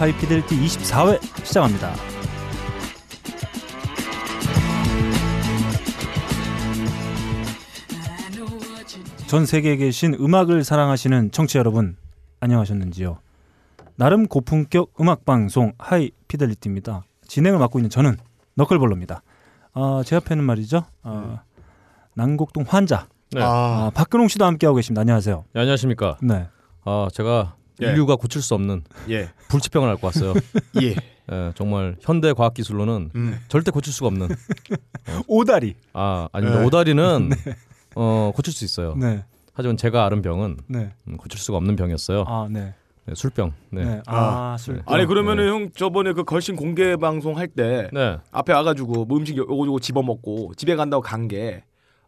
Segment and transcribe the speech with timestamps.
[0.00, 1.92] 하이피델티 24회 시작합니다.
[9.26, 11.98] 전 세계에 계신 음악을 사랑하시는 청취자 여러분
[12.40, 13.18] 안녕하셨는지요?
[13.96, 17.02] 나름 고품격 음악 방송 하이피델리티입니다.
[17.28, 18.16] 진행을 맡고 있는 저는
[18.54, 19.22] 너클볼러입니다.
[19.74, 20.84] 어, 제 앞에는 말이죠.
[21.02, 21.40] 어,
[22.14, 23.42] 난곡동 환자 네.
[23.42, 25.02] 아, 아, 박근홍 씨도 함께하고 계십니다.
[25.02, 25.44] 안녕하세요.
[25.52, 26.16] 네, 안녕하십니까.
[26.22, 26.48] 네.
[26.86, 27.86] 아 제가 예.
[27.88, 30.34] 인류가 고칠 수 없는 예, 불치병을 앓고 왔어요.
[30.82, 30.94] 예.
[31.32, 33.38] 예, 정말 현대 과학 기술로는 음.
[33.48, 34.28] 절대 고칠 수가 없는.
[35.26, 35.74] 오다리.
[35.92, 36.60] 아 아닙니다.
[36.60, 36.66] 네.
[36.66, 37.30] 오다리는
[37.94, 38.94] 어 고칠 수 있어요.
[38.96, 39.24] 네.
[39.52, 40.92] 하지만 제가 앓은 병은 네.
[41.08, 42.24] 음, 고칠 수가 없는 병이었어요.
[42.26, 42.74] 아, 네.
[43.06, 43.52] 네, 술병.
[43.70, 43.84] 네.
[43.84, 43.90] 네.
[43.96, 44.02] 네.
[44.06, 44.82] 아, 술.
[44.86, 48.18] 아니 그러면은 형 저번에 그 걸신 공개 방송 할때 네.
[48.30, 51.62] 앞에 와가지고 뭐 음식 요거 요거 집어 먹고 집에 간다고 간 게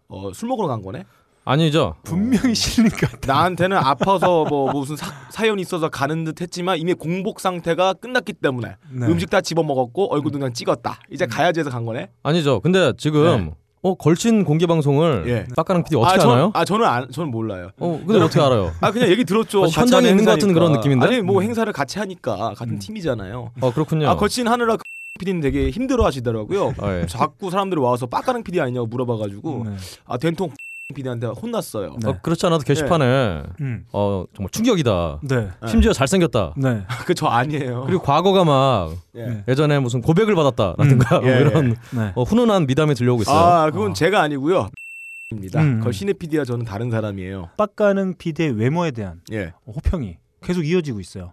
[0.09, 1.05] 어, 술 먹으러 간 거네?
[1.45, 1.97] 아니죠.
[2.05, 3.33] 분명히 싫은 것 같아.
[3.33, 8.77] 나한테는 아파서 뭐 무슨 사, 사연이 있어서 가는 듯 했지만 이미 공복 상태가 끝났기 때문에
[8.91, 9.07] 네.
[9.07, 11.01] 음식 다 집어 먹었고 얼굴도 그냥 찍었다.
[11.11, 12.11] 이제 가야지 해서 간 거네.
[12.23, 12.61] 아니죠.
[12.61, 13.53] 근데 지금
[13.85, 15.47] 어 걸친 공개 방송을 예.
[15.57, 16.51] 빡가랑 PD 어떻게 아, 전- 아나요?
[16.55, 17.71] 아 저는 안, 저는 몰라요.
[17.81, 18.71] 어 근데 어떻게 알아요?
[18.81, 19.63] 아 그냥 얘기 들었죠.
[19.63, 20.55] 같이 현장에 있는 것 같은 행사니까.
[20.61, 21.07] 그런 느낌인데?
[21.07, 22.79] 아니 뭐 행사를 같이 하니까 같은 음.
[22.79, 23.51] 팀이잖아요.
[23.61, 24.09] 어 그렇군요.
[24.09, 24.83] 아 걸친 하느라 그
[25.19, 26.75] PD는 되게 힘들어 하시더라고요.
[26.79, 27.07] 아, 예.
[27.07, 29.77] 자꾸 사람들이 와서 빡가는 PD 아니냐고 물어봐가지고 네.
[30.07, 30.51] 아 된통
[30.93, 31.97] PD한테 혼났어요.
[32.03, 32.11] 네.
[32.11, 33.85] 어, 그렇지 않아도 게시판에 음.
[33.93, 35.21] 어 정말 충격이다.
[35.23, 35.37] 네.
[35.61, 35.69] 네.
[35.69, 36.55] 심지어 잘생겼다.
[36.57, 36.83] 네.
[37.07, 37.85] 그 저 아니에요.
[37.87, 39.27] 그리고 과거가 막 예.
[39.27, 39.45] 네.
[39.49, 42.13] 예전에 무슨 고백을 받았다라든가 음, 뭐 예, 이런 네.
[42.15, 43.37] 어, 훈훈한 미담이 들려오고 있어요.
[43.37, 43.95] 아 그건 어.
[43.95, 44.69] 제가 아니고요.
[45.31, 45.63] 입니다.
[45.63, 45.81] 음.
[45.81, 47.51] 걸신의 PD와 저는 다른 사람이에요.
[47.57, 49.53] 빡가는 PD의 외모에 대한 예.
[49.67, 51.33] 호평이 계속 이어지고 있어요.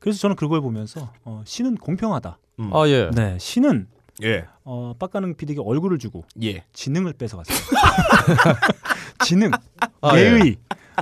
[0.00, 2.38] 그래서 저는 그걸 보면서 어, 신은 공평하다.
[2.60, 2.70] 음.
[2.74, 3.10] 아 예.
[3.14, 3.88] 네, 신은
[4.22, 4.44] 예.
[4.64, 6.64] 어, 빡가는 PD에게 얼굴을 주고 예.
[6.72, 7.56] 지능을 뺏어갔어요.
[9.24, 9.50] 지능,
[10.00, 10.22] 아, 예.
[10.22, 10.56] 예의,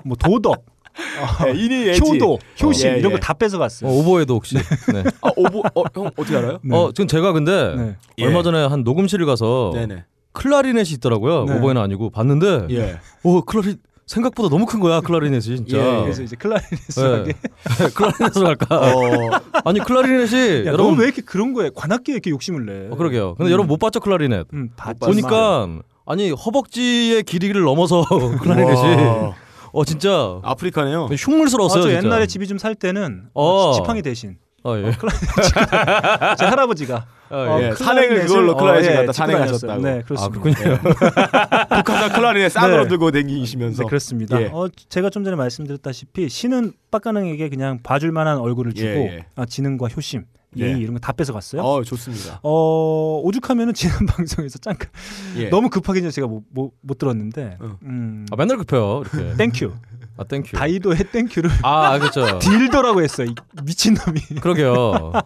[0.04, 1.98] 뭐 도덕, 어, 예.
[1.98, 3.16] 효도, 효심 예, 이런 예.
[3.16, 3.90] 거다 뺏어갔어요.
[3.90, 4.56] 어, 오보에도 혹시.
[4.56, 4.62] 네.
[5.22, 6.58] 아 오보 어형 어떻게 알아요?
[6.62, 6.76] 네.
[6.76, 7.96] 어 지금 제가 근데 네.
[8.18, 8.24] 예.
[8.24, 10.04] 얼마 전에 한 녹음실을 가서 네네.
[10.32, 11.44] 클라리넷이 있더라고요.
[11.44, 11.54] 네.
[11.56, 12.98] 오보에는 아니고 봤는데 예.
[13.22, 13.76] 오 클라리
[14.06, 15.76] 생각보다 너무 큰 거야 클라리넷이 진짜.
[15.78, 17.18] 예, 그래서 이제 클라리넷을 네.
[17.18, 17.88] 하게.
[17.94, 18.66] 클라리넷으로 갈까?
[18.94, 19.30] 어.
[19.64, 22.88] 아니 클라리넷이 야, 여러분 너왜 이렇게 그런 거에 관악기에 이렇게 욕심을 내?
[22.90, 23.34] 어, 그러게요.
[23.36, 23.52] 근데 음.
[23.52, 24.46] 여러분 못 봤죠 클라리넷?
[24.52, 24.70] 음.
[25.00, 25.68] 보니까
[26.06, 28.04] 아니 허벅지의 길이를 넘어서
[28.40, 29.34] 클라리넷이 와.
[29.72, 31.08] 어 진짜 아프리카네요.
[31.10, 31.82] 아, 흉물스러웠어요.
[31.82, 32.04] 저 진짜.
[32.06, 33.72] 옛날에 집이 좀 살 때는 어.
[33.74, 34.92] 지팡이 대신 아, 예.
[36.38, 37.68] 제 할아버지가 아, 어, 예.
[37.68, 39.82] 예, 산행을 그걸로 클라리넷 예, 갖다 짚고 산행하셨다고.
[39.82, 40.40] 네, 아 그렇습니다.
[40.40, 40.78] 그렇군요.
[41.76, 42.88] 북한산 클라리넷 쌍으로 네.
[42.88, 43.82] 들고 댕기시면서.
[43.82, 44.40] 네, 그렇습니다.
[44.40, 44.46] 예.
[44.46, 49.26] 어, 제가 좀 전에 말씀드렸다시피 신은 빡가능에게 그냥 봐줄 만한 얼굴을 주고 예, 예.
[49.36, 50.24] 아, 지능과 효심,
[50.58, 50.64] 예.
[50.64, 51.60] 예의 이런 거 다 뺏어갔어요.
[51.62, 52.40] 어, 어 좋습니다.
[52.42, 54.88] 오죽하면은 지난 방송에서 잠깐
[55.36, 55.48] 예.
[55.50, 57.76] 너무 급하게 제가 못, 못, 못 들었는데 어.
[57.82, 59.36] 음, 아 맨날 급해요 이렇게.
[59.36, 59.72] 땡큐
[60.16, 60.56] 아 Thank you.
[60.56, 62.38] 다이도의 Thank You를 아 그렇죠.
[62.38, 63.28] 딜도라고 했어요.
[63.28, 65.12] 이 미친 놈이 그러게요.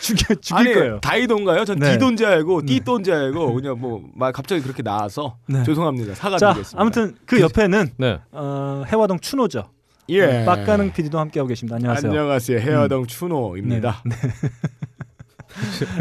[0.00, 1.00] 죽여 죽일 아니 거예요.
[1.00, 1.64] 다이돈가요?
[1.64, 1.92] 전 네.
[1.92, 2.66] 디돈지 알고 네.
[2.66, 5.62] 띠돈지 알고 그냥 뭐막 갑자기 그렇게 나와서 네.
[5.64, 6.14] 죄송합니다.
[6.14, 6.80] 자 사과드리겠습니다.
[6.80, 8.20] 아무튼 그 옆에는 네.
[8.32, 9.68] 어, 해화동 추노죠.
[10.10, 10.44] 예.
[10.44, 11.76] 빡가능 PD도 함께하고 계십니다.
[11.76, 12.10] 안녕하세요.
[12.10, 12.58] 안녕하세요.
[12.58, 14.02] 해화동 추노입니다.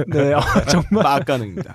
[0.08, 1.74] 네, 어, 정말 빡가능입니다.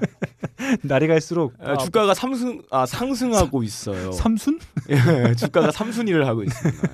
[0.83, 4.13] 날이 갈수록 아, 주가가 삼승 아 상승하고 있어요.
[4.13, 4.59] 삼순?
[4.91, 6.89] 예, 주가가 삼순위를 하고 있습니다.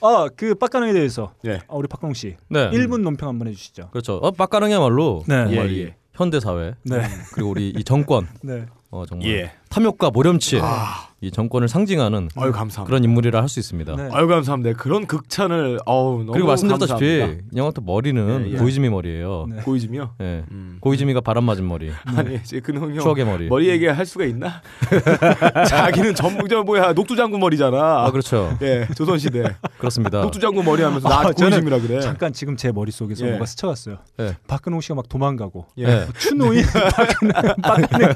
[0.00, 1.60] 아, 그 빡가능에 대해서 예.
[1.68, 2.70] 아, 우리 박광 씨 네.
[2.70, 3.88] 1분 논평 한번 해 주시죠.
[3.90, 4.16] 그렇죠.
[4.16, 5.44] 어, 빡가능이야말로 네.
[5.44, 5.94] 정말 예, 이 예.
[6.12, 7.02] 현대 사회 네,
[7.32, 8.66] 그리고 우리 이 정권 네.
[8.90, 9.52] 어, 정말 예.
[9.74, 12.84] 탐욕과 모렴치 아, 이 정권을 상징하는 아유 감사합니다.
[12.84, 13.96] 그런 인물이라 할 수 있습니다.
[13.96, 14.08] 네.
[14.12, 14.76] 아유 감사합니다.
[14.78, 18.56] 그런 극찬을 어우 너무 그리고 말씀드렸다시피 형한테 머리는 예, 예.
[18.56, 19.46] 고이즈미 머리예요.
[19.50, 19.62] 네.
[19.62, 20.14] 고이즘이요?
[20.20, 20.44] 예.
[20.52, 20.78] 음.
[20.80, 23.48] 고이즈미가 바람 맞은 머리, 아니 이제 그놈 형 추억의 머리.
[23.48, 24.62] 머리 얘기할 수가 있나?
[25.68, 28.04] 자기는 전부 저 뭐야 녹두장군 머리잖아.
[28.04, 28.56] 아 그렇죠.
[28.62, 29.42] 예, 조선 시대
[29.78, 30.20] 그렇습니다.
[30.22, 32.00] 녹두장군 머리 하면서 나 아, 고이즘이라 그래.
[32.00, 33.30] 잠깐 지금 제 머릿 속에서 예.
[33.30, 33.98] 뭔가 스쳐갔어요.
[34.20, 34.36] 예.
[34.46, 35.84] 박근홍 씨가 막 도망가고 예.
[35.84, 36.06] 예.
[36.18, 36.62] 추노인
[36.94, 38.14] 박근홍 박근홍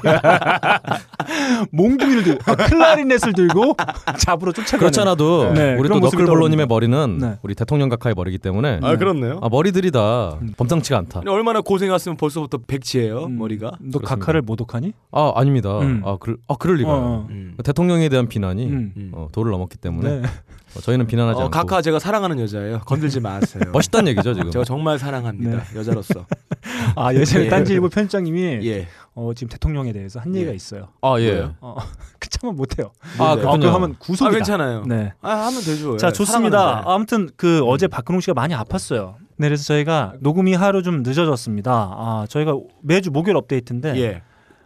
[1.71, 3.75] 몽둥이를 들고 아, 클라리넷을 들고
[4.17, 6.65] 잡으러 쫓아가는 그렇지 않아도 네, 우리 또 너클볼로님의.
[6.67, 7.37] 머리는 네.
[7.41, 9.39] 우리 대통령 각하의 머리이기 때문에 아 그렇네요.
[9.41, 10.53] 아, 머리들이 다 음.
[10.57, 11.21] 범상치가 않다.
[11.27, 13.71] 얼마나 고생했으면 벌써부터 백치예요 음, 머리가.
[13.79, 14.15] 너 그렇습니다.
[14.15, 14.93] 각하를 모독하니?
[15.11, 15.79] 아 아닙니다.
[15.79, 16.01] 음.
[16.05, 16.89] 아, 그, 아 그럴 리가.
[16.89, 17.27] 어, 요 어.
[17.29, 17.55] 음.
[17.63, 18.93] 대통령에 대한 비난이 음.
[18.97, 19.11] 음.
[19.13, 20.27] 어, 도를 넘었기 때문에 네.
[20.75, 22.79] 어, 저희는 비난하지 어, 않고 각하 제가 사랑하는 여자예요.
[22.85, 23.63] 건들지 마세요.
[23.73, 24.51] 멋있다는 얘기죠 지금.
[24.51, 25.63] 제가 정말 사랑합니다.
[25.75, 26.25] 여자로서.
[26.95, 27.49] 아 예전에 예.
[27.49, 28.87] 딴지일보 편집장님이 예.
[29.21, 30.55] 어, 지금 대통령에 대해서 한 얘기가 예.
[30.55, 30.87] 있어요.
[31.01, 31.49] 아 예.
[31.59, 31.75] 어,
[32.19, 32.91] 그 참은 못해요.
[33.17, 33.41] 아 네.
[33.41, 33.69] 어, 그렇군요.
[33.73, 34.35] 하면 아 구속이다.
[34.37, 34.83] 괜찮아요.
[34.85, 35.11] 네.
[35.21, 35.97] 아 하면 되죠.
[35.97, 36.57] 자 예, 좋습니다.
[36.57, 36.89] 사랑하는데.
[36.91, 39.15] 아무튼 그 어제 박근홍 씨가 많이 아팠어요.
[39.37, 41.71] 네, 그래서 저희가 녹음이 하루 좀 늦어졌습니다.
[41.71, 44.21] 아 저희가 매주 목요일 업데이트인데 예.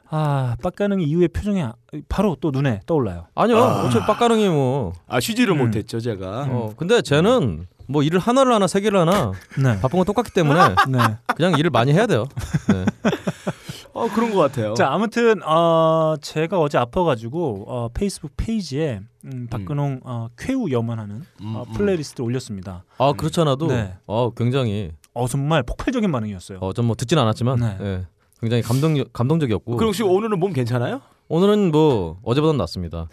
[0.10, 1.74] 아 빡가능 이후의 표정이 아-
[2.08, 3.26] 바로 또 눈에 떠올라요.
[3.34, 3.58] 아니요.
[3.58, 3.84] 아.
[3.86, 4.94] 어차피 빡가능이 뭐.
[5.08, 5.66] 아 쉬지를 음.
[5.66, 6.48] 못했죠 제가.
[6.50, 9.80] 어 근데 쟤는 뭐 일을 하나를 하나 세 개를 하나 네.
[9.82, 10.60] 바쁜 건 똑같기 때문에
[10.90, 11.00] 네.
[11.36, 12.26] 그냥 일을 많이 해야 돼요.
[12.72, 12.86] 네.
[13.94, 14.74] 어 그런 것 같아요.
[14.74, 21.56] 자 아무튼 어, 제가 어제 아파가지고 어, 페이스북 페이지에 음, 박근홍 어, 쾌유 염원하는 음,
[21.56, 21.74] 어, 음.
[21.74, 22.84] playlist를 올렸습니다.
[22.98, 23.96] 아 그렇지 않아도 네.
[24.08, 26.58] 어 굉장히 어 정말 폭발적인 반응이었어요.
[26.60, 27.78] 어좀뭐 듣진 않았지만 네.
[27.82, 28.08] 예,
[28.42, 31.02] 굉장히 감동 감동적이었고 그럼 혹시 오늘은 몸 괜찮아요?
[31.28, 33.08] 오늘은 뭐 어제보다는 낫습니다.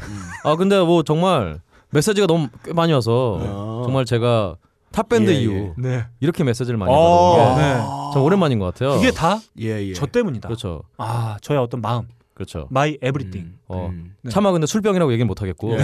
[0.45, 1.61] 아 근데 뭐 정말
[1.91, 3.83] 메시지가 너무 꽤 많이 와서 어.
[3.85, 4.57] 정말 제가
[4.93, 5.41] 탑 밴드 예, 예.
[5.43, 6.05] 이후 네.
[6.21, 7.75] 이렇게 메시지를 많이 어, 받은 게 네.
[8.15, 8.99] 참 오랜만인 것 같아요.
[8.99, 9.93] 이게 다 저 예 예.
[10.13, 10.49] 때문이다.
[10.49, 12.67] 그렇죠, 아 저의 어떤 마음, 그렇죠.
[12.71, 13.41] my everything.
[13.43, 13.89] 음, 어.
[13.91, 14.15] 음.
[14.23, 14.31] 네.
[14.31, 15.73] 차마 근데 술병이라고 얘기는 못 하겠고.
[15.79, 15.83] 예.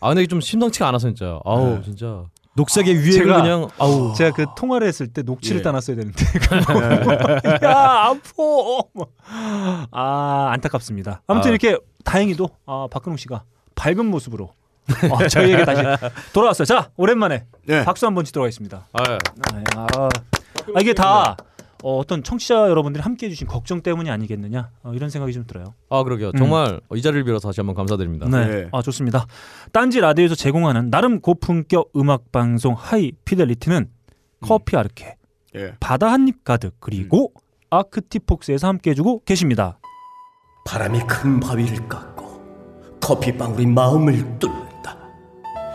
[0.00, 1.38] 아 근데 좀 심상치가 않아서 진짜.
[1.44, 1.82] 아우 네.
[1.82, 2.24] 진짜
[2.56, 4.12] 녹색의 위액을 제가- 그냥 아우.
[4.14, 5.62] 제가 그 통화를 했을 때 녹취를 예.
[5.62, 6.24] 따놨어야 되는데
[7.64, 9.08] 야 아파
[9.90, 11.54] 아 안타깝습니다 아무튼 아.
[11.54, 13.42] 이렇게 다행히도 아, 박근홍 씨가
[13.74, 14.50] 밝은 모습으로
[15.10, 15.82] 어, 저희에게 다시
[16.32, 17.84] 돌아왔어요 자 오랜만에 네.
[17.84, 19.18] 박수 한번 치도록 하겠습니다 아, 예.
[19.76, 21.36] 아, 아, 이게 다
[21.82, 25.74] 어, 어떤 청취자 여러분들이 함께 해 주신 걱정 때문이 아니겠느냐 어, 이런 생각이 좀 들어요
[25.90, 26.28] 아 그러게요.
[26.28, 26.38] 음.
[26.38, 28.26] 정말 이 자리를 빌어서 다시 한번 감사드립니다.
[28.28, 28.46] 네.
[28.46, 28.68] 네.
[28.72, 29.26] 아 좋습니다.
[29.72, 33.88] 딴지 라디오에서 제공하는 나름 고품격 음악 방송 하이 피델리티는
[34.40, 35.16] 커피 아르케,
[35.56, 35.74] 예.
[35.78, 37.32] 바다 한 입 가득 그리고
[37.68, 39.78] 아크티폭스에서 함께 해주고 계십니다.
[40.66, 44.63] 바람이 큰 바위를 깎고 커피 방울이 마음을 뚫는다.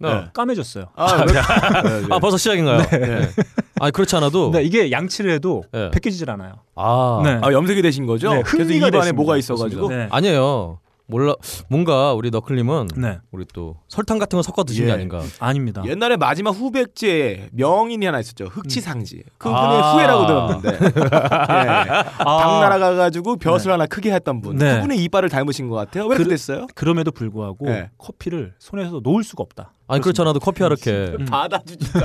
[0.00, 0.24] 네.
[0.32, 0.86] 까매졌어요.
[0.94, 1.32] 아, 네.
[2.10, 2.82] 아 벌써 시작인가요?
[2.86, 3.28] 네.
[3.80, 4.50] 아 그렇지 않아도.
[4.50, 5.90] 근데 이게 양치를 해도 네.
[5.90, 6.54] 벗겨지질 않아요.
[6.76, 7.38] 아, 네.
[7.42, 8.32] 아 염색이 되신 거죠?
[8.32, 9.12] 네, 그래서 입 안에 됐습니다.
[9.16, 10.08] 뭐가 있어가지고 네.
[10.10, 10.78] 아니에요.
[11.10, 11.32] 몰라
[11.70, 14.94] 뭔가 우리 너클님은 네, 우리 또 설탕 같은 거 섞어 드신 게 예.
[14.94, 15.22] 아닌가.
[15.40, 15.82] 아닙니다.
[15.86, 18.44] 옛날에 마지막 후백제에 명인이 하나 있었죠.
[18.44, 19.22] 흑치상지.
[19.38, 19.68] 그 아.
[19.70, 20.68] 분의 후예라고 들었는데.
[20.84, 22.24] 예.
[22.24, 24.56] 당 날아가가지고 벼슬 하나 크게 했던 분.
[24.56, 24.74] 네.
[24.76, 26.04] 그분의 이빨을 닮으신 것 같아요.
[26.04, 26.66] 왜 그- 그렇게 됐어요?
[26.74, 27.88] 그럼에도 불구하고 네.
[27.96, 29.72] 커피를 손에서 놓을 수가 없다.
[29.88, 30.62] 아니 그렇지 않아도 커피.
[30.62, 31.24] 음.
[31.30, 31.98] 받아주지도.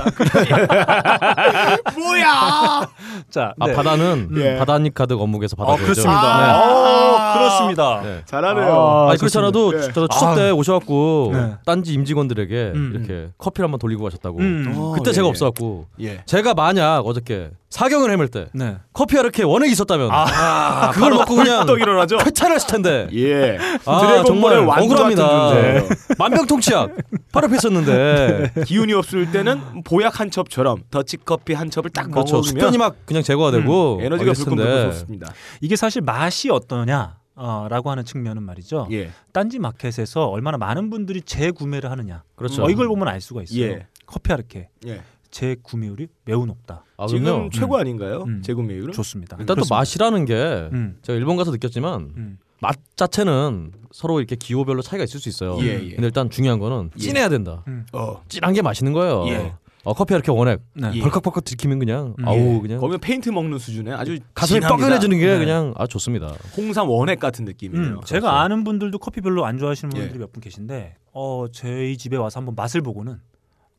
[1.98, 2.88] 뭐야?
[3.28, 3.74] 자, 아 네.
[3.74, 4.56] 바다는 예.
[4.56, 5.76] 바다 한입 가득 어묵에서 아.
[5.76, 6.38] 그렇습니다.
[6.38, 6.44] 네.
[6.50, 8.00] 아, 그렇습니다.
[8.02, 8.22] 네.
[8.24, 8.72] 잘하네요.
[8.72, 9.92] 아, 아니 그렇지 않아도 네.
[9.92, 11.54] 저 추석 때 오셔갖고 네.
[11.66, 14.38] 딴지 임직원들에게 음, 이렇게 커피를 한번 돌리고 가셨다고.
[14.38, 14.74] 음.
[14.76, 15.30] 어, 그때 예, 제가 예.
[15.30, 16.22] 없어갖고 예.
[16.24, 18.76] 제가 만약 어저께 사경을 해밀 때 네.
[18.92, 22.18] 커피 아르케 원액이 있었다면 아, 그걸 먹고 그냥 떡 일어나죠?
[22.24, 23.08] 회찬했을 텐데.
[23.14, 23.58] 예.
[23.84, 25.82] 아 정말 억울합니다.
[26.16, 26.94] 만병통치약
[27.32, 28.52] 바로 앞에 있었는데.
[28.64, 32.36] 기운이 없을 때는 보약 한 첩처럼 더치커피 한 첩을 딱 그렇죠.
[32.36, 34.92] 먹으면 숙변이 막 그냥 제거가 되고 에너지가 어렸을 불끈.
[34.92, 35.32] 솟습니다.
[35.60, 37.16] 이게 사실 맛이 어떠냐?
[37.34, 38.86] 어, 라고 하는 측면은 말이죠.
[38.92, 39.10] 예.
[39.32, 42.22] 딴지 마켓에서 얼마나 많은 분들이 재구매를 하느냐.
[42.36, 42.62] 그렇죠.
[42.62, 43.60] 어, 이걸 보면 알 수가 있어요.
[43.62, 43.86] 예.
[44.06, 45.02] 커피 아르케 예.
[45.38, 46.84] 재구매율이 매우 높다.
[46.96, 47.50] 아, 지금 그럼요.
[47.50, 48.22] 최고 아닌가요?
[48.26, 48.40] 음.
[48.42, 48.92] 재구매율은?
[48.92, 49.36] 좋습니다.
[49.40, 49.74] 일단 또 그렇습니다.
[49.76, 50.34] 맛이라는 게
[50.72, 52.38] 음, 제가 일본 가서 느꼈지만 음.
[52.60, 55.58] 맛 자체는 서로 이렇게 기호별로 차이가 있을 수 있어요.
[55.60, 55.90] 예, 예.
[55.90, 57.00] 근데 일단 중요한 거는 예.
[57.00, 57.64] 진해야 된다.
[57.92, 58.22] 어.
[58.28, 59.24] 진한 게 맛있는 거예요.
[59.26, 59.52] 예.
[59.82, 60.92] 어, 커피 이렇게 원액 네.
[60.94, 61.00] 예.
[61.00, 62.28] 벌컥벌컥 들키면 그냥 음.
[62.28, 62.60] 아우 예.
[62.60, 64.60] 그냥 거기는 페인트 먹는 수준에 아주 가슴이.
[64.60, 65.38] 뻐근해지는 게 네.
[65.38, 66.28] 그냥 아 좋습니다.
[66.56, 67.84] 홍삼 원액 같은 느낌이에요.
[67.96, 70.00] 음, 제가 아는 분들도 커피 별로 안 좋아하시는 예.
[70.00, 73.18] 분들이 몇 분 계신데 어, 저희 집에 와서 한번 맛을 보고는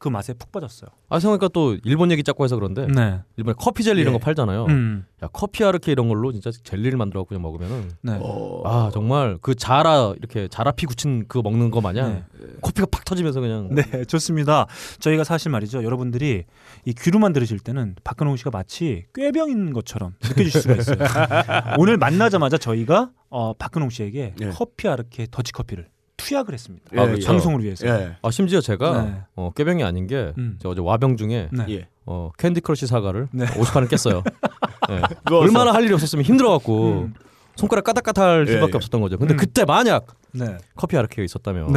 [0.05, 0.91] 그 맛에 푹 빠졌어요.
[1.09, 3.21] 아 생각하니까 또 일본 얘기 자꾸 해서 그런데 네.
[3.37, 4.19] 일본에 커피 젤리 이런 예.
[4.19, 4.65] 거 팔잖아요.
[4.65, 8.19] 음, 야 커피 아르케 이런 걸로 진짜 젤리를 만들어 갖고 그냥 먹으면은 네.
[8.21, 8.61] 어.
[8.65, 12.25] 아 정말 그 자라 이렇게 자라피 굳힌 그거 먹는 거 마냥
[12.61, 14.67] 커피가 팍 터지면서 그냥 네, 좋습니다.
[14.99, 15.83] 저희가 사실 말이죠.
[15.83, 16.43] 여러분들이
[16.85, 20.97] 이 귀로만 들으실 때는 박근홍 씨가 마치 꾀병인 것처럼 느껴질 수가 있어요.
[21.79, 24.49] 오늘 만나자마자 저희가 어, 박근홍 씨에게 예.
[24.49, 26.85] 커피 아르케 더치 커피를 투약을 했습니다.
[26.93, 27.07] 예, 아, 예.
[27.07, 27.27] 그렇죠.
[27.27, 27.87] 방송을 위해서.
[27.87, 28.15] 예.
[28.21, 29.21] 아 심지어 제가 네.
[29.35, 30.57] 어, 꾀병이 아닌 게 음.
[30.61, 31.65] 제가 어제 와병 중에 네.
[31.69, 31.87] 예.
[32.05, 33.45] 어, 캔디 크러쉬 사가를 네.
[33.45, 34.23] 50판을 깼어요.
[34.91, 35.01] 예.
[35.23, 37.13] 그거 얼마나 할 일이 없었으면 힘들어갖고 음.
[37.55, 38.77] 손가락 까닥까닥할 예, 수밖에 예.
[38.77, 39.17] 없었던 거죠.
[39.17, 39.37] 근데 음.
[39.37, 40.57] 그때 만약 네.
[40.75, 41.73] 커피 아르케가 있었다면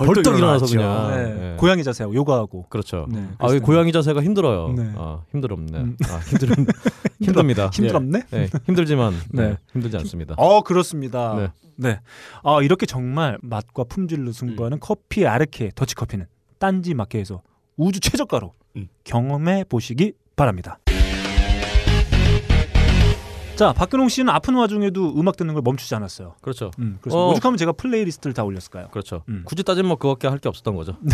[0.00, 0.06] 네.
[0.06, 0.66] 벌떡, 일어나서.
[0.66, 1.52] 그냥 네.
[1.52, 1.56] 예.
[1.56, 2.66] 고양이 자세하고 요가하고.
[2.68, 3.06] 그렇죠.
[3.10, 3.26] 네.
[3.38, 4.72] 아, 이 고양이 자세가 힘들어요.
[4.76, 4.92] 네.
[4.96, 5.78] 아, 힘들었네.
[5.78, 5.96] 음.
[6.08, 6.48] 아, 힘들
[7.20, 7.70] 힘듭니다.
[7.72, 8.22] 힘들었네.
[8.32, 8.36] 예.
[8.38, 9.48] 네, 힘들지만 네.
[9.50, 9.56] 네.
[9.72, 10.34] 힘들지 않습니다.
[10.38, 11.34] 어 그렇습니다.
[11.36, 11.48] 네.
[11.76, 12.00] 네.
[12.42, 14.80] 아 이렇게 정말 맛과 품질로 승부하는 음.
[14.80, 16.26] 커피 아르케 더치 커피는
[16.58, 17.42] 딴지 마켓에서
[17.76, 18.88] 우주 최저가로 음.
[19.04, 20.78] 경험해 보시기 바랍니다.
[23.60, 26.32] 자 박근홍 씨는 아픈 와중에도 음악 듣는 걸 멈추지 않았어요.
[26.40, 26.70] 그렇죠.
[26.78, 27.30] 음, 그래서 어.
[27.32, 28.88] 오죽하면 제가 playlist를 다 올렸을까요?
[28.88, 29.22] 그렇죠.
[29.28, 29.42] 음.
[29.44, 30.96] 굳이 따지면 뭐 그거밖에 할 게 없었던 거죠.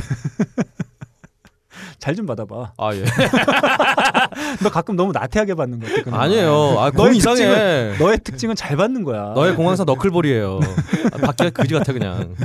[1.98, 2.72] 잘 좀 받아봐.
[2.78, 3.02] 아 예.
[4.62, 6.22] 너 가끔 너무 나태하게 받는 거 같아.
[6.22, 6.76] 아니에요.
[6.78, 7.36] 아, 공 너의 이상해.
[7.38, 9.32] 특징은 너의 특징은 잘 받는 거야.
[9.34, 10.60] 너의 공항상 너클볼이에요.
[11.14, 12.36] 아, 받기가 그지 같아 그냥.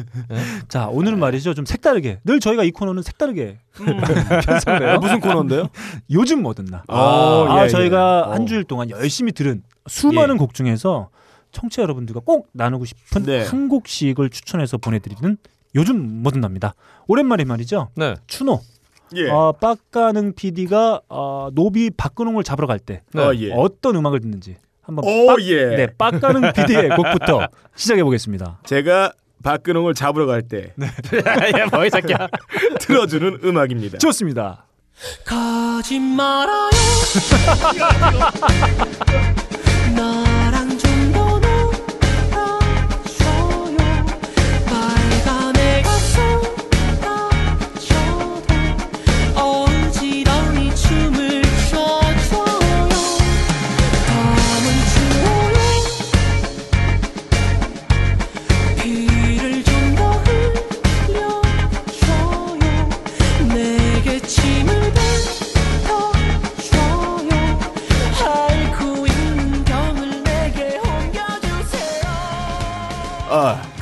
[0.67, 3.59] 자 오늘은 말이죠 좀 색다르게 늘 저희가 이 코너는 색다르게.
[3.77, 5.67] 아, 무슨 코너인데요?
[6.09, 6.81] 요즘 뭐든 나.
[6.87, 8.31] 아, 아, 예, 저희가 예.
[8.31, 8.45] 한 어.
[8.45, 10.37] 주일 동안 열심히 들은 수많은 예.
[10.37, 11.09] 곡 중에서
[11.51, 13.45] 청취자 여러분들과 꼭 나누고 싶은 네.
[13.45, 15.37] 한 곡씩을 추천해서 보내드리는
[15.75, 16.73] 요즘 뭐든 납니다.
[17.07, 17.89] 오랜만에 말이죠.
[17.95, 18.15] 네.
[18.27, 18.61] 추노.
[19.15, 19.29] 예.
[19.29, 23.21] 어, 빡가능 PD가 어, 노비 박근홍을 잡으러 갈때 네.
[23.21, 23.51] 어, 예.
[23.53, 25.75] 어떤 음악을 듣는지 한번 오, 빡, 예.
[25.75, 28.59] 네, 빡가능 PD의 곡부터 시작해 보겠습니다.
[28.65, 29.11] 제가
[29.43, 30.73] 박근홍을 잡으러 갈때
[31.59, 32.27] 야, 뭐이 새끼야.
[32.79, 33.97] 틀어주는 음악입니다.
[33.97, 34.65] 좋습니다.
[35.25, 36.69] 가지 말아요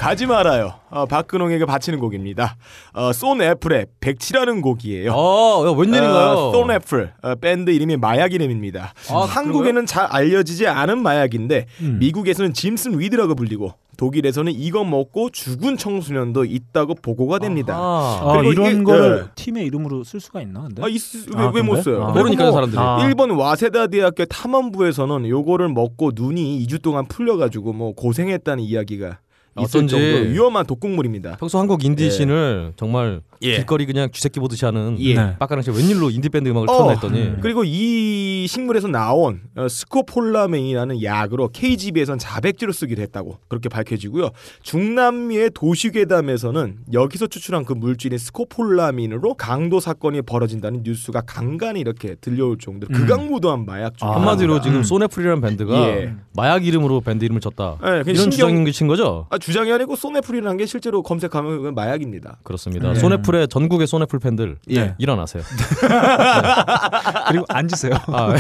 [0.10, 0.74] 가지 말아요.
[0.90, 2.56] 어, 박근홍에게 바치는 곡입니다.
[2.94, 5.12] 어, 쏜 애플의 백치라는 곡이에요.
[5.14, 6.30] 어, 야, 웬일인가요?
[6.32, 8.94] 어, 쏜 애플 어, 밴드 이름이 마약 이름입니다.
[9.12, 11.98] 아, 한국에는 잘 알려지지 않은 마약인데 음.
[12.00, 17.76] 미국에서는 jimson weed라고 불리고 독일에서는 이거 먹고 죽은 청소년도 있다고 보고가 됩니다.
[17.78, 19.32] 아, 아, 그리고 이런 이게- 거를 예.
[19.36, 20.82] 팀의 이름으로 쓸 수가 있나 근데?
[20.84, 21.00] 아, 있,
[21.36, 21.82] 아, 왜, 왜못 그런가요?
[21.84, 22.04] 써요?
[22.06, 22.12] 아.
[22.14, 22.82] 모르니까 사람들이.
[22.82, 23.06] 아.
[23.06, 29.20] 일본 와세다 대학교 탐험부에서는 요거를 먹고 눈이 2주 동안 풀려 가지고 뭐 고생했다는 이야기가
[29.56, 29.96] 어쩐지.
[29.96, 31.38] 정도로 위험한 독극물입니다.
[31.38, 33.56] 평소 한국 인디 scene을 정말 예.
[33.56, 35.16] 길거리 그냥 쥐새끼 보듯이 하는 예.
[35.16, 35.36] 네.
[35.38, 36.74] 빡가능 씨 웬일로 인디 밴드 음악을 어.
[36.74, 37.38] 틀었나 했더니 음.
[37.42, 44.30] 그리고 이 식물에서 나온 어, 스코폴라민이라는 약으로 KGB에선 자백제로 쓰기도 했다고 그렇게 밝혀지고요.
[44.64, 52.94] 중남미의 도시괴담에서는 여기서 추출한 그 물질인 스코폴라민으로 강도 사건이 벌어진다는 뉴스가 간간히 이렇게 들려올 정도로
[52.94, 53.06] 음.
[53.06, 54.16] 극악무도한 마약 중에 아.
[54.16, 54.62] 한마디로.
[54.62, 54.84] 지금 음.
[54.84, 56.14] 쏜애플이라는 밴드가 예.
[56.36, 57.78] 마약 이름으로 밴드 이름을 쳤다.
[57.86, 59.28] 예, 이런 신경- 주장이신 거죠?
[59.30, 62.38] 아, 주장이 아니고 소네프리라는 게 실제로 검색하면 그건 마약입니다.
[62.44, 62.90] 그렇습니다.
[62.90, 62.96] 음.
[62.96, 64.94] 소네플의 전국의 소네플 팬들 예.
[65.00, 65.42] 일어나세요.
[67.30, 67.94] 그리고 앉으세요.
[68.08, 68.34] 아,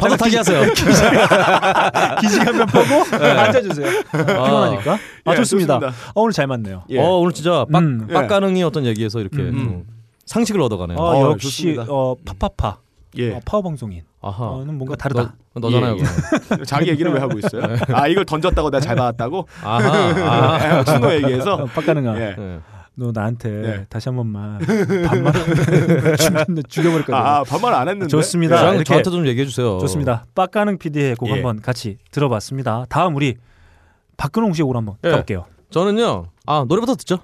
[0.00, 0.62] 파도 타기 하세요.
[2.20, 3.86] 기지 한번 보고 앉아주세요.
[4.12, 4.92] 피곤하니까.
[5.24, 5.74] 아 예, 좋습니다.
[5.78, 5.86] 좋습니다.
[5.88, 6.84] 아, 오늘 잘 맞네요.
[6.88, 6.98] 예.
[6.98, 8.06] 어 오늘 진짜 빡, 음.
[8.06, 9.52] 빡가능이 어떤 얘기에서 이렇게 음.
[9.52, 9.84] 좀
[10.24, 10.98] 상식을 얻어가네요.
[10.98, 11.84] 아, 어, 역시 좋습니다.
[11.88, 12.78] 어, 파파파
[13.18, 13.32] 예.
[13.34, 14.02] 어, 파워 방송인.
[14.22, 14.46] 아하.
[14.48, 15.34] 어는 뭔가 다르다.
[15.54, 15.96] 너, 너잖아요.
[15.96, 16.02] 예,
[16.48, 16.64] 그거.
[16.64, 17.62] 자기 얘기를 왜 하고 있어요?
[17.92, 19.48] 아 이걸 던졌다고 내가 잘 받았다고?
[19.62, 19.88] 아하.
[20.78, 20.84] 아.
[20.84, 22.20] 추노 얘기해서 어, 빡가능아.
[22.20, 22.34] 예.
[22.38, 22.60] 네.
[22.96, 23.86] 너 나한테 네.
[23.88, 24.58] 다시 한 번만
[25.06, 25.32] 반말
[26.18, 27.16] 죽- 죽여버릴 거야.
[27.18, 28.58] 아 반말 안 했는데 좋습니다.
[28.58, 29.78] 저랑 이렇게 저한테 좀 얘기해 주세요.
[29.78, 30.26] 좋습니다.
[30.34, 31.32] 빡가능 PD의 곡 예.
[31.34, 32.84] 한번 같이 들어봤습니다.
[32.90, 33.36] 다음 우리
[34.18, 35.10] 박근홍 씨의 곡 한번 예.
[35.10, 35.44] 가볼게요.
[35.70, 36.26] 저는요.
[36.46, 37.20] 아 노래부터 듣죠.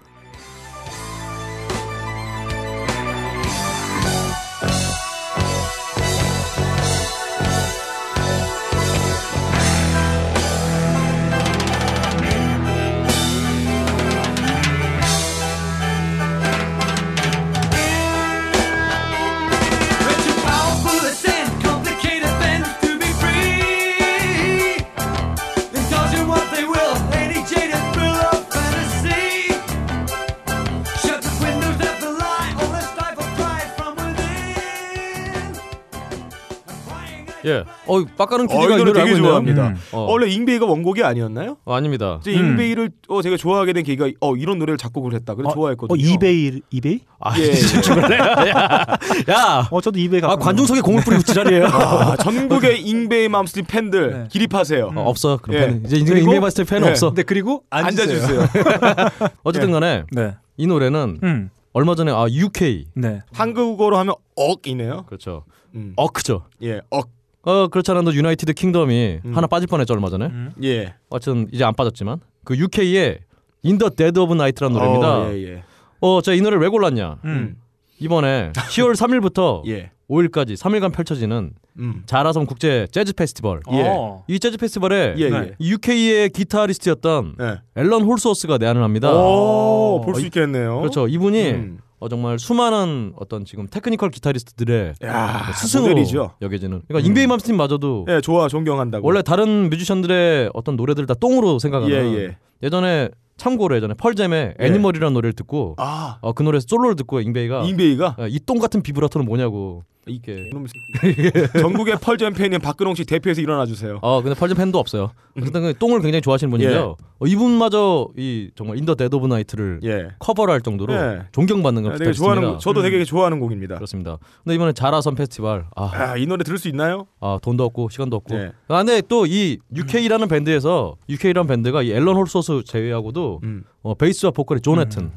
[37.47, 37.65] 예.
[37.87, 39.23] 어 빡가능 어, PD가 이이 노래 되게 알고.
[39.27, 39.69] 좋아합니다.
[39.69, 39.77] 음.
[39.93, 40.07] 어.
[40.11, 41.57] 원래 잉베이가 원곡이 아니었나요?
[41.65, 42.19] 어, 아닙니다.
[42.21, 42.39] 이제 음.
[42.51, 45.35] 잉베이를 어, 제가 좋아하게 된 계기가 어 이런 노래를 작곡을 했다.
[45.35, 45.95] 그래서 어, 좋아했거든요.
[45.95, 47.01] 어 이베이 이베이?
[47.21, 47.53] 아, 예.
[47.55, 48.19] 죽을래?
[48.19, 48.87] 야,
[49.31, 49.69] 야.
[49.71, 51.67] 어 저도 이베이 아 갖고 관중석에 공을 뿌리고 지랄이에요.
[51.67, 54.29] 아, 전국의 잉베이 맘스팀 팬들 네.
[54.31, 54.93] 기립하세요.
[54.97, 55.39] 어, 없어요.
[55.39, 55.67] 그럼 예.
[55.67, 55.83] 팬.
[55.87, 56.91] 이제 그리고- 인메 마스터 팬은 예.
[56.91, 57.13] 없어.
[57.15, 58.03] 네 그리고 앉으세요.
[58.03, 58.49] 앉아 주세요.
[59.45, 60.35] 어쨌든 간에 네.
[60.57, 61.51] 이 노래는 음.
[61.73, 63.21] 얼마 전에 아 UK 네.
[63.33, 65.05] 한국어로 하면 억이네요.
[65.07, 65.45] 그렇죠.
[65.75, 65.93] 음.
[65.97, 66.45] 어크죠.
[66.63, 67.11] 예, 억.
[67.47, 69.37] 어 그렇지 않아도 United Kingdom이 음.
[69.37, 70.27] 하나 빠질 뻔했죠 얼마 전에.
[70.27, 70.51] 음.
[70.65, 70.95] 예.
[71.09, 73.21] 어쨌든 이제 안 빠졌지만 그 UK의
[73.65, 75.19] In the Dead of Night라는 노래입니다.
[75.19, 75.63] 어, 예, 예.
[76.01, 77.19] 어, 제가 이 노래를 왜 골랐냐?
[77.25, 77.57] 음.
[78.01, 79.93] 이번에 10월 3일부터 예.
[80.11, 82.03] 5일까지 3일간 펼쳐지는 음.
[82.07, 83.61] 자라섬 국제 재즈 페스티벌.
[83.73, 83.83] 예.
[83.87, 84.25] 어.
[84.27, 85.37] 이 재즈 페스티벌에 예, 네.
[85.37, 85.55] 예.
[85.61, 87.61] UK의 기타리스트였던 예.
[87.81, 89.13] 앨런 홀스워스가 내한을 합니다.
[89.13, 90.81] 오, 볼수 어, 있겠네요.
[90.81, 91.07] 그렇죠.
[91.07, 91.79] 이분이 음.
[91.99, 96.35] 어, 정말 수많은 어떤 지금 technical 기타리스트들의 야, 스승으로 모델이죠.
[96.43, 96.83] 여겨지는.
[96.87, 99.07] 그러니까 잉베이 맘스틴마저도 예, 좋아, 존경한다고.
[99.07, 101.95] 원래 다른 뮤지션들의 어떤 노래들 다 똥으로 생각하는.
[101.95, 102.37] 예, 예.
[102.63, 107.63] 예전에 참고로 예전에 펄잼의 Animal이라는 노래를 듣고 아, 아 어, 그 노래 솔로를 듣고 잉베이가
[107.65, 110.49] 잉베이가 이 똥 같은 비브라토는 뭐냐고 이게.
[111.61, 113.99] 전국의 펄잼 팬인 박근홍 씨 대표에서 일어나 주세요.
[114.03, 115.11] 어 근데 펄잼 팬도 없어요.
[115.37, 116.97] 어쨌든 그 똥을 굉장히 좋아하시는 분인데요.
[117.19, 120.09] 어, 이분마저 이 정말 In the Dead of Night를 예.
[120.21, 121.23] 커버를 할 정도로 예.
[121.33, 122.53] 존경받는 걸 아, 되게 좋아하는.
[122.53, 123.75] 곡, 저도 되게 좋아하는 곡입니다.
[123.75, 124.19] 그렇습니다.
[124.45, 127.07] 근데 이번에 자라섬 페스티벌 아, 아, 이 노래 들을 수 있나요?
[127.21, 128.37] 아 돈도 없고 시간도 없고.
[128.37, 128.53] 네.
[128.69, 133.65] 아 근데 또 이 UK라는 밴드에서 UK라는 밴드가 이 앨런 홀스워스 제외하고도 음.
[133.83, 135.11] 어, 베이스와 보컬이 존 웨튼.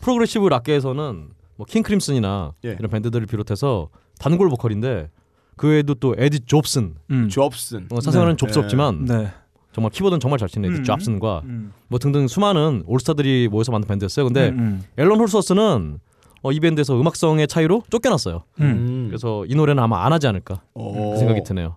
[0.00, 2.76] 프로그레시브 락계에서는 뭐 킹크림슨이나 예.
[2.78, 5.10] 이런 밴드들을 비롯해서 단골 보컬인데
[5.56, 7.28] 그 외에도 또 에디 좁슨 음.
[7.28, 7.86] 좁슨.
[7.90, 8.36] 어, 사생활은 네.
[8.36, 9.30] 좁스럽지만 네.
[9.72, 10.84] 정말 키보드는 정말 잘 치는 에디 음.
[10.84, 11.72] 좁슨과 음.
[11.88, 14.26] 뭐 등등 수많은 올스타들이 모여서 만든 밴드였어요.
[14.26, 14.82] 근데 음, 음.
[14.96, 15.98] 앨런 홀즈워스는
[16.42, 18.44] 어, 이 밴드에서 음악성의 차이로 쫓겨났어요.
[18.60, 19.06] 음.
[19.08, 21.12] 그래서 이 노래는 아마 안 하지 않을까 어.
[21.12, 21.76] 그 생각이 드네요.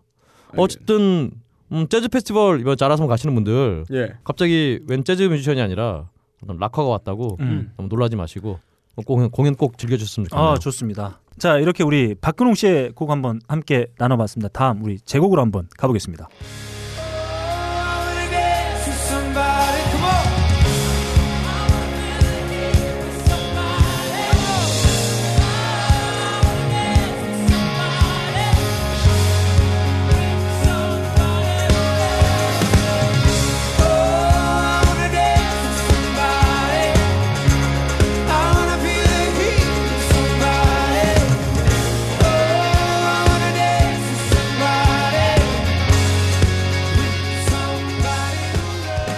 [0.55, 1.31] 어쨌든
[1.71, 4.13] 음, 재즈 페스티벌 이번 자라섬 가시는 분들 예.
[4.23, 6.09] 갑자기 웬 재즈 뮤지션이 아니라
[6.43, 7.71] 어떤 락커가 왔다고 음.
[7.77, 8.59] 너무 놀라지 마시고
[8.95, 10.49] 어, 공연, 공연 꼭 즐겨주셨으면 좋겠네요.
[10.51, 11.19] 아 좋습니다.
[11.37, 14.49] 자 이렇게 우리 박근홍 씨의 곡 한번 함께 나눠봤습니다.
[14.49, 16.27] 다음 우리 제 곡으로 한번 가보겠습니다.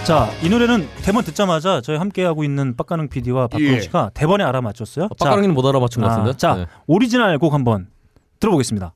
[0.09, 3.81] 자 이 노래는 대본 듣자마자 저희 함께 하고 있는 빡가능 PD와 박근홍 예.
[3.81, 5.05] 씨가 대본에 알아맞혔어요.
[5.05, 6.35] 어, 빡가랑이는 못 알아맞힌 것 아, 같은데.
[6.35, 6.65] 자 네.
[6.87, 7.89] 오리지널 곡 한번
[8.39, 8.91] 들어보겠습니다.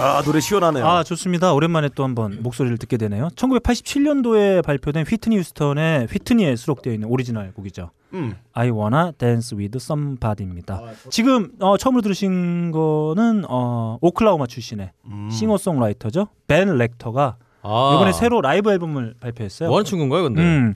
[0.00, 0.86] 아 노래 시원하네요.
[0.86, 1.52] 아 좋습니다.
[1.52, 3.28] 오랜만에 또 한번 목소리를 듣게 되네요.
[3.36, 7.90] 1987년도에 발표된 휘트니 휴스턴의 휘트니에 수록되어 있는 오리지널 곡이죠.
[8.14, 8.34] 음.
[8.54, 10.80] I Wanna Dance with Somebody입니다.
[11.10, 15.28] 지금 어, 처음으로 들으신 거는 어, 오클라호마 출신의 음.
[15.30, 16.28] 싱어송라이터죠.
[16.46, 19.68] 벤 렉터가 아, 이번에 새로 라이브 앨범을 발표했어요.
[19.68, 20.40] 뭐 하는 친구인 거예요, 근데?
[20.40, 20.74] 음,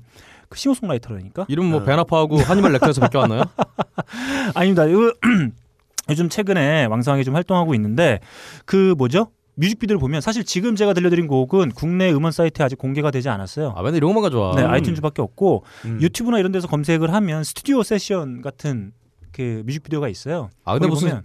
[0.50, 1.46] 그 싱어송라이터라니까.
[1.48, 1.84] 이름 뭐 어.
[1.84, 3.42] 베나파하고 한니발 렉터에서 바뀌어왔나요?
[4.54, 4.84] 아닙니다.
[6.10, 8.20] 요즘 최근에 왕성하게 좀 활동하고 있는데
[8.64, 9.28] 그 뭐죠?
[9.56, 13.72] 뮤직비디오를 보면 사실 지금 제가 들려드린 곡은 국내 음원 사이트에 아직 공개가 되지 않았어요.
[13.76, 14.56] 아, 맨날 이런 것만 가져와.
[14.56, 15.98] 네, 아이튠즈밖에 없고 음.
[16.00, 18.92] 유튜브나 이런 데서 검색을 하면 스튜디오 세션 같은
[19.30, 20.48] 그 뮤직비디오가 있어요.
[20.64, 21.24] 아, 근데 무슨 보면,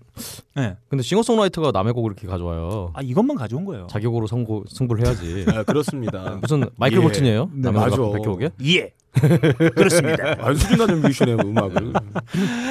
[0.55, 0.75] 네.
[0.89, 2.91] 근데 싱어송라이터가 남의 곡을 이렇게 가져와요.
[2.95, 3.87] 아 이것만 가져온 거예요.
[3.87, 5.45] 자격으로 승부, 승부를 해야지.
[5.47, 6.39] 아, 그렇습니다.
[6.41, 7.01] 무슨 마이클 예.
[7.03, 7.51] 볼튼이에요?
[7.53, 7.97] 네, 남의 맞아.
[7.97, 8.49] 곡 베껴오게?
[8.65, 8.93] 예.
[9.75, 10.35] 그렇습니다.
[10.39, 11.93] 아, 수준 낮은 뮤지션의 음악을.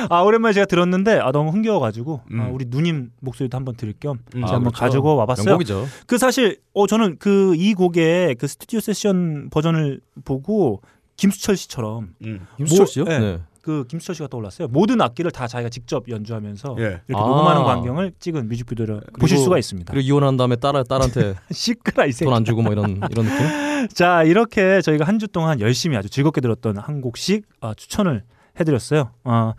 [0.09, 2.41] 아 오랜만에 제가 들었는데 아 너무 흥겨워가지고 음.
[2.41, 4.41] 아, 우리 누님 목소리도 한번 들을 겸 음.
[4.41, 4.81] 제가 아, 한번 그렇죠.
[4.85, 5.45] 가지고 와봤어요.
[5.45, 5.87] 명곡이죠.
[6.07, 10.81] 그 사실 어 저는 그 이 곡의 그 스튜디오 세션 버전을 보고
[11.17, 12.47] 김수철 씨처럼 음.
[12.57, 13.05] 김수철 씨요?
[13.05, 13.19] 네.
[13.19, 13.41] 네.
[13.63, 14.69] 그 김수철 씨가 떠올랐어요.
[14.69, 16.83] 모든 악기를 다 자기가 직접 연주하면서 예.
[17.09, 17.19] 이렇게 아.
[17.27, 19.93] 녹음하는 광경을 찍은 뮤직비디오를 보실 수가 있습니다.
[19.93, 22.13] 그리고 이혼한 다음에 딸 딸한테 시끄라 이.
[22.13, 23.89] 돈 안 주고 뭐 이런 이런 느낌?
[23.95, 28.23] 자 이렇게 저희가 한 주 동안 열심히 아주 즐겁게 들었던 한 곡씩 어, 추천을
[28.61, 29.11] 해드렸어요.
[29.25, 29.53] 어,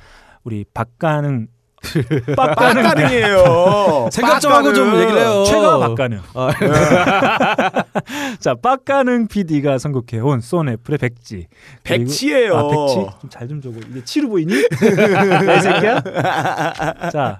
[0.43, 1.47] 우리 박가능
[2.35, 4.09] 빡가능 빡가능이에요.
[4.13, 5.43] 생각 좀 하고 좀 얘기를 해요.
[5.45, 6.19] 최가 박가능.
[6.33, 6.49] 아,
[8.39, 11.47] 자 빡가능 PD가 선곡해온 쏜애플의 백지.
[11.83, 12.55] 그리고- 백치예요.
[12.57, 13.77] 아 백치 좀잘좀 적어.
[13.89, 14.53] 이게 치루 보이니?
[14.59, 16.01] 이 새끼야.
[17.11, 17.39] 자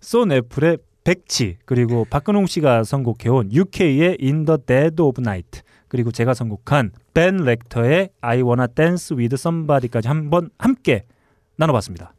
[0.00, 6.34] 쏜애플의 백치 그리고 박근홍 씨가 선곡해 온 UK의 In the Dead of Night 그리고 제가
[6.34, 11.04] 선곡한 벤 렉터의 I Wanna Dance with Somebody까지 한번 함께
[11.56, 12.12] 나눠봤습니다.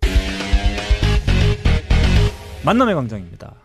[2.69, 3.55] 만남의 광장입니다.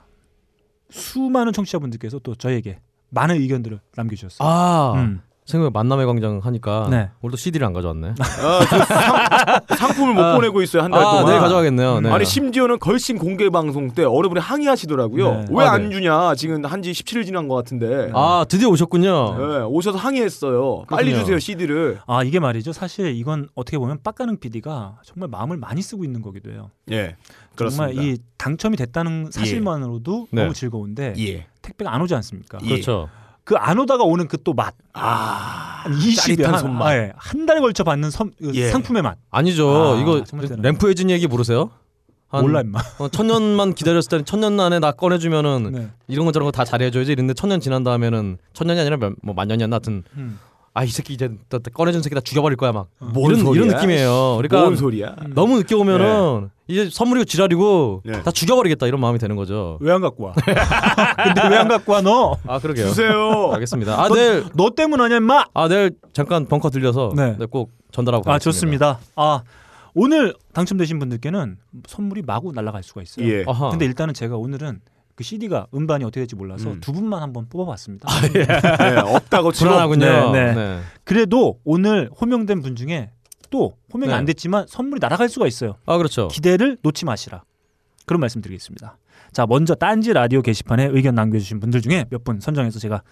[0.89, 4.49] 수많은 청취자분들께서 또 저에게 많은 의견들을 남겨주셨어요.
[4.49, 5.21] 아 음.
[5.45, 7.11] 생각에 만남의 광장 하니까 네.
[7.21, 8.15] 오늘도 CD를 안 가져왔네.
[8.19, 10.35] 아, 저 상, 상품을 못 아.
[10.37, 11.27] 보내고 있어요 한달 아, 동안.
[11.27, 12.01] 내일 가져가겠네요.
[12.01, 12.11] 네.
[12.11, 15.31] 아니 심지어는 걸신 공개 방송 때 어느 분이 항의하시더라고요.
[15.35, 15.45] 네.
[15.51, 15.95] 왜 아, 안 네.
[15.95, 16.35] 주냐?
[16.35, 18.11] 지금 한지 17일 지난 것 같은데.
[18.15, 19.37] 아 드디어 오셨군요.
[19.37, 20.85] 네, 오셔서 항의했어요.
[20.89, 21.21] 빨리 그렇군요.
[21.21, 21.99] 주세요 CD를.
[22.07, 22.73] 아 이게 말이죠.
[22.73, 26.71] 사실 이건 어떻게 보면 빡가능 PD가 정말 마음을 많이 쓰고 있는 거기도 해요.
[26.91, 27.17] 예,
[27.57, 28.03] 정말 그렇습니다.
[28.03, 30.43] 이 당첨이 됐다는 사실만으로도 네.
[30.43, 31.47] 너무 즐거운데 예.
[31.61, 32.59] 택배가 안 오지 않습니까?
[32.63, 32.69] 예.
[32.69, 33.11] 그렇죠.
[33.45, 34.75] 그 안 오다가 오는 그 또 맛.
[34.95, 36.87] 아, 한 20여 짜릿한 한, 손맛.
[36.89, 37.13] 아, 예.
[37.17, 38.71] 한 달에 걸쳐 받는 선, 그 예.
[38.71, 39.19] 상품의 맛.
[39.31, 39.95] 아니죠.
[39.97, 40.63] 아, 이거 대단하다.
[40.63, 41.71] 램프 해진 얘기 모르세요?
[42.29, 42.79] 한 몰라 임마.
[42.99, 45.89] 어, 천년만 기다렸을 때는 천년 안에 나 꺼내주면은 네.
[46.09, 49.75] 이런 거 저런 거 다 잘해줘야지 이랬는데 천년 지난 다음에는 천년이 아니라 몇, 뭐 만년이었나
[49.77, 50.39] 하여튼 음.
[50.77, 51.31] 아 이 새끼 이제
[51.73, 53.65] 꺼내준 새끼 다 죽여버릴 거야 막뭔 이런 소리야?
[53.65, 54.35] 이런 느낌이에요.
[54.39, 55.15] 그러니까 뭔 소리야?
[55.35, 58.23] 너무 늦게 오면은 이제 선물이고 지랄이고 네.
[58.23, 59.79] 다 죽여버리겠다 이런 마음이 되는 거죠.
[59.81, 60.33] 왜 안 갖고 와?
[61.25, 62.37] 근데 왜 안 갖고 와 너?
[62.47, 62.89] 아 그러게요.
[62.89, 63.51] 주세요.
[63.53, 64.03] 알겠습니다.
[64.03, 65.45] 아 내일 너 때문 아니야 임마?
[65.55, 67.37] 아 내일 잠깐 벙커 들려서 네.
[67.39, 68.51] 네, 꼭 전달하고 아 가겠습니다.
[68.51, 68.99] 좋습니다.
[69.15, 69.43] 아
[69.95, 71.57] 오늘 당첨되신 분들께는
[71.87, 73.29] 선물이 마구 날아갈 수가 있어요.
[73.29, 73.45] 예.
[73.47, 73.69] 아하.
[73.71, 74.81] 근데 일단은 제가 오늘은
[75.15, 76.81] 그 CD가 음반이 어떻게 될지 몰라서 음.
[76.81, 78.09] 두 분만 한번 뽑아봤습니다.
[78.33, 78.47] 네,
[79.01, 80.33] 없다고 불안하군요.
[80.33, 80.55] 네, 네.
[80.55, 80.81] 네.
[81.05, 83.11] 그래도 오늘 호명된 분 중에
[83.51, 84.17] 또 호명이 네.
[84.19, 85.77] 안 됐지만 선물이 날아갈 수가 있어요.
[85.87, 86.29] 아 그렇죠.
[86.29, 87.45] 기대를 놓지 마시라.
[88.07, 88.99] 그런 말씀드리겠습니다.
[89.33, 93.03] 자, 먼저 딴지 라디오 게시판에 의견 남겨주신 분들 중에 몇 분 선정해서 제가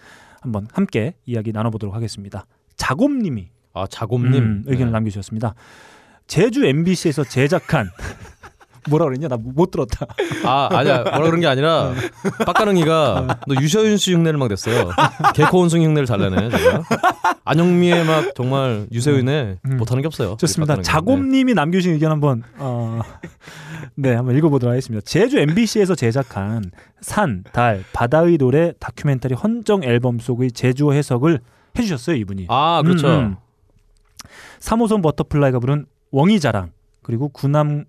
[0.41, 2.47] 한번 함께 이야기 나눠보도록 하겠습니다.
[2.77, 4.93] 자곰님이 아 자곰님 음, 의견을 네.
[4.93, 5.55] 남겨주셨습니다.
[6.27, 7.89] 제주 MBC에서 제작한
[8.89, 9.29] 뭐라 그랬냐?
[9.29, 10.07] 나 못 들었다.
[10.45, 11.93] 아 아니야 뭐라 그런 게 아니라
[12.47, 14.91] 빡가능이가 너 유세윤 씨 흉내를 막 냈어요.
[15.35, 16.83] 개코 원숭이 흉내를 잘 내네 제가.
[17.45, 19.77] 안영미의 막 정말 유세윤에 음.
[19.77, 20.37] 못하는 게 없어요.
[20.39, 20.81] 좋습니다.
[20.83, 23.01] 자곰님이 남겨주신 의견 한번 어,
[23.95, 25.03] 네 한번 읽어보도록 하겠습니다.
[25.05, 31.41] 제주 MBC에서 제작한 산, 달, 바다의 노래 다큐멘터리 헌정 앨범 속의 제주어 해석을
[31.79, 32.47] 해주셨어요 이분이.
[32.49, 33.09] 아 그렇죠.
[33.09, 33.37] 음, 음.
[34.61, 36.71] 3호선 버터플라이가 부른 웡이 자랑
[37.03, 37.85] 그리고 구남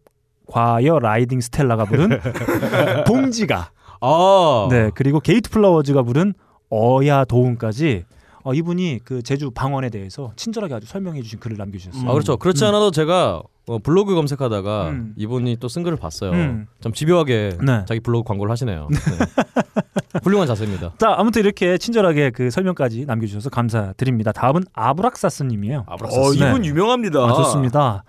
[0.47, 2.19] 과여 라이딩 스텔라가 부른
[3.07, 6.33] 봉지가 아네 그리고 게이트 플라워즈가 부른
[6.69, 8.05] 어야 도움까지
[8.45, 12.09] 어, 이분이 그 제주 방언에 대해서 친절하게 아주 설명해 주신 글을 남겨주셨어요.
[12.09, 12.35] 아 그렇죠.
[12.35, 12.69] 그렇지 음.
[12.69, 15.13] 않아도 제가 어, 블로그 검색하다가 음.
[15.15, 16.31] 이분이 또 쓴 글을 봤어요.
[16.31, 16.67] 음.
[16.81, 17.85] 좀 집요하게 네.
[17.87, 18.89] 자기 블로그 광고를 하시네요.
[18.91, 20.19] 네.
[20.23, 20.93] 훌륭한 자세입니다.
[20.99, 24.33] 자 아무튼 이렇게 친절하게 그 설명까지 남겨주셔서 감사드립니다.
[24.33, 25.85] 다음은 아브락사스님이에요.
[25.87, 26.19] 아브락사스.
[26.19, 26.49] 어, 네.
[26.49, 27.19] 이분 유명합니다.
[27.19, 28.03] 아, 좋습니다.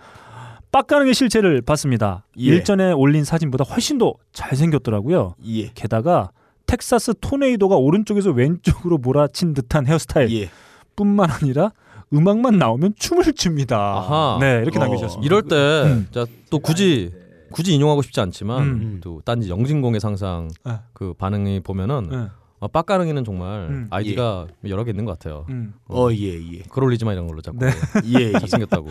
[0.74, 2.26] 빡가능의 실체를 봤습니다.
[2.36, 2.46] 예.
[2.46, 5.36] 일전에 올린 사진보다 훨씬 더 잘생겼더라고요.
[5.46, 5.68] 예.
[5.68, 6.32] 게다가
[6.66, 10.50] 텍사스 토네이도가 오른쪽에서 왼쪽으로 몰아친 듯한 헤어스타일 예.
[10.96, 11.70] 뿐만 아니라
[12.12, 13.76] 음악만 나오면 춤을 춥니다.
[13.78, 14.38] 아하.
[14.40, 14.82] 네, 이렇게 어.
[14.82, 15.24] 남겨주셨습니다.
[15.24, 15.56] 이럴 때
[15.88, 16.08] 음.
[16.10, 17.12] 자, 또 굳이
[17.52, 19.00] 굳이 인용하고 싶지 않지만 음.
[19.00, 20.80] 또 딴지 영진공의 상상 아.
[20.92, 22.26] 그 반응이 보면은 네.
[22.64, 23.86] 어, 빡가능이는 정말 음.
[23.90, 25.44] 아이디가 여러 개 있는 것 같아요.
[25.50, 25.74] 음.
[25.86, 26.62] 어, 예, 예.
[26.70, 27.66] 그롤리지마 이런 걸로 자꾸 네.
[28.18, 28.32] 예, 예.
[28.32, 28.88] 잘생겼다고.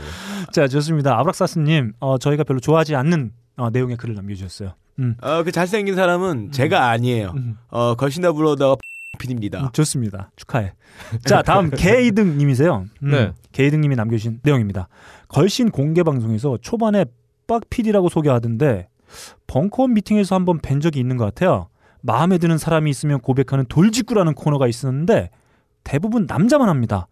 [0.51, 1.17] 자, 좋습니다.
[1.17, 4.73] 아브락사스님, 어, 저희가 별로 좋아하지 않는 어, 내용의 글을 남겨주셨어요.
[4.99, 5.15] 음.
[5.21, 7.33] 어, 그 잘생긴 사람은 제가 아니에요.
[7.35, 7.57] 음.
[7.69, 8.75] 어, 걸신다 불러다가
[9.17, 9.63] PD입니다.
[9.63, 10.29] 음, 좋습니다.
[10.35, 10.73] 축하해.
[11.25, 12.85] 자, 다음 개이등님이세요.
[13.01, 13.31] 음, 네.
[13.53, 14.87] 개이등님이 남겨주신 내용입니다.
[15.29, 17.05] 걸신 공개 방송에서 초반에
[17.47, 18.87] 빡 PD라고 소개하던데
[19.47, 21.69] 벙커 미팅에서 한번 뵌 적이 있는 것 같아요.
[22.05, 25.29] 마음에 드는 사람이 있으면 고백하는 돌직구라는 코너가 있었는데
[25.83, 27.07] 대부분 남자만 합니다.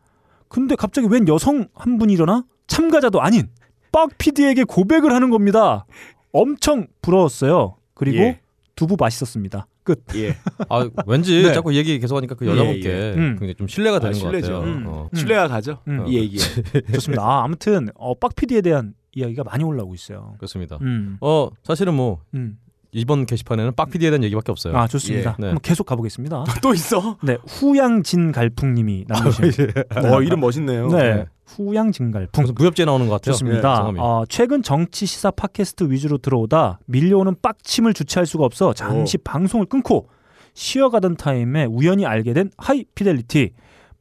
[0.49, 3.47] 근데 갑자기 웬 여성 한 분이 일어나 참가자도 아닌
[3.91, 5.85] 빡 PD에게 고백을 하는 겁니다.
[6.33, 7.77] 엄청 부러웠어요.
[7.93, 8.41] 그리고 예.
[8.75, 9.67] 두부 맛있었습니다.
[9.83, 10.03] 끝.
[10.15, 10.35] 예.
[10.69, 11.53] 아 왠지 네.
[11.53, 13.35] 자꾸 얘기 계속하니까 그 여자분께 예, 음.
[13.39, 14.53] 굉장히 좀 신뢰가 되는 아, 것 신뢰죠.
[14.53, 14.73] 같아요.
[14.73, 14.85] 음.
[14.87, 15.09] 어.
[15.11, 15.17] 음.
[15.17, 15.79] 신뢰가 가죠.
[15.87, 16.05] 음.
[16.09, 16.37] 예, 예.
[16.93, 17.23] 좋습니다.
[17.23, 20.35] 아, 아무튼 어, 빡 PD에 대한 이야기가 많이 올라오고 있어요.
[20.37, 20.77] 그렇습니다.
[20.81, 22.57] 음, 어 사실은 뭐 음.
[22.93, 24.77] 이번 게시판에는 빡 PD에 대한 얘기밖에 없어요.
[24.77, 25.35] 아 좋습니다.
[25.39, 25.47] 네.
[25.47, 26.43] 한번 계속 가보겠습니다.
[26.61, 27.17] 또 있어?
[27.23, 29.67] 네, 후양진 갈풍님이 남겨주신
[30.11, 30.89] 어, 이름 멋있네요.
[30.89, 32.41] 네, 후양진 갈풍.
[32.43, 33.33] 무슨 무협지에 나오는 것 같아요.
[33.33, 33.91] 좋습니다.
[33.93, 33.99] 네.
[33.99, 40.09] 어, 최근 정치 시사 팟캐스트 위주로 들어오다 밀려오는 빡침을 주체할 수가 없어 잠시 방송을 끊고
[40.53, 43.51] 쉬어가던 타임에 우연히 알게 된 하이 피델리티.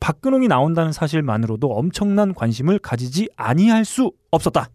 [0.00, 4.68] 박근홍이 나온다는 사실만으로도 엄청난 관심을 가지지 아니할 수 없었다.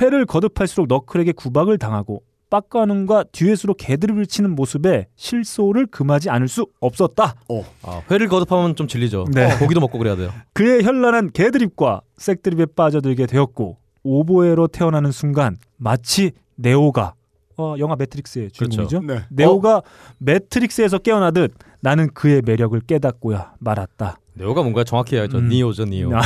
[0.00, 7.34] 회를 거듭할수록 너클에게 구박을 당하고 빡가능과 듀엣으로 개드립을 치는 모습에 실소를 금하지 않을 수 없었다.
[7.82, 9.26] 아, 회를 거듭하면 좀 질리죠.
[9.32, 9.52] 네.
[9.52, 10.30] 어, 고기도 먹고 그래야 돼요.
[10.52, 17.14] 그의 현란한 개드립과 색드립에 빠져들게 되었고 오보에로 태어나는 순간 마치 네오가
[17.58, 19.00] 어, 영화 매트릭스의 주인공이죠.
[19.02, 19.22] 네.
[19.30, 19.82] 네오가
[20.18, 24.18] 매트릭스에서 깨어나듯 나는 그의 매력을 깨닫고야 말았다.
[24.34, 25.38] 네오가 뭔가 정확히 해야죠.
[25.38, 25.48] 음.
[25.48, 26.14] 니오죠, 니오.
[26.16, 26.20] 아.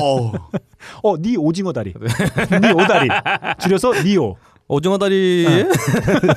[0.00, 0.32] 어.
[1.02, 1.92] 어, 니 오징어 다리.
[2.62, 3.08] 니 오다리.
[3.60, 4.36] 줄여서 니오.
[4.68, 5.44] 오징어 다리.
[5.48, 5.68] 네.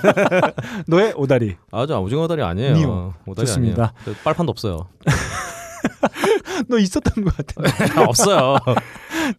[0.88, 1.56] 너의 오다리.
[1.72, 2.74] 아, 저 오징어 다리 아니에요.
[2.76, 3.14] 니오.
[3.26, 3.94] 오다리 좋습니다.
[3.96, 4.18] 아니에요.
[4.18, 4.88] 저 빨판도 없어요.
[6.68, 7.72] 너 있었던 것 같은데.
[8.00, 8.58] 아, 없어요.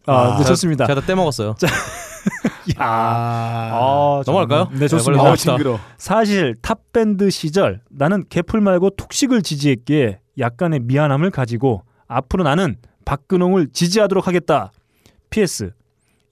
[0.07, 0.87] 아, 네, 좋습니다.
[0.87, 1.55] 제가 다 떼먹었어요.
[2.79, 2.85] 야.
[2.85, 4.69] 아, 넘어갈까요?
[4.73, 5.23] 네, 네, 좋습니다.
[5.23, 5.79] 어, 징그러.
[5.97, 13.69] 사실 탑 밴드 시절 나는 게플 말고 톡식을 지지했기에 약간의 미안함을 가지고 앞으로 나는 박근홍을
[13.73, 14.73] 지지하도록 하겠다.
[15.31, 15.73] PS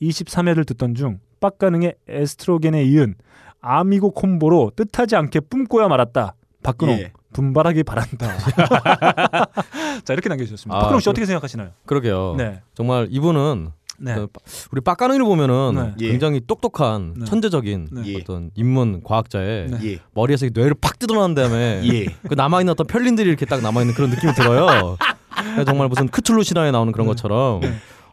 [0.02, 3.14] 23회를 듣던 중 빡가능의 에스트로겐에 이은
[3.60, 6.34] 아미고 콤보로 뜻하지 않게 뿜고야 말았다.
[6.62, 7.12] 박근홍 예.
[7.32, 8.36] 분발하기 바란다.
[10.04, 10.76] 자 이렇게 남겨주셨습니다.
[10.76, 11.70] 아, 박근홍 씨 그럼- 어떻게 생각하시나요?
[11.86, 12.34] 그러게요.
[12.36, 13.70] 네, 정말 이분은
[14.00, 14.28] 네, 그
[14.70, 16.06] 우리 빡가능이를 보면은 네.
[16.06, 16.10] 예.
[16.10, 17.24] 굉장히 똑똑한 네.
[17.24, 18.02] 천재적인 네.
[18.06, 18.16] 예.
[18.20, 19.78] 어떤 인문 과학자의 네.
[19.84, 19.98] 예.
[20.14, 22.04] 머리에서 이 뇌를 팍 뜯어난 다음에 예.
[22.28, 24.96] 그 남아 있는 어떤 편린들이 이렇게 딱 남아 있는 그런 느낌이 들어요.
[25.66, 27.60] 정말 무슨 크툴루 신화에 나오는 그런 것처럼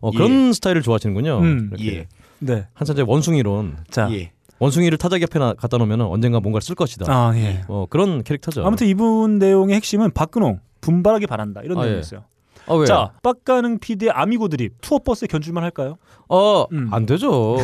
[0.01, 1.39] 어, 그런 스타일을 좋아하시는군요.
[1.39, 1.71] 음.
[1.81, 2.07] 예.
[2.45, 2.67] 네.
[2.73, 4.31] 한산제 원숭이론 자, 예.
[4.59, 7.05] 원숭이를 타자기 앞에 나- 갖다 놓으면 언젠가 뭔가를 쓸 것이다.
[7.11, 7.63] 아 예.
[7.67, 8.65] 어, 그런 캐릭터죠.
[8.65, 12.21] 아무튼 이분 내용의 핵심은 박근홍 분발하기 바란다 이런 아, 내용이었어요.
[12.67, 12.85] 아, 왜?
[12.87, 15.97] 자, 빡가능 PD의 아미고 드립 투어 버스에 견줄만 할까요?
[16.29, 16.89] 어, 음.
[16.91, 17.57] 안 되죠.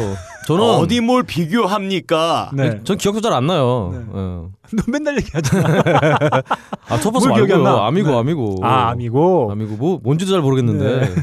[0.45, 2.51] 저는 어디 뭘 비교합니까?
[2.53, 2.81] 네.
[2.83, 3.89] 전 기억도 잘 안 나요.
[3.93, 3.99] 네.
[4.09, 4.51] 어.
[4.77, 5.81] 너 맨날 얘기하잖아.
[6.87, 7.63] 아, 기억이 안 말고요.
[7.63, 7.85] 나?
[7.87, 8.17] 아미고, 네.
[8.17, 8.55] 아미고.
[8.61, 9.51] 아, 아미고.
[9.51, 10.99] 아미고 뭐 뭔지도 잘 모르겠는데.
[10.99, 11.15] 네.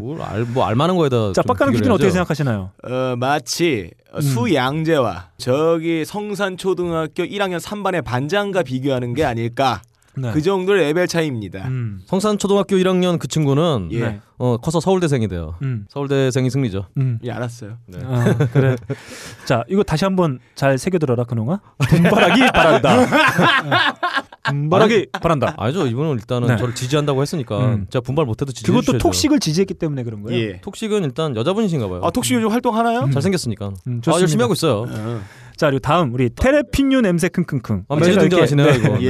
[0.00, 1.32] 뭘 알, 뭐 알만한 거에다.
[1.32, 2.10] 자, 비교를 PD는 어떻게.
[2.10, 2.70] 생각하시나요?
[2.84, 4.20] 어, 마치 음.
[4.20, 9.82] 수양재와 저기 성산초등학교 1학년 3반의 반장과 비교하는 게 아닐까.
[10.18, 10.32] 네.
[10.32, 11.66] 그 정도의 레벨 차이입니다.
[11.68, 12.00] 음.
[12.06, 14.00] 성산 초등학교 1학년 그 친구는 예.
[14.00, 14.20] 네.
[14.38, 15.54] 어, 커서 서울대생이 돼요.
[15.62, 15.86] 음.
[15.88, 16.86] 서울대생이 승리죠.
[16.98, 17.18] 음.
[17.24, 17.78] 예, 알았어요.
[17.86, 17.98] 네.
[18.04, 18.76] 아, 그래.
[19.46, 21.60] 자, 이거 다시 한번 잘 새겨들어라, 그놈아.
[21.78, 23.06] 분발하기 바란다.
[24.44, 25.54] 분발하기 바란다.
[25.56, 25.86] 아니죠.
[25.86, 26.56] 이분은 일단은 네.
[26.56, 27.86] 저를 지지한다고 했으니까 음.
[27.90, 29.02] 제가 분발 못해도 지지해 그것도 주셔야죠.
[29.02, 30.38] 톡식을 지지했기 때문에 그런 거예요.
[30.40, 30.60] 예.
[30.60, 32.00] 톡식은 일단 여자분이신가 봐요.
[32.04, 33.10] 아, 톡시 요즘 활동하나요?
[33.12, 33.72] 잘 생겼으니까.
[33.86, 34.20] 음, 아.
[34.20, 34.86] 열심히 하고 있어요.
[35.56, 35.58] 어.
[35.58, 37.84] 자, 그리고 다음 우리 테레핀유 냄새 킁킁킁.
[37.88, 38.76] 아, 매주 제가 이렇게- 등장하시네요, 네.
[38.76, 39.00] 이거.
[39.02, 39.06] 예,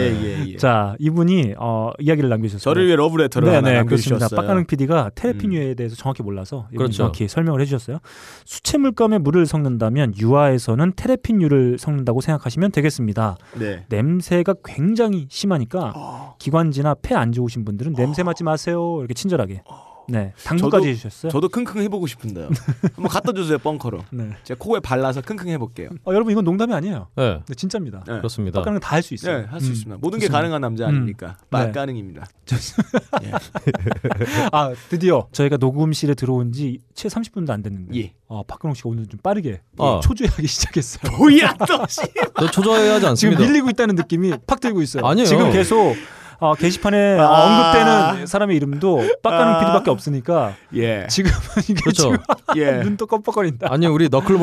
[0.46, 0.56] 예, 예.
[0.56, 2.62] 자, 이분이 어, 이야기를 남겨주셨어요.
[2.62, 4.10] 저를 위해 러브레터를 네, 하나 네, 그렇습니다.
[4.14, 4.36] 남겨주셨어요.
[4.36, 4.42] 음.
[4.42, 6.96] 빡가능 PD가 테레핀유에 대해서 정확히 몰라서 이분이 그렇죠.
[6.98, 7.98] 정확히 설명을 해주셨어요.
[8.44, 13.36] 수채 물감에 물을 섞는다면 유아에서는 테레핀유를 섞는다고 생각하시면 되겠습니다.
[13.58, 13.84] 네.
[13.88, 16.34] 냄새가 굉장히 심하니까 아.
[16.38, 18.96] 기관지나 폐 안 좋으신 분들은 냄새 맡지 마세요.
[19.00, 19.62] 이렇게 친절하게.
[20.08, 21.32] 네, 당부까지 저도- 해주셨어요.
[21.32, 22.48] 저도 킁킁 해보고 싶은데요.
[22.94, 24.04] 한번 갖다 주세요, 벙커로.
[24.10, 24.30] 네.
[24.44, 25.90] 제가 코에 발라서 킁킁 해볼게요.
[26.04, 27.08] 어, 여러분 이건 농담이 아니에요.
[27.16, 28.04] 네, 네, 진짜입니다.
[28.06, 28.16] 네.
[28.18, 28.60] 그렇습니다.
[28.60, 29.38] 빡가는 다할 수 있어요.
[29.38, 29.98] 네, 할 수 음, 있습니다.
[30.00, 30.38] 모든 게 좋습니다.
[30.38, 30.88] 가능한 남자 음.
[30.90, 31.36] 아닙니까?
[31.40, 31.46] 네.
[31.50, 32.26] 빡가능입니다.
[34.52, 38.12] 아 드디어 저희가 녹음실에 들어온 지 채 30분도 안 됐는데 예.
[38.28, 40.00] 아, 박근홍 씨가 오늘 좀 빠르게 아.
[40.02, 41.16] 초조해하기 시작했어요.
[41.18, 42.00] 뭐야 또 씨.
[42.40, 43.42] 저 초조해하지 지금 않습니다.
[43.42, 45.04] 밀리고 있다는 느낌이 팍 들고 있어요.
[45.06, 45.26] 아니에요.
[45.26, 45.94] 지금 계속
[46.38, 47.28] 어, 게시판에 아.
[47.28, 49.60] 언급되는 사람의 이름도 빡가는 아.
[49.60, 51.06] 피드밖에 없으니까 예.
[51.08, 51.34] 지금은
[51.68, 52.02] 이게 그렇죠.
[52.02, 52.18] 지금
[52.56, 52.72] 예.
[52.84, 53.68] 눈도 껌뻑거린다.
[53.70, 54.36] 아니 우리 너클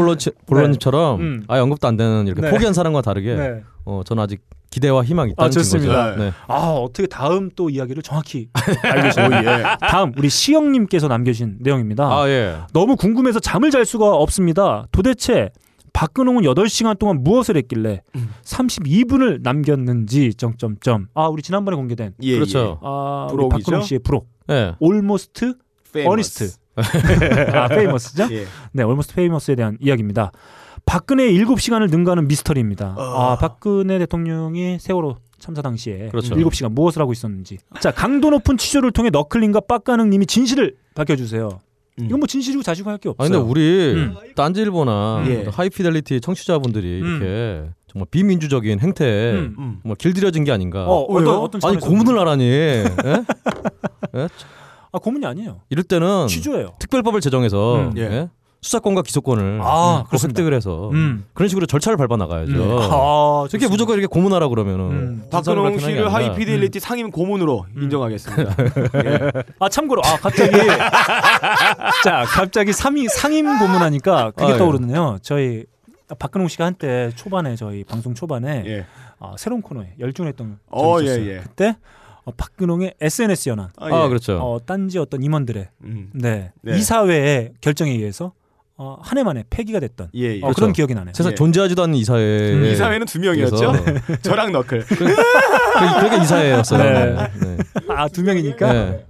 [0.45, 1.23] 볼러님처럼 네.
[1.23, 1.43] 음.
[1.47, 2.49] 아예 언급도 안 되는 이렇게 네.
[2.49, 3.63] 포기한 사람과 다르게 네.
[3.85, 4.41] 어, 저는 아직
[4.73, 6.15] 기대와 희망이 있다는 아, 좋습니다.
[6.15, 6.31] 네.
[6.47, 8.49] 아 어떻게 다음 또 이야기를 정확히.
[8.57, 9.63] 오, 예.
[9.87, 12.05] 다음 우리 시영님께서 남겨주신 내용입니다.
[12.05, 12.57] 아 예.
[12.73, 14.87] 너무 궁금해서 잠을 잘 수가 없습니다.
[14.91, 15.51] 도대체
[15.93, 18.29] 박근홍은 8시간 동안 무엇을 했길래 음.
[18.43, 21.07] 32분을 남겼는지 점점점.
[21.13, 22.79] 아, 우리 지난번에 공개된 예, 그렇죠.
[22.81, 23.47] 아, 우리?
[23.47, 24.27] 박근홍 씨의 브록.
[24.49, 24.75] 예.
[24.79, 25.55] Almost
[25.95, 26.05] 예.
[26.05, 26.51] Honest.
[26.75, 28.27] 아, Famous죠?
[28.31, 28.45] 예.
[28.71, 30.31] 네, Almost Famous에 대한 이야기입니다.
[30.85, 32.95] 박근혜의 7시간을 능가하는 미스터리입니다.
[32.97, 36.35] 아, 박근혜 대통령이 세월호 참사 당시에 그렇죠.
[36.35, 37.57] 7시간 무엇을 하고 있었는지.
[37.79, 41.59] 자, 강도 높은 취조를 통해 너클링과 빡가능 님이 진실을 밝혀 주세요.
[41.99, 42.05] 음.
[42.05, 43.29] 이건 뭐 진실이고 자시고 할 게 없어요.
[43.29, 44.15] 근데 우리 음.
[44.35, 45.45] 딴지일보나 예.
[45.51, 47.07] 하이피델리티 청취자분들이 음.
[47.07, 49.55] 이렇게 정말 비민주적인 행태에 음.
[49.57, 49.79] 음.
[49.83, 50.85] 정말 길들여진 게 아닌가.
[50.85, 51.37] 어, 어떤?
[51.37, 52.43] 어떤 아니 고문을 하라니.
[52.49, 52.85] 예?
[54.15, 54.27] 예?
[54.91, 55.61] 아, 고문이 아니에요.
[55.69, 56.75] 이럴 때는 취조예요.
[56.79, 57.93] 특별법을 제정해서 음.
[57.97, 58.29] 예.
[58.63, 58.67] 예?
[58.67, 60.39] 수사권과 기소권을 아, 꼭 그렇습니다.
[60.39, 61.25] 획득을 해서 음.
[61.33, 62.53] 그런 식으로 절차를 밟아 나가야죠.
[62.53, 62.77] 음.
[62.91, 65.23] 아, 이렇게 무조건 이렇게 고문하라 그러면은 음.
[65.29, 67.83] 박근홍 씨를 하이 피델리티 상임 고문으로 음.
[67.83, 68.55] 인정하겠습니다.
[69.05, 69.31] 예.
[69.59, 70.51] 아 참고로 아 갑자기
[72.03, 74.57] 자 갑자기 상임 상임 고문하니까 그게 아, 예.
[74.57, 75.19] 떠오르네요.
[75.21, 75.65] 저희
[76.17, 78.85] 박근홍 씨가 한때 초반에 저희 방송 초반에 예.
[79.19, 81.31] 아, 새로운 코너에 열중했던 어, 적이 예, 있었어요.
[81.31, 81.39] 예.
[81.39, 81.75] 그때
[82.25, 84.09] 어, 박근홍의 SNS 연한 아, 아 예.
[84.09, 84.37] 그렇죠.
[84.37, 86.09] 어, 딴지 어떤 임원들의 음.
[86.13, 86.77] 네, 네.
[86.77, 88.33] 이사회의 결정에 의해서
[88.75, 90.37] 어, 한 해 만에 폐기가 됐던 예, 예.
[90.39, 90.55] 어, 그렇죠.
[90.55, 91.13] 그런 기억이 나네요.
[91.15, 91.35] 세상 예.
[91.35, 92.53] 존재하지도 않는 이사회.
[92.53, 93.73] 음, 이 사회는 두 명이었죠.
[94.23, 94.83] 저랑 너클.
[94.85, 96.83] 그게 이사회였어요.
[96.83, 97.15] 네.
[97.41, 97.57] 네.
[97.89, 99.05] 아두 명이니까 네.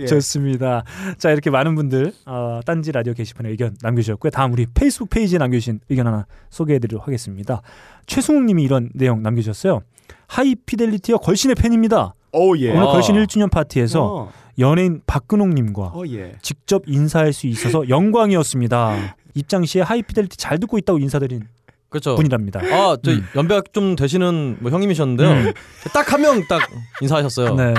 [0.00, 0.06] 예.
[0.06, 0.82] 좋습니다.
[1.16, 4.30] 자 이렇게 많은 분들 어, 딴지 라디오 게시판에 의견 남겨주셨고요.
[4.30, 7.62] 다음 우리 페이스북 페이지에 남겨주신 의견 하나 소개해드리도록 하겠습니다.
[8.06, 9.80] 최승욱님이 이런 내용 남겨주셨어요.
[10.26, 12.14] 하이피델리티와 걸신의 팬입니다.
[12.32, 12.70] 오 예.
[12.72, 12.86] 오늘 아.
[12.92, 16.36] 걸신 1주년 파티에서 어, 연예인 박근홍님과 어 예.
[16.42, 19.16] 직접 인사할 수 있어서 영광이었습니다.
[19.34, 21.42] 입장 시에 하이피델리티 잘 듣고 있다고 인사드린
[21.88, 22.16] 그렇죠.
[22.16, 22.60] 분이랍니다.
[22.60, 23.24] 아, 저 음.
[23.36, 25.28] 연배가 좀 되시는 뭐 형님이셨는데요.
[25.30, 25.52] 음.
[25.92, 26.60] 딱 한 명 딱
[27.00, 27.54] 인사하셨어요.
[27.54, 27.74] 네,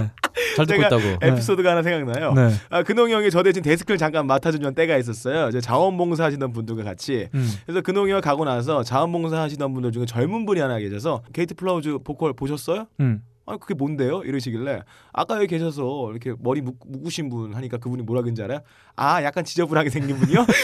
[0.55, 1.17] 잘 듣고 제가 있다고.
[1.21, 2.33] 에피소드가 하나 생각나요.
[2.33, 5.49] 네, 아, 근홍 형이 저 대신 데스크를 잠깐 맡아주던 때가 있었어요.
[5.49, 7.27] 이제 자원봉사 하시던 분들과 같이.
[7.33, 7.51] 음.
[7.65, 11.97] 그래서 근홍이 형 가고 나서 자원봉사 하시던 분들 중에 젊은 분이 하나 계셔서 게이트 플라워즈
[12.05, 12.87] 보컬 보셨어요?
[13.01, 13.21] 음.
[13.47, 14.23] 아 그게 뭔데요?
[14.23, 14.81] 이러시길래
[15.13, 18.61] 아까 여기 계셔서 이렇게 머리 묶, 묶으신 분 하니까 그분이 뭐라 그런지 알아요?
[18.95, 20.45] 아 약간 지저분하게 생긴 분이요?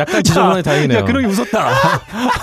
[0.00, 0.98] 약간 지저분하니 다행이네요.
[1.00, 1.68] 야, 그런 게 웃었다.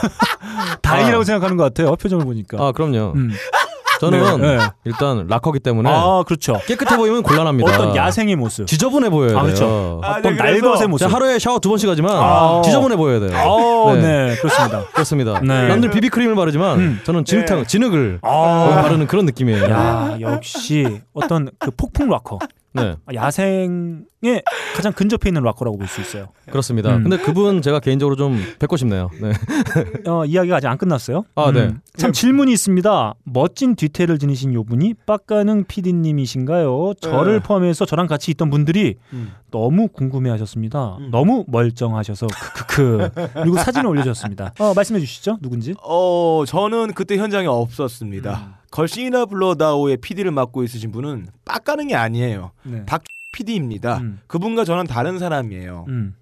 [0.82, 1.96] 다행이라고 생각하는 것 같아요.
[1.96, 2.63] 표정을 보니까.
[2.63, 3.13] 아 그럼요.
[3.15, 3.32] 음.
[4.02, 4.64] 저는 네, 네.
[4.86, 6.60] 일단 락커기 때문에 아, 그렇죠.
[6.66, 7.72] 깨끗해 보이면 곤란합니다.
[7.72, 8.66] 어떤 야생의 모습.
[8.66, 9.44] 지저분해 보여야 아, 돼요.
[9.44, 10.02] 그렇죠.
[10.04, 11.06] 아, 어떤 네, 그래서 날것의 모습.
[11.06, 12.64] 제가 하루에 샤워 두 번씩 하지만 아.
[12.66, 13.32] 지저분해 보여야 돼요.
[13.38, 14.02] 아, 네.
[14.02, 14.36] 네.
[14.38, 14.86] 그렇습니다.
[14.92, 15.40] 그렇습니다.
[15.42, 15.68] 네.
[15.68, 17.00] 남들 비비크림을 바르지만 음.
[17.04, 19.66] 저는 진흙탕, 진흙을 아, 바르는 그런 느낌이에요.
[19.70, 22.40] 야, 역시 어떤 그 폭풍 락커.
[22.74, 24.41] 네, 야생 에
[24.75, 26.27] 가장 근접해 있는 락커라고 볼 수 있어요.
[26.49, 26.95] 그렇습니다.
[26.95, 27.03] 음.
[27.03, 29.10] 근데 그분 제가 개인적으로 좀 뵙고 싶네요.
[29.19, 29.31] 네.
[30.10, 31.23] 어, 이야기가 아직 안 끝났어요.
[31.36, 31.71] 아, 네.
[31.97, 33.13] 참 질문이 있습니다.
[33.23, 36.93] 멋진 뒤태를 지니신 요분이 빡가능 PD님이신가요?
[37.01, 37.39] 저를 네.
[37.39, 39.34] 포함해서 저랑 같이 있던 분들이 음.
[39.49, 40.97] 너무 궁금해하셨습니다.
[40.99, 41.10] 음.
[41.12, 43.10] 너무 멀쩡하셔서 크크크.
[43.34, 44.53] 그리고 사진을 올려주셨습니다.
[44.60, 45.39] 어, 말씀해 주시죠.
[45.41, 45.73] 누군지?
[45.84, 48.60] 어, 저는 그때 현장에 없었습니다.
[48.71, 52.51] 걸신이나 불러다오의 PD를 맡고 있으신 분은 빡가능이 아니에요.
[52.63, 52.86] 네.
[52.86, 53.01] 박
[53.32, 54.00] PD입니다.
[54.00, 54.20] 음.
[54.28, 55.86] 그분과 저는 다른 사람이에요.
[55.88, 56.15] 음,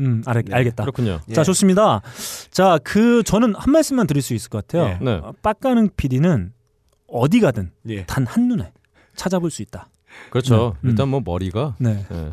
[0.00, 0.54] 음, 알, 네.
[0.54, 0.82] 알겠다.
[0.84, 1.20] 그렇군요.
[1.28, 1.32] 예.
[1.32, 2.02] 자, 좋습니다.
[2.50, 4.98] 자, 그 저는 한 말씀만 드릴 수 있을 것 같아요.
[5.00, 5.04] 예.
[5.04, 5.12] 네.
[5.12, 6.52] 어, 빡가능 PD는
[7.08, 8.04] 어디 가든 예.
[8.06, 8.72] 단 한눈에
[9.14, 9.88] 찾아볼 수 있다.
[10.30, 10.76] 그렇죠.
[10.82, 10.88] 네.
[10.88, 10.90] 음.
[10.90, 12.04] 일단 뭐 머리가 네.
[12.08, 12.32] 네.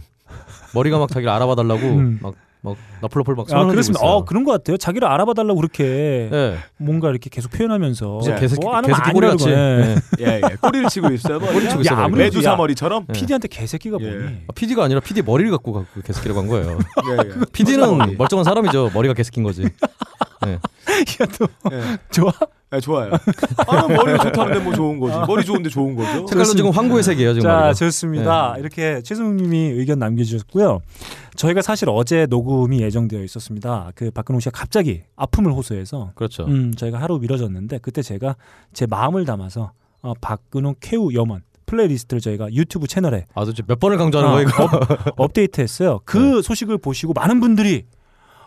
[0.73, 2.19] 머리가 막 자기를 알아봐 달라고 음.
[2.21, 2.35] 막,
[2.69, 4.03] 막 너플너플 막 아, 그렇습니다.
[4.05, 4.77] 어, 그런 것 같아요.
[4.77, 6.57] 자기를 알아봐 달라고 그렇게 네.
[6.77, 8.35] 뭔가 이렇게 계속 표현하면서 네.
[8.39, 9.27] 개새끼, 뭐 개새끼 꼬리.
[9.27, 9.49] 같이.
[9.49, 9.55] 예.
[9.55, 9.95] 네.
[10.19, 10.55] 예, 예.
[10.61, 11.39] 꼬리를 치고 있어요.
[11.39, 12.07] 꼬리 치고 야, 있어요.
[12.09, 12.55] 메두사 야.
[12.55, 13.05] 머리처럼.
[13.07, 13.13] 네.
[13.13, 14.09] PD한테 개새끼가 예.
[14.09, 14.25] 뭐니?
[14.47, 16.77] 아, PD가 아니라 PD 머리를 갖고 가- 그 개새끼로 간 거예요.
[17.09, 17.45] 예, 예.
[17.51, 18.91] PD는 멀쩡한 사람이죠.
[18.93, 19.63] 머리가 개새끼인 거지.
[20.47, 20.59] 네.
[21.21, 21.97] 야, 또 예.
[22.11, 22.31] 좋아?
[22.73, 23.11] 예, 좋아요.
[23.67, 25.17] 아, 머리가 좋다는데 뭐 좋은 거지.
[25.25, 26.27] 머리 좋은데 좋은 거죠.
[26.27, 27.33] 색깔도 지금 황구의 색이에요.
[27.33, 27.73] 지금 자, 머리가.
[27.73, 28.55] 좋습니다.
[28.57, 30.81] 이렇게 최승욱 님이 의견 남겨주셨고요.
[31.35, 33.91] 저희가 사실 어제 녹음이 예정되어 있었습니다.
[33.95, 36.43] 그 박근홍 씨가 갑자기 아픔을 호소해서 그렇죠.
[36.45, 38.35] 음, 저희가 하루 미뤄졌는데 그때 제가
[38.73, 43.97] 제 마음을 담아서 어, 박근홍 쾌유 염원 플레이리스트를 저희가 유튜브 채널에 아, 도대체 몇 번을
[43.97, 44.63] 강조하는 어, 거예요, 이거?
[44.65, 45.99] 업, 업데이트했어요.
[46.05, 47.85] 그 소식을 보시고 많은 분들이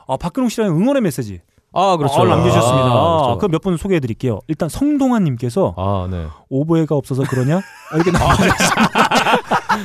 [0.06, 1.40] 어, 박근홍 씨라는 응원의 메시지
[1.72, 2.20] 아, 그렇죠.
[2.20, 2.88] 어, 남겨주셨습니다.
[2.88, 3.38] 아, 그렇죠.
[3.38, 4.40] 그 몇 분 소개해 드릴게요.
[4.48, 6.26] 일단 성동환님께서 아, 네.
[6.48, 7.60] 오보에가 없어서 그러냐?
[7.94, 8.10] 이렇게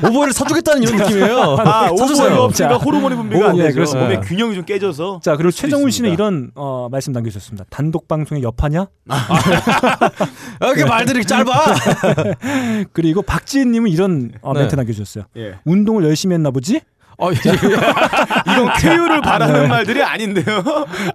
[0.08, 1.58] 오보에를 사주겠다는 이런 느낌이에요.
[1.60, 1.90] 아.
[1.92, 2.84] 오보에가 없으니까 자.
[2.84, 3.76] 호르몬이 분비가 오, 안 예, 되죠.
[3.76, 4.10] 그렇습니다.
[4.10, 5.20] 몸의 균형이 좀 깨져서.
[5.24, 6.12] 자 그리고 최정훈 씨는.
[6.12, 7.66] 이런 어, 말씀 남겨주셨습니다.
[7.70, 8.88] 단독 방송에 여파냐?
[9.10, 9.28] 아,
[10.62, 11.52] 이렇게 말들이 짧아.
[12.94, 14.62] 그리고 박지혜님은 이런 어, 네.
[14.62, 15.26] 멘트 남겨주셨어요.
[15.38, 15.56] 예.
[15.66, 16.82] 운동을 열심히 했나 보지?
[17.18, 19.68] 어, 이건 쾌유를 바라는 네.
[19.68, 20.64] 말들이 아닌데요.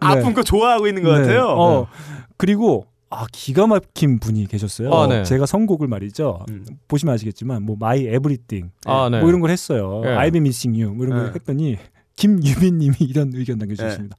[0.01, 1.21] 아픈 거 좋아하고 있는 것 네.
[1.21, 1.47] 같아요.
[1.49, 1.87] 어,
[2.37, 4.93] 그리고 아 기가 막힌 분이 계셨어요.
[4.93, 5.25] 아, 네.
[5.25, 6.45] 제가 선곡을 말이죠.
[6.49, 6.65] 음.
[6.87, 9.21] 보시면 아시겠지만 뭐 My Everything 아, 네.
[9.21, 10.03] 뭐 이런 걸 했어요.
[10.05, 10.11] 예.
[10.11, 11.33] I've been missing you 뭐 이런 걸 예.
[11.35, 11.77] 했더니
[12.17, 14.17] 김유빈님이 이런 의견 남겨주셨습니다.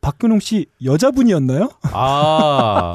[0.00, 0.06] 예.
[0.06, 1.68] 박근홍 씨 여자분이었나요?
[1.92, 2.94] 아,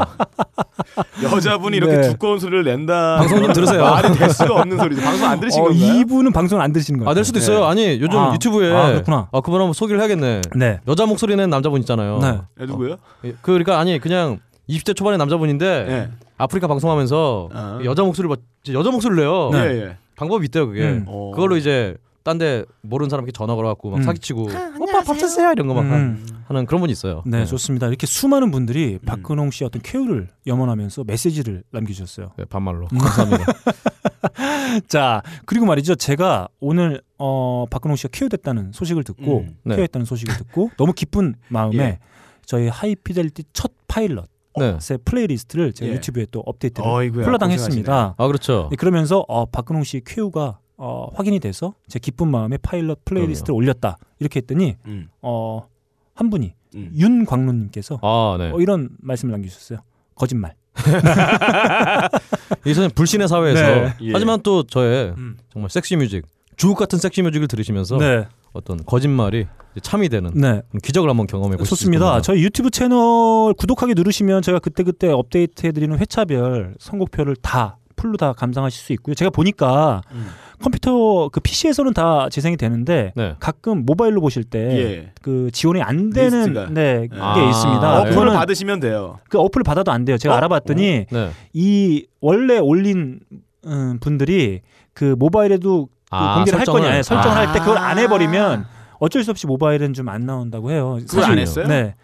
[1.24, 2.10] 여자분이 이렇게 네.
[2.10, 3.18] 두꺼운 소리를 낸다.
[3.18, 3.84] 방송 좀 들으세요.
[3.84, 5.02] 말이 될 수가 없는 소리죠.
[5.02, 5.94] 방송 안 들으신 어, 건가요?
[6.00, 7.10] 이분은 방송 안 들으시는 거예요.
[7.10, 7.66] 아, 될 수도 있어요.
[7.66, 8.34] 아니, 요즘 아.
[8.34, 9.28] 유튜브에 아, 그렇구나.
[9.32, 10.42] 아, 그분 한번 소개를 해야겠네.
[10.56, 10.80] 네.
[10.88, 12.20] 여자 목소리 낸 남자분 있잖아요.
[12.20, 12.40] 네.
[12.62, 12.98] 예, 누구요?
[13.24, 14.40] 예, 그 그러니까 아니 그냥
[14.70, 16.10] 20대 초반의 남자분인데 예.
[16.38, 17.80] 아프리카 방송하면서 아.
[17.84, 18.40] 여자 목소리를 막-
[18.74, 19.50] 여자 목소리를 내요.
[19.54, 19.60] 네.
[19.60, 19.98] 예, 예.
[20.16, 20.82] 방법이 있대요 그게.
[20.82, 21.06] 음.
[21.08, 21.32] 어.
[21.36, 24.02] 그걸로 이제 딴 데 모르는 사람께 전화 걸어갖고 막 음.
[24.02, 26.26] 사기치고 오빠 밥 드세요 이런 거막 음.
[26.48, 27.22] 하는 그런 분이 있어요.
[27.26, 27.88] 네, 좋습니다.
[27.88, 29.06] 이렇게 수많은 분들이 음.
[29.06, 32.32] 박근홍 씨의 어떤 쾌유를 염원하면서 메시지를 남겨주셨어요.
[32.36, 32.88] 네, 반말로.
[32.92, 32.98] 음.
[32.98, 33.46] 감사합니다.
[34.90, 35.94] 자, 그리고 말이죠.
[35.94, 39.58] 제가 오늘 어, 박근홍 씨가 쾌유됐다는 소식을 듣고 음.
[39.64, 39.76] 네.
[39.76, 42.00] 쾌유했다는 소식을 듣고 너무 기쁜 마음에 예.
[42.44, 44.26] 저희 하이피델리티 첫 파일럿
[44.58, 44.66] 네.
[44.66, 45.96] 의 플레이리스트를 제가 예.
[45.96, 48.16] 유튜브에 또 업데이트를 어이구야, 훌라당 했습니다.
[48.18, 48.68] 아 그렇죠.
[48.72, 53.98] 네, 그러면서 어, 박근홍 씨의 쾌유가 어, 확인이 돼서 제 기쁜 마음에 파일럿 플레이리스트를 올렸다.
[54.20, 55.08] 이렇게 했더니 음.
[55.22, 55.68] 어,
[56.14, 56.92] 한 분이 음.
[56.96, 58.52] 윤광로님께서 아 네.
[58.52, 59.80] 어, 이런 말씀을 남겨주셨어요.
[60.16, 60.56] 거짓말.
[62.66, 63.94] 이것은 불신의 사회에서 네.
[64.02, 64.12] 예.
[64.14, 65.38] 하지만 또 저의 음.
[65.52, 66.26] 정말 섹시 뮤직
[66.58, 69.48] 주옥 같은 섹시 뮤직을 들으시면서 네, 어떤 거짓말이
[69.82, 70.62] 참이 되는 네.
[70.84, 72.06] 기적을 한번 경험해 수 좋습니다.
[72.06, 72.22] 있습니다.
[72.22, 78.94] 저희 유튜브 채널 구독하기 누르시면 저희가 그때그때 업데이트해드리는 회차별 선곡표를 다 풀로 다 감상하실 수
[78.94, 79.16] 있고요.
[79.16, 80.28] 제가 보니까 음.
[80.62, 83.36] 컴퓨터 그 PC에서는 다 재생이 되는데 네.
[83.40, 85.52] 가끔 모바일로 보실 때그 예.
[85.52, 86.68] 지원이 안 되는 리스트가.
[86.72, 88.04] 네, 게 아, 있습니다.
[88.06, 88.10] 네.
[88.12, 89.20] 어플을 받으시면 돼요.
[89.30, 90.18] 그 어플을 받아도 안 돼요.
[90.18, 90.38] 제가 어?
[90.38, 91.32] 알아봤더니 네.
[91.54, 93.20] 이 원래 올린
[93.66, 94.62] 음, 분들이
[94.94, 96.90] 그 모바일에도 그 아, 공개를 할 설정을?
[96.90, 97.42] 거냐 설정을 아.
[97.48, 98.66] 할때 그걸 안 해버리면
[99.00, 101.00] 어쩔 수 없이 모바일은 좀 안 나온다고 해요.
[101.08, 101.68] 그걸 안 사실- 했어요?
[101.68, 101.96] 네.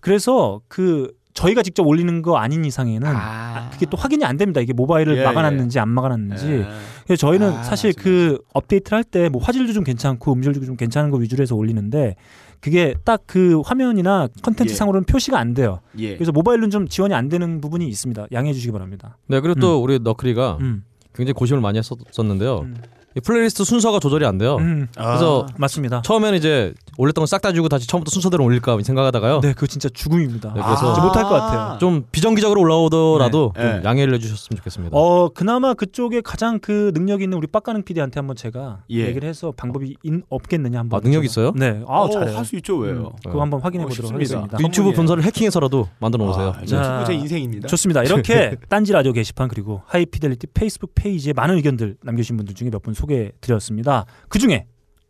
[0.00, 3.68] 그래서 그 저희가 직접 올리는 거 아닌 이상에는 아.
[3.72, 4.60] 그게 또 확인이 안 됩니다.
[4.60, 6.46] 이게 모바일을 예, 막아놨는지 안 막아놨는지.
[6.46, 6.66] 예.
[7.04, 10.76] 그래서 저희는 아, 사실 맞아, 그 업데이트를 할 때 뭐 화질도 좀 괜찮고 음질도 좀
[10.76, 12.14] 괜찮은 거 위주로 해서 올리는데
[12.60, 14.76] 그게 딱 그 화면이나 컨텐츠 예.
[14.76, 15.80] 상으로는 표시가 안 돼요.
[15.98, 16.14] 예.
[16.14, 18.28] 그래서 모바일은 좀 지원이 안 되는 부분이 있습니다.
[18.32, 19.18] 양해해 주시기 바랍니다.
[19.26, 20.84] 네 그리고 또 우리 너클이가 음.
[21.14, 22.60] 굉장히 고심을 많이 했었는데요.
[22.60, 22.76] 음.
[23.16, 24.56] 이 플레이리스트 순서가 조절이 안 돼요.
[24.56, 26.02] 음, 그래서 맞습니다.
[26.02, 29.40] 처음에는 이제 올렸던 걸 싹 다 지우고 다시 처음부터 순서대로 올릴까 생각하다가요.
[29.40, 30.52] 네, 그거 진짜 죽음입니다.
[30.54, 31.78] 네, 그래서 진짜 못할 것 같아요.
[31.78, 33.62] 좀 비정기적으로 올라오더라도 네.
[33.62, 33.88] 좀 네.
[33.88, 34.96] 양해를 해주셨으면 좋겠습니다.
[34.96, 39.06] 어 그나마 그쪽에 가장 그 능력 있는 우리 빡가능 PD한테 한번 제가 예.
[39.06, 41.52] 얘기를 해서 방법이 인, 없겠느냐 한번 아, 능력 있어요?
[41.56, 42.36] 네, 아 어, 잘해요.
[42.36, 42.94] 할 수 있죠 왜요?
[42.94, 44.12] 음, 그거 한번 확인해 어, 보도록.
[44.12, 44.56] 하겠습니다.
[44.56, 44.96] 그- 유튜브 전문이에요.
[44.96, 46.54] 본사를 해킹해서라도 만들어 놓으세요.
[46.60, 47.00] 아, 자.
[47.00, 47.68] 유튜브 제 인생입니다.
[47.68, 48.02] 좋습니다.
[48.02, 53.32] 이렇게 딴지 라디오 게시판 그리고 하이피델리티 페이스북 페이지에 많은 의견들 남겨주신 분들 중에 몇분 소개해
[53.40, 54.06] 드렸습니다.
[54.28, 54.66] 그 중에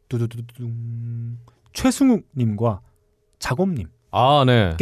[0.08, 1.38] 두두두둥
[1.72, 2.80] 최승욱님과
[3.38, 4.76] 작업님 아, 네.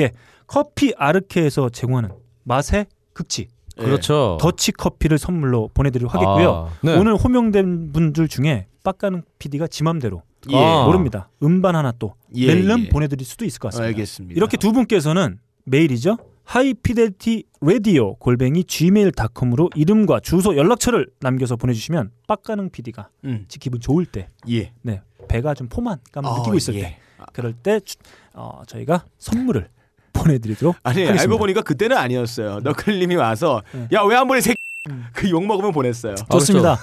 [0.47, 2.11] 커피 아르케에서 제공하는
[2.45, 3.49] 맛의 극치
[3.79, 3.85] 예.
[3.85, 4.37] 그렇죠.
[4.41, 6.69] 더치 커피를 선물로 보내드리도록 하겠고요.
[6.69, 6.95] 아, 네.
[6.99, 10.57] 오늘 호명된 분들 중에 빡가는 PD가 지맘대로 예.
[10.57, 10.85] 아.
[10.85, 11.31] 모릅니다.
[11.43, 12.89] 음반 하나 또 예, 멜름 예.
[12.91, 13.89] 보내드릴 수도 있을 것 같습니다.
[13.89, 14.37] 알겠습니다.
[14.37, 16.19] 이렇게 두 분께서는 메일이죠.
[16.45, 23.47] 하이피델티 라디오 골뱅이 gmail.com으로 이름과 주소 연락처를 남겨서 보내주시면 빡가능 PD가 음.
[23.49, 24.73] 기분 좋을 때, 예.
[24.83, 26.81] 네 배가 좀 포만감 아, 느끼고 있을 예.
[26.83, 26.99] 때,
[27.33, 27.97] 그럴 때 주-
[28.35, 29.69] 어, 저희가 선물을
[30.13, 31.23] 보내드리도록 아니 하겠습니다.
[31.23, 32.61] 알고 보니까 그때는 아니었어요.
[32.61, 33.89] 너클님이 와서 네.
[33.93, 36.17] 야왜 안 보내 새그 욕 먹으면 보냈어요.
[36.31, 36.77] 좋습니다.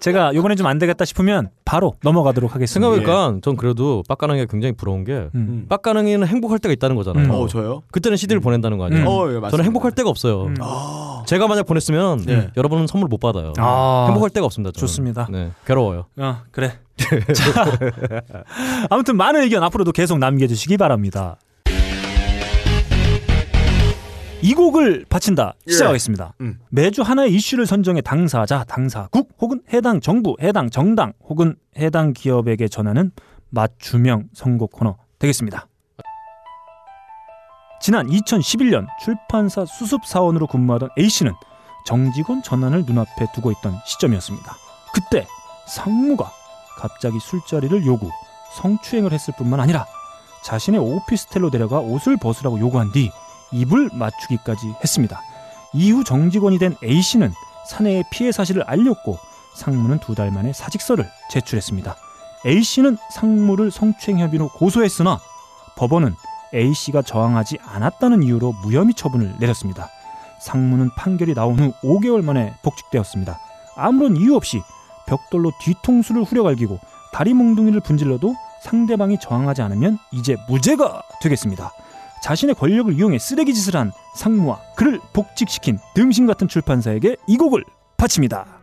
[0.00, 2.72] 제가 이번에 좀 안 되겠다 싶으면 바로 넘어가도록 하겠습니다.
[2.88, 5.66] 생각해보니까 전 그래도 빡가능이가 굉장히 부러운 게 음.
[5.68, 7.26] 빡가능이는 행복할 때가 있다는 거잖아요.
[7.26, 7.30] 음.
[7.30, 7.82] 어 저요?
[7.90, 9.02] 그때는 CD를 보낸다는 거 아니에요?
[9.02, 9.06] 음.
[9.06, 9.50] 어 예.
[9.50, 10.44] 저는 행복할 때가 없어요.
[10.44, 10.54] 음.
[10.60, 12.48] 아, 제가 만약 보냈으면 네.
[12.56, 13.52] 여러분은 선물 못 받아요.
[13.58, 14.72] 아, 행복할 때가 없습니다.
[14.72, 14.80] 저는.
[14.86, 15.28] 좋습니다.
[15.30, 16.06] 네, 괴로워요.
[16.18, 16.72] 어, 그래.
[17.34, 17.64] 자,
[18.88, 21.36] 아무튼 많은 의견 앞으로도 계속 남겨주시기 바랍니다.
[24.44, 26.34] 이 곡을 바친다 시작하겠습니다.
[26.42, 26.58] 음.
[26.68, 33.10] 매주 하나의 이슈를 선정해 당사자, 당사국 혹은 해당 정부, 해당 정당 혹은 해당 기업에게 전하는
[33.48, 35.66] 맞춤형 선곡 코너 되겠습니다.
[37.80, 41.32] 지난 2011년 출판사 수습사원으로 근무하던 A씨는
[41.86, 44.56] 정직원 전환을 눈앞에 두고 있던 시점이었습니다.
[44.92, 45.26] 그때
[45.66, 46.30] 상무가
[46.76, 48.10] 갑자기 술자리를 요구,
[48.60, 49.86] 성추행을 했을 뿐만 아니라
[50.44, 53.10] 자신의 오피스텔로 데려가 옷을 벗으라고 요구한 뒤
[53.54, 55.20] 입을 맞추기까지 했습니다.
[55.72, 57.32] 이후 정직원이 된 A씨는
[57.68, 59.18] 사내에 피해 사실을 알렸고
[59.54, 61.96] 상무는 두 달 만에 사직서를 제출했습니다.
[62.46, 65.18] A씨는 상무를 성추행 혐의로 고소했으나
[65.76, 66.14] 법원은
[66.54, 69.88] A씨가 저항하지 않았다는 이유로 무혐의 처분을 내렸습니다.
[70.40, 73.38] 상무는 판결이 나온 후 5개월 만에 복직되었습니다.
[73.76, 74.62] 아무런 이유 없이
[75.06, 76.78] 벽돌로 뒤통수를 후려갈기고
[77.12, 81.72] 다리 몽둥이를 분질러도 상대방이 저항하지 않으면 이제 무죄가 되겠습니다.
[82.24, 87.62] 자신의 권력을 이용해 쓰레기 짓을 한 상무와 그를 복직시킨 등신 같은 출판사에게 이 곡을
[87.98, 88.53] 바칩니다.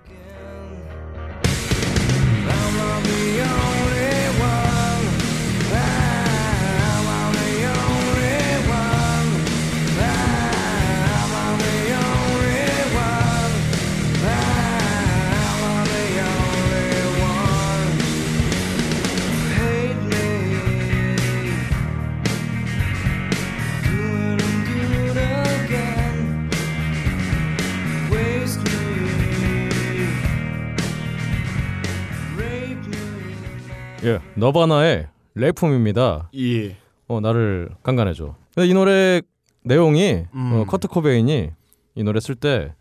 [34.04, 36.30] 예, 너바나의 레이품입니다.
[36.36, 36.76] 예.
[37.08, 38.36] 어, 나를 강간해줘.
[38.56, 39.22] 근데 이 노래
[39.64, 40.54] 내용이 음.
[40.54, 41.52] 어, 커트 코베인이
[41.96, 42.74] 이 노래 쓸 때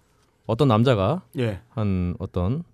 [0.47, 1.61] 어떤 남자가 예.
[1.69, 2.65] 한 어떤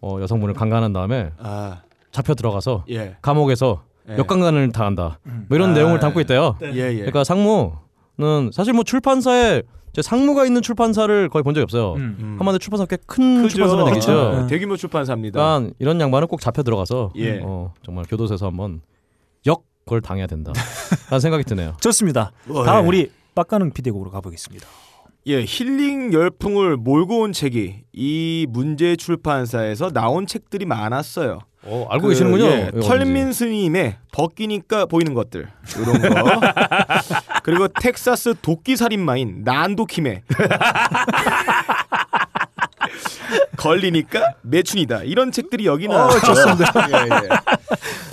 [0.00, 3.16] 어, 여성분을 강간한 다음에 아, 잡혀 들어가서 예.
[3.20, 4.16] 감옥에서 예.
[4.16, 5.18] 역강간을 당한다.
[5.48, 6.56] 뭐 이런 아, 내용을 담고 있대요.
[6.62, 6.94] 예, 예.
[6.94, 7.72] 그러니까 상무
[8.18, 9.62] 는 사실 뭐 출판사에
[9.92, 11.94] 제 상무가 있는 출판사를 거의 본 적이 없어요.
[11.94, 12.16] 음.
[12.18, 12.36] 음.
[12.38, 13.48] 한마디 출판사 꽤 큰.
[13.48, 14.06] 출판사는 얘기죠.
[14.12, 14.40] 그렇죠.
[14.42, 14.46] 네.
[14.46, 15.38] 대규모 출판사입니다.
[15.38, 17.40] 그러니까 이런 양반은 꼭 잡혀 들어가서 예.
[17.42, 18.80] 어, 정말 교도소에서 한번
[19.46, 20.52] 역걸 당해야 된다.
[21.10, 21.76] 라는 생각이 드네요.
[21.80, 22.32] 좋습니다.
[22.48, 22.88] 어, 다음 예.
[22.88, 24.66] 우리 빡가는 피디곡으로 가보겠습니다.
[25.28, 31.40] 예, 힐링 열풍을 몰고 온 책이 이 문제 출판사에서 나온 책들이 많았어요.
[31.64, 32.44] 어, 알고 그, 계시는군요.
[32.44, 35.48] 예, 털민 스님의 벗기니까 보이는 것들
[35.80, 36.40] 이런 거.
[37.46, 40.22] 그리고 텍사스 도끼 살인마인 난도킴의
[43.56, 46.08] 걸리니까 매춘이다 이런 책들이 여기 나.
[46.08, 46.72] 좋습니다.
[46.90, 47.08] 예, 예.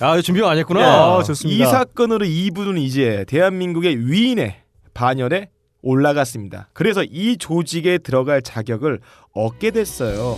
[0.06, 1.16] 아, 준비가 안 했구나.
[1.16, 1.66] 아, 이 좋습니다.
[1.66, 4.58] 사건으로 이분은 이제 대한민국의 위인의
[4.94, 5.50] 반열에
[5.82, 6.70] 올라갔습니다.
[6.74, 9.00] 그래서 이 조직에 들어갈 자격을
[9.34, 10.38] 얻게 됐어요.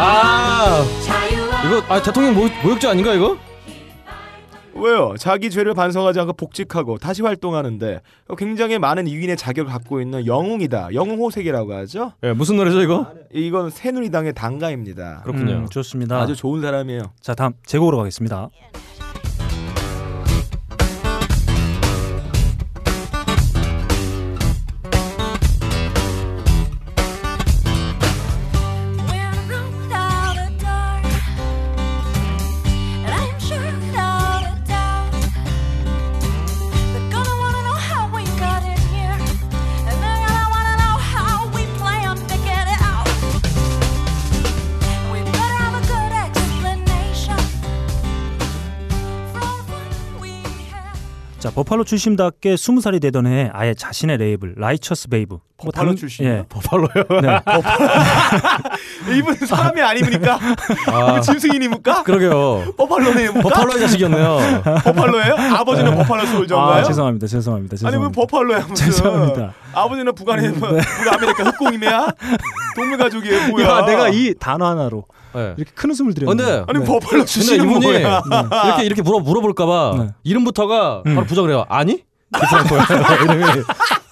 [0.00, 0.84] 아,
[1.66, 3.36] 이거 아 대통령 모, 모욕죄 아닌가 이거?
[4.74, 5.16] 왜요?
[5.18, 8.00] 자기 죄를 반성하지 않고 복직하고 다시 활동하는데
[8.36, 10.90] 굉장히 많은 위인의 자격을 갖고 있는 영웅이다.
[10.94, 12.12] 영웅 호색이라고 하죠.
[12.22, 13.12] 예, 무슨 노래죠 이거?
[13.32, 15.22] 이건 새누리당의 당가입니다.
[15.24, 15.52] 그렇군요.
[15.54, 16.20] 음, 좋습니다.
[16.20, 17.02] 아주 좋은 사람이에요.
[17.20, 18.50] 자 다음 제곡으로 가겠습니다.
[51.58, 56.32] 버팔로 출신답게 20살이 되던 해에 아예 자신의 레이블 Righteous Babe 뭐 버팔로 당- 출신이요?
[56.32, 56.44] 예.
[56.48, 56.88] 버팔로요.
[57.20, 57.40] 네.
[59.18, 60.38] 이분 사람이 아닙니까?
[60.86, 62.04] 아, 짐승이니까?
[62.04, 62.74] 그러게요.
[62.76, 63.40] 버팔로네입니까?
[63.40, 64.62] 버팔로의 자식이었네요.
[64.84, 65.34] 버팔로예요?
[65.56, 66.74] 아버지는 Buffalo Soldier인가요?
[66.74, 67.26] 아, 죄송합니다.
[67.26, 67.74] 죄송합니다.
[67.88, 68.20] 아니 왜 죄송합니다.
[68.20, 68.74] 버팔로야 무슨?
[68.76, 69.52] 죄송합니다.
[69.74, 72.06] 아버지는 북한의 뭐, 북아메리카 흑곰이네야?
[72.76, 73.68] 동물 가족이에요 뭐야?
[73.68, 75.54] 야, 내가 이 단어 하나로 네.
[75.56, 76.44] 이렇게 큰 웃음을 드렸는데.
[76.44, 76.84] 근데 아니 네.
[76.84, 78.22] 버팔로 출신이 이분이 뭐야?
[78.64, 80.08] 이렇게 이렇게 물어 물어볼까봐 네.
[80.22, 81.14] 이름부터가 음.
[81.16, 81.64] 바로 부정을 해요.
[81.68, 82.04] 아니?
[82.32, 82.84] 디프랑코예요.
[83.24, 83.62] 이름이.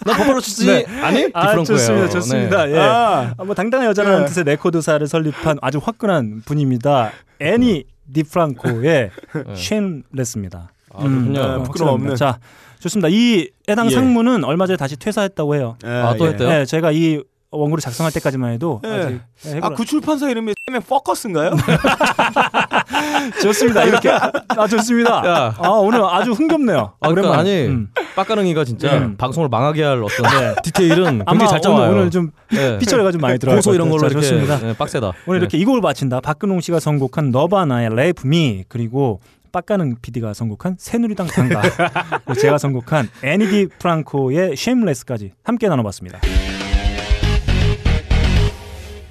[0.07, 0.87] 나 버팔로 출신이 네.
[1.03, 1.29] 아니?
[1.35, 1.55] 아.
[1.57, 2.09] 좋습니다.
[2.09, 2.67] 좋습니다.
[2.67, 2.73] 네.
[2.73, 2.79] 예.
[2.79, 4.27] 아, 아, 뭐 당당한 여자라는 네.
[4.27, 7.13] 뜻의 레코드사를 설립한 아주 화끈한 분입니다.
[7.41, 9.11] 애니 디프랑코의
[9.55, 10.71] Shameless입니다.
[10.95, 11.59] 아, 그렇군요.
[11.59, 12.17] 네, 부끄럼 없는.
[12.17, 12.39] 자,
[12.79, 13.09] 좋습니다.
[13.11, 13.91] 이 해당 예.
[13.91, 15.77] 상무는 얼마 전에 다시 퇴사했다고 해요.
[15.85, 16.31] 아, 또 예.
[16.31, 16.49] 했대요?
[16.49, 18.89] 네, 제가 이 원고를 작성할 때까지만 해도 예.
[18.89, 21.53] 아직 예, 아, 그 출판사 이름이 쌤앤파커스인가요?
[23.43, 23.85] 좋습니다.
[23.85, 25.23] 이렇게 아 좋습니다.
[25.27, 25.55] 야.
[25.59, 26.95] 아 오늘 아주 흥겹네요.
[27.01, 27.39] 아, 그러니까.
[27.39, 27.89] 아니 음.
[28.17, 29.17] 빡가능이가 진짜 음.
[29.17, 30.27] 방송을 망하게 할 어떤
[30.63, 31.93] 디테일은 아마 굉장히 잘 오늘, 짜와요.
[31.93, 32.79] 오늘 좀 네.
[32.79, 33.89] 피처리가 좀 많이 들어갈 고소 것 이런.
[33.91, 34.59] 걸로 자, 이렇게 좋습니다.
[34.59, 35.13] 네, 빡세다.
[35.27, 36.21] 오늘 이렇게 이 곡을 바친다.
[36.21, 39.21] 박근홍 씨가 선곡한 너바나의 Rape Me 그리고
[39.53, 41.63] 빡가능 PD가 선곡한 새누리당 당가
[42.39, 46.21] 제가 선곡한 애니 디프랑코의 Shameless까지 함께 나눠봤습니다.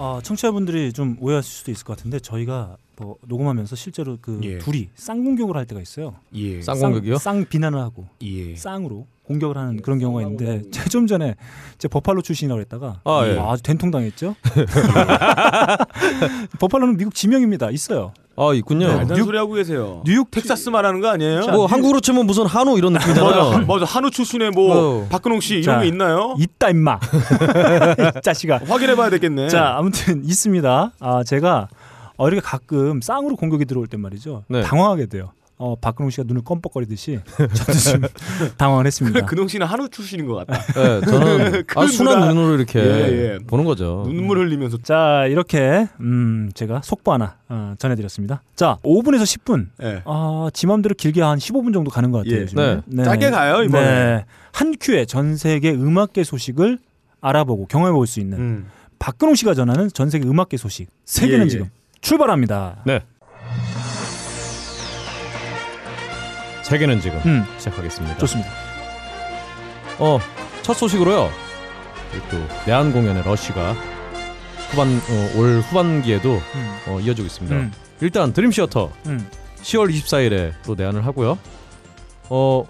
[0.06, 4.58] 아, 청취자분들이 좀 오해하실 수도 있을 것 같은데 저희가 뭐 녹음하면서 실제로 그 예.
[4.58, 6.16] 둘이 쌍공격을 할 때가 있어요.
[6.34, 6.62] 예.
[6.62, 7.18] 쌍공격이요?
[7.18, 8.56] 쌍, 쌍 비난을 하고 예.
[8.56, 11.36] 쌍으로 공격을 하는 그런 경우가 있는데 제가 좀 전에
[11.80, 13.40] 제 버팔로 출신이라고 했다가 아, 예.
[13.40, 14.36] 아주 된통 당했죠.
[16.60, 17.72] 버팔로는 미국 지명입니다.
[17.72, 18.14] 있어요.
[18.38, 18.88] 아 있군요.
[18.88, 20.02] 말도 안 뉴- 소리 하고 계세요.
[20.06, 21.42] 뉴욕 텍사스 말하는 거 아니에요?
[21.44, 23.66] 자, 뭐 뉴- 한국으로 치면 무슨 한우 이런 느낌이잖아요.
[23.66, 23.86] 맞아.
[23.86, 25.08] 한우 출신의 뭐 어.
[25.10, 26.36] 박근홍 씨 자, 이런 게 있나요?
[26.38, 27.00] 있다 임마.
[28.18, 28.60] 이 자식아.
[28.68, 29.48] 확인해봐야 되겠네.
[29.48, 30.92] 자 아무튼 있습니다.
[31.00, 31.70] 아 제가
[32.18, 34.44] 어, 이렇게 가끔 쌍으로 공격이 들어올 땐 말이죠.
[34.48, 34.62] 네.
[34.62, 35.32] 당황하게 돼요.
[35.58, 38.08] 어 박근홍 씨가 눈을 껌뻑거리듯이 저도
[38.58, 39.26] 당황을 했습니다.
[39.26, 40.62] 근홍 씨는 한우 출신인 것 같다.
[40.74, 42.28] 네, 저는 그 아주 순한.
[42.28, 43.38] 눈으로 이렇게 예, 예.
[43.48, 44.04] 보는 거죠.
[44.06, 44.80] 눈물 흘리면서.
[44.84, 48.42] 자 이렇게 음 제가 속보 하나 어, 전해드렸습니다.
[48.58, 49.68] 자 5분에서 10분.
[49.82, 50.02] 예.
[50.04, 52.36] 아, 지 맘대로 길게 한 15분 정도 가는 것 같아요.
[52.36, 52.42] 예.
[52.42, 52.82] 요즘에.
[53.06, 53.86] 짧게 가요, 이번에.
[53.86, 54.26] 네.
[54.52, 56.80] 한 큐에 전 세계 음악계 소식을
[57.22, 58.66] 알아보고 경험해 볼 수 있는 음.
[59.00, 60.90] 박근홍 씨가 전하는 전 세계 음악계 소식.
[61.06, 61.50] 세계는 예, 예.
[61.50, 61.70] 지금
[62.06, 62.84] 출발합니다.
[62.86, 63.00] 네.
[66.62, 68.18] 세계는 지금 음, 시작하겠습니다.
[68.20, 68.50] 좋습니다.
[69.98, 70.20] 어,
[70.62, 71.30] 첫 소식으로요.
[72.16, 72.38] 이또
[72.68, 73.74] 내한 공연의 러쉬가
[74.70, 77.56] 후반 어, 올 후반기에도 음, 어, 이어지고 있습니다.
[77.56, 79.28] 음, 일단 드림 시어터 음.
[79.64, 81.40] 10월 24일에 또 내한을 하고요.
[82.30, 82.66] 어,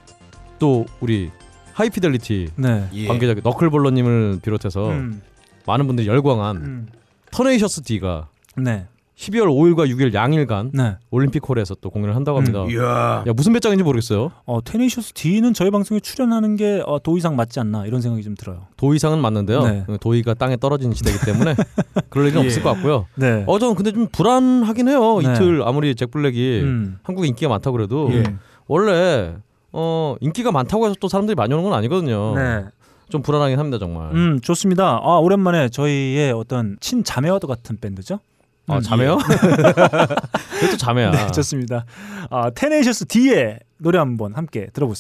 [0.60, 1.30] 또 우리
[1.74, 2.88] 하이피델리티 네.
[2.94, 3.08] 예.
[3.08, 5.22] 관계자 너클볼러님을 비롯해서 음,
[5.66, 6.88] 많은 분들이 열광한 음.
[7.32, 8.88] 터네이셔스 D가 네.
[9.18, 10.98] 12월 5일과 6일 양일간 네.
[11.10, 12.64] 올림픽 홀에서 또 공연을 한다고 합니다.
[12.64, 12.76] 음.
[12.76, 14.32] 야 무슨 배짱인지 모르겠어요.
[14.46, 18.68] 어, 테니셔스 D는 저희 방송에 출연하는 게 어, 도의상 맞지 않나 이런 생각이 좀 들어요.
[18.76, 19.64] 도의상은 맞는데요.
[19.64, 19.86] 네.
[20.02, 21.56] 도의가 땅에 떨어진 시대이기 때문에
[22.10, 22.46] 그럴 일은 예.
[22.46, 23.06] 없을 것 같고요.
[23.16, 23.46] 네.
[23.48, 25.20] 어 저는 근데 좀 불안하긴 해요.
[25.24, 25.32] 네.
[25.32, 26.98] 이틀 아무리 잭 블랙이 음.
[27.04, 28.24] 한국에 인기가 많다고 그래도 예.
[28.68, 29.36] 원래
[29.72, 32.36] 어 인기가 많다고 해서 또 사람들이 많이 오는 건 아니거든요.
[32.36, 32.66] 네.
[33.10, 34.12] 좀 불안하긴 합니다 정말.
[34.14, 35.00] 음, 좋습니다.
[35.02, 38.20] 아, 오랜만에 저희의 어떤 친자매와도 같은 밴드죠?
[38.68, 39.18] 아 음, 자매요?
[39.18, 41.12] 그것도 자매야.
[41.12, 41.86] 네, 좋습니다.
[42.32, 44.94] 아, 테네이셔스 D의 노래 한번 함께 들어보,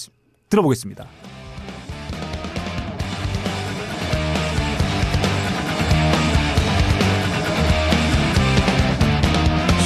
[0.49, 1.05] 들어보겠습니다.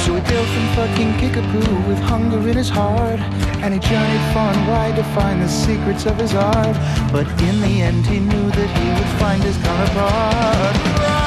[0.04, 3.20] So he built from fucking Kickapoo with hunger in his heart.
[3.62, 6.76] And he journeyed far and wide to find the secrets of his art.
[7.12, 11.19] But in the end, he knew that he would find his counterpart.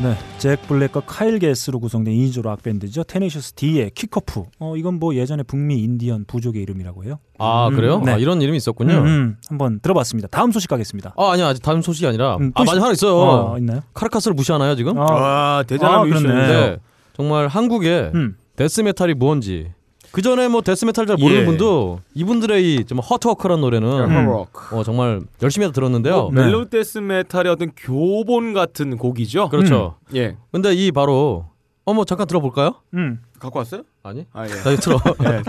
[0.00, 3.02] 네, 잭 블랙과 카일 게스로 구성된 2인조 락 밴드죠.
[3.02, 4.44] 테네이셔스 D의 킥오프.
[4.60, 7.18] 어, 이건 뭐 예전에 북미 인디언 부족의 이름이라고 해요.
[7.38, 8.00] 아 음, 그래요?
[8.04, 8.12] 네.
[8.12, 8.94] 아, 이런 이름이 있었군요.
[8.94, 10.28] 음, 음, 한번 들어봤습니다.
[10.28, 11.14] 다음 소식 가겠습니다.
[11.16, 13.16] 아 아니야 아직 다음 소식이 아니라 음, 아또 맞아 하나 있어요.
[13.16, 13.82] 어, 있나요?
[13.94, 14.96] 카르카스를 무시하나요 지금?
[14.98, 16.04] 아, 와 대단한 아.
[16.04, 16.46] 그렇네.
[16.46, 16.76] 네.
[17.16, 18.36] 정말 한국에 음.
[18.54, 19.72] 데스메탈이 뭔지
[20.18, 21.44] 그 전에 뭐 데스메탈 잘 모르는 예.
[21.44, 24.26] 분도 이분들의 이 좀 Heartwork라는 노래는 음.
[24.26, 24.72] 록.
[24.72, 26.14] 어, 정말 열심히 해서 들었는데요.
[26.22, 29.48] 뭐, 멜로디 데스 메탈의 어떤 교본 같은 곡이죠.
[29.48, 29.94] 그렇죠.
[30.16, 30.36] 예.
[30.50, 31.44] 근데 이 바로
[31.84, 32.74] 어머 잠깐 들어볼까요?
[32.94, 33.20] 음.
[33.38, 33.82] 갖고 왔어요?
[34.02, 34.48] 아니 아 예.
[34.48, 34.96] 나 틀어.
[34.96, 35.42] 야,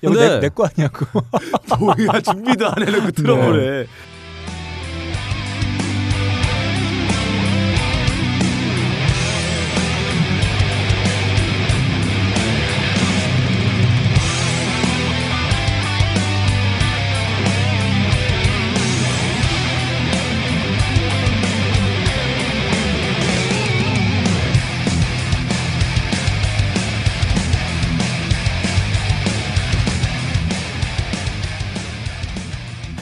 [0.00, 1.04] 근데- 내, 내거 아니냐고.
[1.78, 3.84] 뭐야 준비도 안 해놓고 들어보래.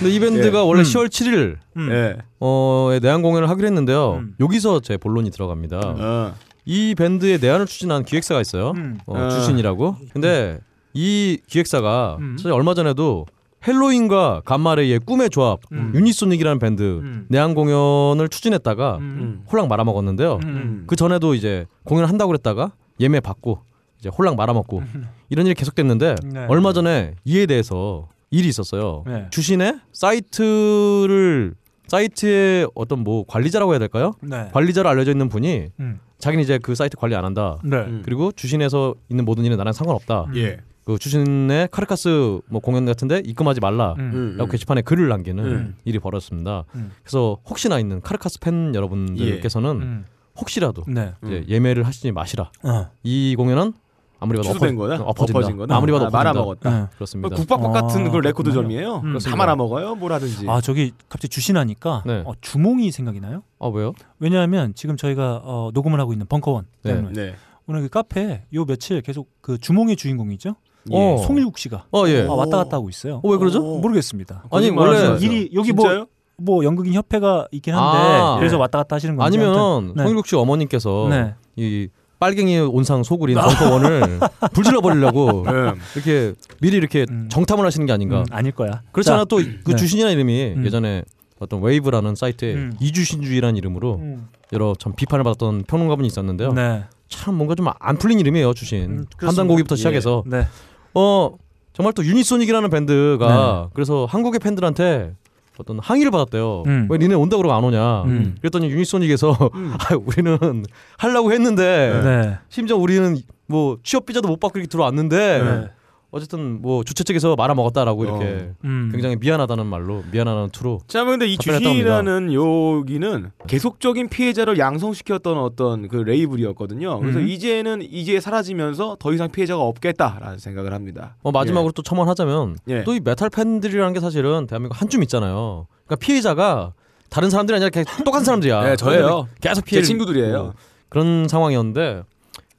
[0.03, 0.63] 근데 이 밴드가 예.
[0.63, 0.85] 원래 음.
[0.85, 1.89] 10월 7일 음.
[1.93, 2.17] 예.
[2.41, 4.15] 어에 내한 공연을 하기로 했는데요.
[4.15, 4.35] 음.
[4.41, 5.81] 여기서 제 본론이 들어갑니다.
[5.81, 6.35] 어.
[6.65, 8.73] 이 밴드의 내한을 추진한 기획사가 있어요.
[8.77, 8.99] 음.
[9.07, 9.29] 어, 어.
[9.31, 9.97] 주신이라고.
[10.13, 10.59] 근데
[10.93, 12.37] 이 기획사가 음.
[12.37, 13.27] 사실 얼마 전에도
[13.67, 15.93] 헬로윈과 감마레이의 꿈의 조합 음.
[15.95, 17.27] 유니소닉이라는 밴드 음.
[17.29, 19.45] 내한 공연을 추진했다가 음.
[19.53, 20.41] 홀랑 말아먹었는데요.
[20.43, 20.85] 음.
[20.89, 23.61] 그 전에도 이제 공연을 한다고 그랬다가 예매 받고
[24.01, 24.83] 이제 홀랑 말아먹고
[25.31, 26.47] 이런 일이 계속됐는데 네.
[26.49, 29.05] 얼마 전에 이에 대해서 일이 있었어요.
[29.07, 29.27] 네.
[29.31, 31.55] 주신의 사이트를
[31.87, 34.13] 사이트의 어떤 뭐 관리자라고 해야 될까요?
[34.23, 34.49] 네.
[34.53, 36.01] 관리자로 알려져 있는 분이 음.
[36.19, 37.59] 자기는 이제 그 사이트 관리 안 한다.
[37.63, 37.77] 네.
[37.77, 38.03] 음.
[38.05, 40.29] 그리고 주신에서 있는 모든 일은 나랑 상관없다.
[40.37, 40.59] 예.
[40.85, 43.95] 그 주신의 카르카스 뭐 공연 같은데 입금하지 말라.
[43.99, 44.11] 음.
[44.15, 44.35] 음.
[44.39, 45.75] 라고 게시판에 글을 남기는 음.
[45.85, 46.65] 일이 벌어졌습니다.
[46.75, 46.91] 음.
[47.03, 50.05] 그래서 혹시나 있는 카르카스 팬 여러분들께서는 음.
[50.41, 51.13] 혹시라도 네.
[51.25, 52.51] 이제 예매를 하시지 마시라.
[52.63, 52.89] 어.
[53.03, 53.75] 이 공연은
[54.23, 54.99] 아무리 봐도 취소된 엎어, 거야?
[55.01, 55.39] 엎어진다.
[55.39, 55.77] 엎어진 거다?
[55.77, 56.19] 아무리 봐도 아, 엎어진다.
[56.19, 56.71] 말아 먹었다.
[56.71, 56.87] 네.
[56.95, 57.37] 그렇습니다.
[57.37, 58.63] 국밥밥 같은 아, 그 레코드 그렇군요.
[58.77, 59.01] 점이에요.
[59.05, 59.19] 음.
[59.19, 59.95] 다 말아 먹어요.
[59.97, 60.49] 뭘 하든지.
[60.49, 62.23] 아 저기 갑자기 주신하니까 네.
[62.25, 63.43] 어, 주몽이 생각이 나요.
[63.59, 63.93] 아 왜요?
[64.21, 66.95] 왜냐하면 지금 저희가 어, 녹음을 하고 있는 벙커원 네.
[66.95, 67.35] 때문에 네.
[67.67, 70.55] 오늘 그 카페 요 며칠 계속 그 주몽의 주인공이죠.
[70.93, 70.97] 예.
[70.97, 71.17] 어.
[71.19, 72.27] 송일국 씨가 어 예.
[72.29, 73.21] 아, 왔다 갔다 하고 있어요.
[73.23, 73.61] 어, 왜 그러죠?
[73.61, 74.45] 모르겠습니다.
[74.51, 75.17] 아니, 원래.
[75.21, 76.07] 일이 여기 뭐- 진짜요?
[76.39, 78.37] 뭐 연극인 협회가 있긴 한데 아.
[78.37, 80.03] 그래서 왔다 갔다 하시는 건지 아니면 아무튼, 네.
[80.03, 81.35] 송일국 씨 어머님께서 네.
[81.55, 81.89] 이
[82.23, 84.21] 빨갱이 온상 소굴인 벙커원을
[84.55, 85.73] 불질러 버리려고 네.
[85.97, 87.29] 이렇게 미리 이렇게 음.
[87.29, 88.21] 정탐을 하시는 게 아닌가.
[88.21, 88.83] 음, 아닐 거야.
[88.93, 89.75] 그렇잖아 자, 또그 네.
[89.75, 90.65] 주신이라는 이름이 음.
[90.65, 91.03] 예전에
[91.41, 92.77] 어떤 웨이브라는 사이트에 음.
[92.79, 94.29] 이주신주의라는 이름으로 음.
[94.53, 96.53] 여러 참 비판을 받았던 평론가분이 있었는데요.
[96.53, 96.85] 네.
[97.09, 99.27] 참 뭔가 좀 안 풀린 이름이에요 주신 음, 그렇습니다.
[99.27, 99.77] 환단고기부터 예.
[99.79, 100.47] 시작해서 네.
[100.95, 101.37] 어
[101.73, 105.15] 정말 또 유니소닉이라는 밴드가 그래서 한국의 팬들한테
[105.63, 106.65] 어떤 항의를 받았대요.
[106.67, 106.89] 음.
[106.91, 108.03] 왜 니네 온다 그러고 안 오냐?
[108.03, 108.37] 음.
[108.41, 109.31] 그랬더니 유니소닉에서
[109.79, 110.65] 아, 우리는
[110.99, 112.39] 하려고 했는데 네.
[112.49, 115.71] 심지어 우리는 뭐 취업 비자도 못 받고 이렇게 들어왔는데 네.
[116.13, 118.91] 어쨌든 뭐 주최 측에서 말아 먹었다라고 이렇게 음.
[118.93, 125.97] 굉장히 미안하다는 말로 미안하다는 투로 자, 근데 이 주신이라는 여기는 계속적인 피해자를 양성시켰던 어떤 그
[125.97, 127.01] 레이블이었거든요.
[127.01, 127.27] 그래서 음.
[127.27, 131.17] 이제는 이제 사라지면서 더 이상 피해자가 없겠다라는 생각을 합니다.
[131.23, 132.85] 어, 마지막으로 또 첨언하자면 예.
[132.85, 135.67] 또이 메탈 팬들이라는 게 사실은 대한민국 한줌 있잖아요.
[135.87, 136.75] 그러니까 피해자가
[137.09, 138.65] 다른 사람들이 아니라 그냥 똑같은 사람들이야.
[138.65, 139.29] 네, 저예요.
[139.41, 140.53] 계속 제 피해 친구들이에요.
[140.91, 142.03] 그런 상황이었는데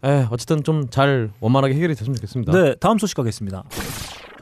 [0.03, 2.51] 에, 어쨌든 좀 잘 원만하게 해결이 됐으면 좋겠습니다.
[2.51, 3.63] 네, 다음 소식 가겠습니다.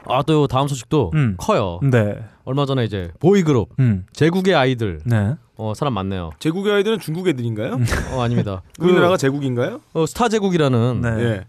[0.06, 1.36] 아 또 다음 소식도 음.
[1.38, 1.78] 커요.
[1.82, 2.18] 네.
[2.44, 4.04] 얼마 전에 이제 보이그룹 음.
[4.12, 5.36] 제국의 아이들 네.
[5.56, 6.30] 어, 사람 많네요.
[6.40, 7.78] 제국의 아이들은 중국 애들인가요?
[8.12, 8.62] 어 아닙니다.
[8.80, 9.80] 우리나라가 제국인가요?
[9.92, 11.08] 어, 스타 제국이라는 네.
[11.20, 11.44] 예.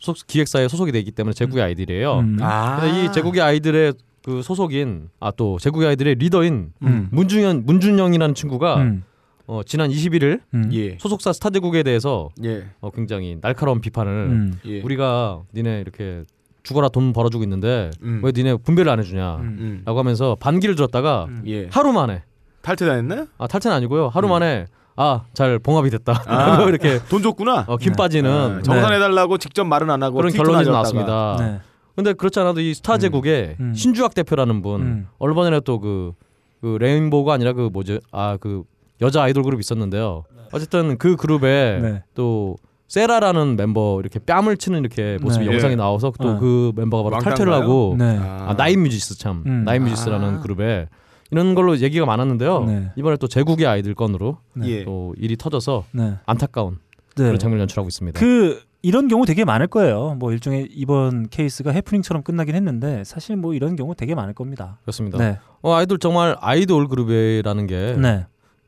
[0.00, 2.18] 소, 기획사에 소속이 돼 있기 때문에 제국의 아이들이에요.
[2.20, 2.38] 음.
[2.40, 2.86] 아.
[2.86, 3.94] 이 제국의 아이들의
[4.24, 7.08] 그 소속인 아 또 제국의 아이들의 리더인 음.
[7.10, 9.02] 문준현 문준영이라는 친구가 음.
[9.46, 10.70] 어, 지난 21일 음.
[10.72, 10.96] 예.
[10.98, 12.64] 소속사 스타제국에 대해서 예.
[12.80, 14.60] 어, 굉장히 날카로운 비판을 음.
[14.66, 14.80] 예.
[14.82, 16.24] 우리가 니네 이렇게
[16.62, 18.20] 죽어라 돈 벌어주고 있는데 음.
[18.24, 19.56] 왜 니네 분배를 안 해주냐 음.
[19.60, 19.82] 음.
[19.84, 21.42] 라고 하면서 반기를 들었다가 음.
[21.46, 21.68] 예.
[21.70, 22.24] 하루 만에
[22.62, 23.28] 탈퇴당했나요?
[23.38, 24.66] 아 탈퇴는 아니고요 하루 만에
[24.96, 26.62] 아 잘 봉합이 됐다 아.
[26.66, 27.66] 이렇게 돈 줬구나.
[27.68, 27.96] 어, 김 네.
[27.96, 30.64] 빠지는 아, 정산해달라고 직접 말은 안 하고 그런 결론이.
[30.64, 31.36] 나왔습니다.
[31.38, 31.60] 네.
[31.94, 33.74] 근데 그렇지 않아도 이 스타 제국의 음.
[33.74, 35.08] 신주학 대표라는 분 음.
[35.18, 36.12] 얼마 전에 또그
[36.62, 38.64] 그 레인보우가 아니라 그 뭐지 아그
[39.00, 40.24] 여자 아이돌 그룹 있었는데요.
[40.52, 42.02] 어쨌든 그 그룹에 네.
[42.14, 42.56] 또
[42.88, 45.52] 세라라는 멤버 이렇게 뺨을 치는 이렇게 모습이 네.
[45.52, 45.76] 영상이 예.
[45.76, 46.38] 나와서 또 어.
[46.38, 47.22] 그 멤버가 바로?
[47.22, 48.16] 탈퇴를 하고 네.
[48.18, 49.64] 아, 나인 뮤지스 참 음.
[49.64, 50.40] 나인 뮤지스라는 아.
[50.40, 50.88] 그룹에
[51.32, 52.64] 이런 걸로 얘기가 많았는데요.
[52.64, 52.92] 네.
[52.96, 54.68] 이번에 또 제국의 아이들 건으로 네.
[54.68, 54.84] 예.
[54.84, 56.14] 또 일이 터져서 네.
[56.26, 56.78] 안타까운
[57.16, 57.24] 네.
[57.24, 58.20] 그런 장면을 연출하고 있습니다.
[58.20, 60.14] 그 이런 경우 되게 많을 거예요.
[60.16, 64.78] 뭐 일종의 이번 케이스가 해프닝처럼 끝나긴 했는데 사실 뭐 이런 경우 되게 많을 겁니다.
[64.82, 65.18] 그렇습니다.
[65.18, 65.38] 네.
[65.62, 68.26] 어, 아이돌 정말 아이돌 그룹이라는 게 네.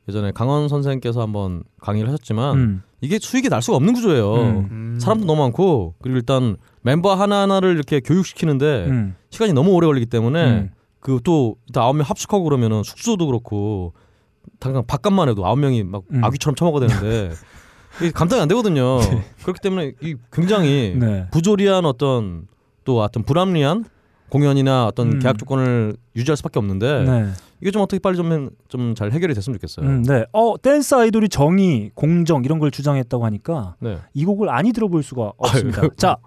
[0.09, 2.83] 예전에 강원 선생님께서 한번 강의를 하셨지만 음.
[3.01, 4.33] 이게 수익이 날 수가 없는 구조예요.
[4.35, 4.67] 음.
[4.71, 4.97] 음.
[4.99, 9.15] 사람도 너무 많고 그리고 일단 멤버 하나하나를 이렇게 교육시키는데 음.
[9.29, 10.69] 시간이 너무 오래 걸리기 때문에 음.
[10.99, 13.93] 그또 일단 아홉 명 합숙하고 그러면은 숙소도 그렇고
[14.59, 16.23] 당장 밥값만 해도 아홉 명이 막 음.
[16.23, 17.33] 아귀처럼 처먹어야 되는데
[18.01, 18.99] 이게 감당이 안 되거든요.
[19.43, 21.27] 그렇기 때문에 이 굉장히 네.
[21.31, 22.47] 부조리한 어떤
[22.83, 23.85] 또 어떤 불합리한
[24.29, 25.19] 공연이나 어떤 음.
[25.19, 27.29] 계약 조건을 유지할 수밖에 없는데 네.
[27.61, 29.85] 이게 좀 어떻게 빨리 좀 좀 잘 해결이 됐으면 좋겠어요.
[29.85, 30.25] 음, 네.
[30.31, 33.97] 어, 댄스 아이돌이 정의, 공정 이런 걸 주장했다고 하니까 네.
[34.13, 35.81] 이 곡을 아니 들어볼 수가 없습니다.
[35.97, 36.17] 자,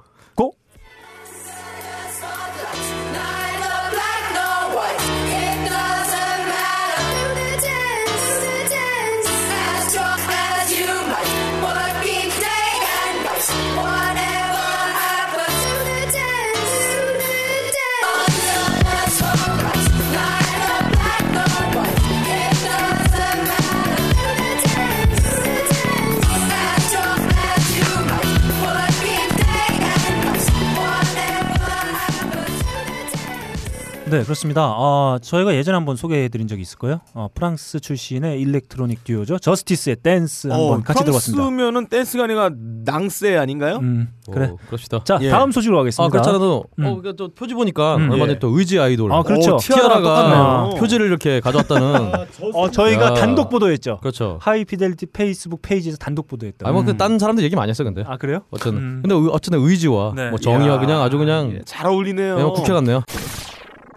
[34.13, 34.75] 네, 그렇습니다.
[34.77, 37.01] 어, 저희가 예전에 한번 소개해드린 적이 있을 거예요.
[37.15, 39.39] 어, 프랑스 출신의 electronic 듀오죠.
[39.39, 41.43] 저스티스의 댄스 한번 같이 들어봤습니다.
[41.43, 42.51] 어, 프랑스면은 댄스가 아니라
[42.85, 43.77] 낭세 아닌가요?
[43.79, 44.49] 음, 그래.
[44.53, 45.03] 오, 그럽시다.
[45.05, 45.31] 자, 예.
[45.31, 46.05] 다음 소식으로 가겠습니다.
[46.07, 46.85] 아 그렇잖아도 음.
[46.85, 48.11] 어, 그러니까 또 표지 보니까 음.
[48.11, 48.39] 얼마 전에 예.
[48.39, 49.55] 또 의지 아이돌 아, 그렇죠.
[49.55, 50.71] 오, 티아라가.
[50.79, 52.13] 표지를 이렇게 가져왔다는
[52.55, 53.15] 어, 저희가 야.
[53.15, 53.99] 단독 보도했죠.
[54.01, 54.39] 그렇죠.
[54.43, 56.69] 하이피델리티 페이스북 페이지에서 단독 보도했다.
[56.69, 58.41] 아니 뭐그딴 사람들 얘기 많이 했어 근데 아 그래요?
[58.51, 58.99] 어쨌든 음.
[59.03, 60.29] 근데 의- 어쨌든 의지와 네.
[60.31, 62.37] 뭐 정의와 이야, 그냥 아주 그냥 예, 잘 어울리네요.
[62.37, 63.03] 네, 뭐 국회 같네요.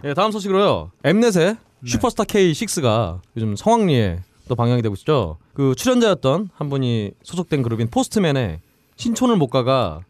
[0.06, 0.92] 예, 다음 소식으로요.
[1.04, 5.38] 엠넷의 슈퍼스타 K6가 요즘 성황리에 또 방영이 되고 있죠.
[5.54, 8.60] 그 출연자였던 한 분이 소속된 그룹인 포스트맨의
[8.98, 10.02] 신촌을 못 가가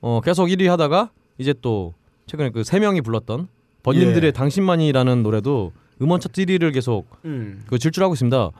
[0.00, 1.92] 어, 계속 1위 하다가 이제 또
[2.26, 3.48] 최근에 그 세 명이 불렀던
[3.82, 4.32] 번님들의 예.
[4.32, 7.62] 당신만이라는 노래도 음원 차트 1위를 계속 음.
[7.68, 8.50] 그 질주하고 있습니다.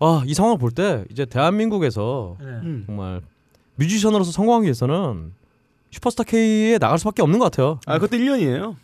[0.00, 2.46] 아, 이 상황을 볼 때 이제 대한민국에서 네.
[2.46, 2.82] 음.
[2.86, 3.22] 정말
[3.76, 5.32] 뮤지션으로서 성공하기 위해서는
[5.90, 7.80] 슈퍼스타 K에 나갈 수밖에 없는 것 같아요.
[7.86, 8.76] 아, 그것도 1년이에요.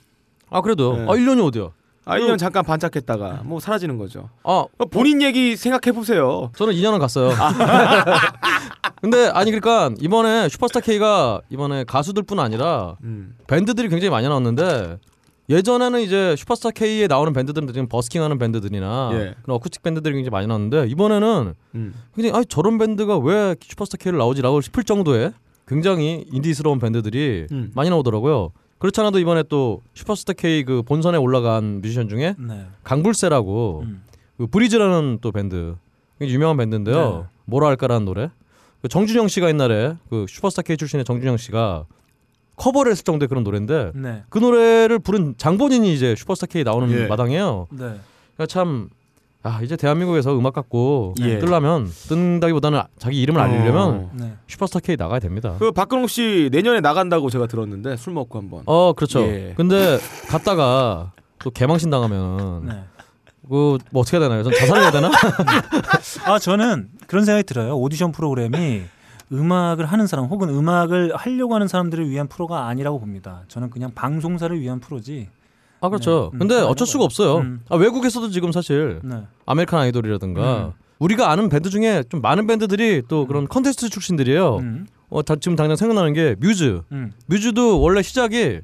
[0.50, 1.02] 아 그래도 네.
[1.04, 1.70] 아 1년이 어디야?
[2.06, 4.28] 아, 1년 잠깐 반짝했다가 뭐 사라지는 거죠.
[4.42, 6.50] 아 어, 본인 얘기 생각해 보세요.
[6.56, 7.30] 저는 2년은 갔어요.
[9.00, 13.36] 근데 아니 그러니까 이번에 슈퍼스타 K가 이번에 가수들뿐 아니라 음.
[13.46, 14.98] 밴드들이 굉장히 많이 나왔는데
[15.48, 19.34] 예전에는 이제 슈퍼스타 K에 나오는 밴드들은 지금 버스킹하는 밴드들이나 예.
[19.42, 21.94] 그런 어쿠스틱 밴드들이 굉장히 많이 나왔는데 이번에는 음.
[22.14, 25.32] 굉장히 아 저런 밴드가 왜 슈퍼스타 K를 나오지라고 싶을 정도의
[25.66, 27.72] 굉장히 인디스러운 밴드들이 음.
[27.74, 28.52] 많이 나오더라고요.
[28.84, 32.66] 그렇지 않아도 이번에 또 슈퍼스타 K 그 본선에 올라간 뮤지션 중에 네.
[32.82, 34.02] 강불세라고 음.
[34.36, 35.74] 그 브리즈라는 또 밴드
[36.18, 36.96] 굉장히 유명한 밴드인데요.
[36.96, 37.24] 네.
[37.46, 38.30] 뭐라 할까라는 노래.
[38.82, 41.86] 그 정준영 씨가 옛날에 그 슈퍼스타 K 출신의 정준영 씨가
[42.56, 44.22] 커버를 했을 정도의 그런 노래인데 네.
[44.28, 47.06] 그 노래를 부른 장본인이 이제 슈퍼스타 K 나오는 예.
[47.06, 47.68] 마당이에요.
[47.70, 47.78] 네.
[47.78, 48.90] 그러니까 참
[49.44, 51.38] 아, 이제 대한민국에서 음악 갖고 예.
[51.38, 54.10] 뜨려면 뜬다기보다는 자기 이름을 알리려면 어.
[54.14, 54.32] 네.
[54.48, 55.56] 슈퍼스타 K 나가야 됩니다.
[55.58, 58.62] 그 박근홍 씨 내년에 나간다고 제가 들었는데 술 먹고 한번.
[58.64, 59.20] 어, 그렇죠.
[59.20, 59.52] 예.
[59.54, 62.84] 근데 갔다가 또 개망신 당하면 네.
[63.46, 64.42] 그뭐 어떻게 해야 되나요?
[64.42, 65.10] 전 자살을 해야 되나?
[66.24, 67.76] 아 저는 그런 생각이 들어요.
[67.76, 68.84] 오디션 프로그램이
[69.30, 73.42] 음악을 하는 사람 혹은 음악을 하려고 하는 사람들을 위한 프로가 아니라고 봅니다.
[73.48, 75.28] 저는 그냥 방송사를 위한 프로지.
[75.84, 76.30] 아 그렇죠.
[76.32, 76.36] 네.
[76.36, 77.04] 음, 근데 그건 어쩔 수가 거예요.
[77.04, 77.36] 없어요.
[77.38, 77.60] 음.
[77.68, 79.22] 아, 외국에서도 지금 사실 네.
[79.46, 80.72] 아메리칸 아이돌이라든가 음.
[80.98, 84.56] 우리가 아는 밴드 중에 좀 많은 밴드들이 또 그런 컨테스트 출신들이에요.
[84.58, 84.86] 음.
[85.10, 86.80] 어, 다, 지금 당장 생각나는 게 뮤즈.
[86.92, 87.12] 음.
[87.26, 88.60] 뮤즈도 원래 시작이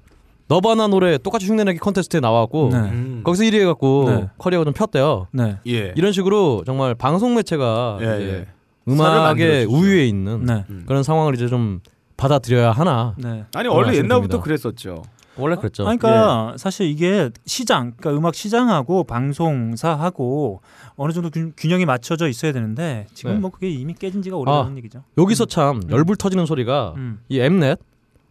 [0.48, 2.78] 너바나 노래 똑같이 흉내내기 컨테스트에 나왔고 네.
[2.78, 3.20] 음.
[3.22, 4.28] 거기서 1위 해갖고 네.
[4.38, 5.28] 커리어가 좀 폈대요.
[5.32, 5.58] 네.
[5.68, 5.92] 예.
[5.96, 8.92] 이런 식으로 정말 방송 매체가 예, 이제 예.
[8.92, 9.66] 음악의.
[9.66, 10.64] 우위에 있는 네.
[10.70, 10.84] 음.
[10.86, 11.80] 그런 상황을 이제 좀
[12.16, 13.14] 받아들여야 하나.
[13.18, 13.44] 네.
[13.54, 14.40] 아니 원래 옛날부터.
[14.40, 15.02] 그랬었죠.
[15.40, 15.86] 원래 그랬죠.
[15.86, 20.60] 아니, 그러니까 사실 이게 시장, 그러니까 음악 시장하고 방송사하고
[20.96, 23.38] 어느 정도 균, 균형이 맞춰져 있어야 되는데 지금 네.
[23.38, 24.38] 뭐 그게 이미 깨진 지가 아.
[24.38, 25.02] 오래된 얘기죠.
[25.18, 27.20] 여기서 참 열불 터지는 소리가 음.
[27.28, 27.78] 이 엠넷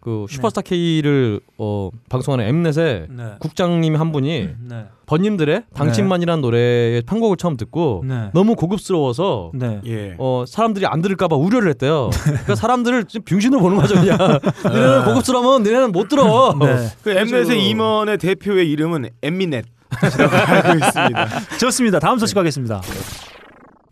[0.01, 3.23] 그 슈퍼스타 K를 어, 방송하는 엠넷의 네.
[3.39, 4.85] 국장님 한 분이 네.
[5.05, 8.29] 번님들의 당신만이라는 노래의 편곡을 처음 듣고 네.
[8.33, 9.81] 너무 고급스러워서 네.
[9.85, 10.15] 예.
[10.17, 12.11] 어 사람들이 안 들을까봐 우려를 했대요.
[12.23, 14.17] 그러니까 사람들을 좀 병신으로 보는 거죠 그냥.
[14.65, 16.55] 니네는 고급스러우면 니네는 못 들어.
[16.59, 16.87] 네.
[17.03, 19.65] 그 엠넷의 임원의 대표의 이름은 엠미넷.
[19.91, 21.27] 알고 있습니다.
[21.59, 21.99] 좋습니다.
[21.99, 22.81] 다음 소식 가겠습니다.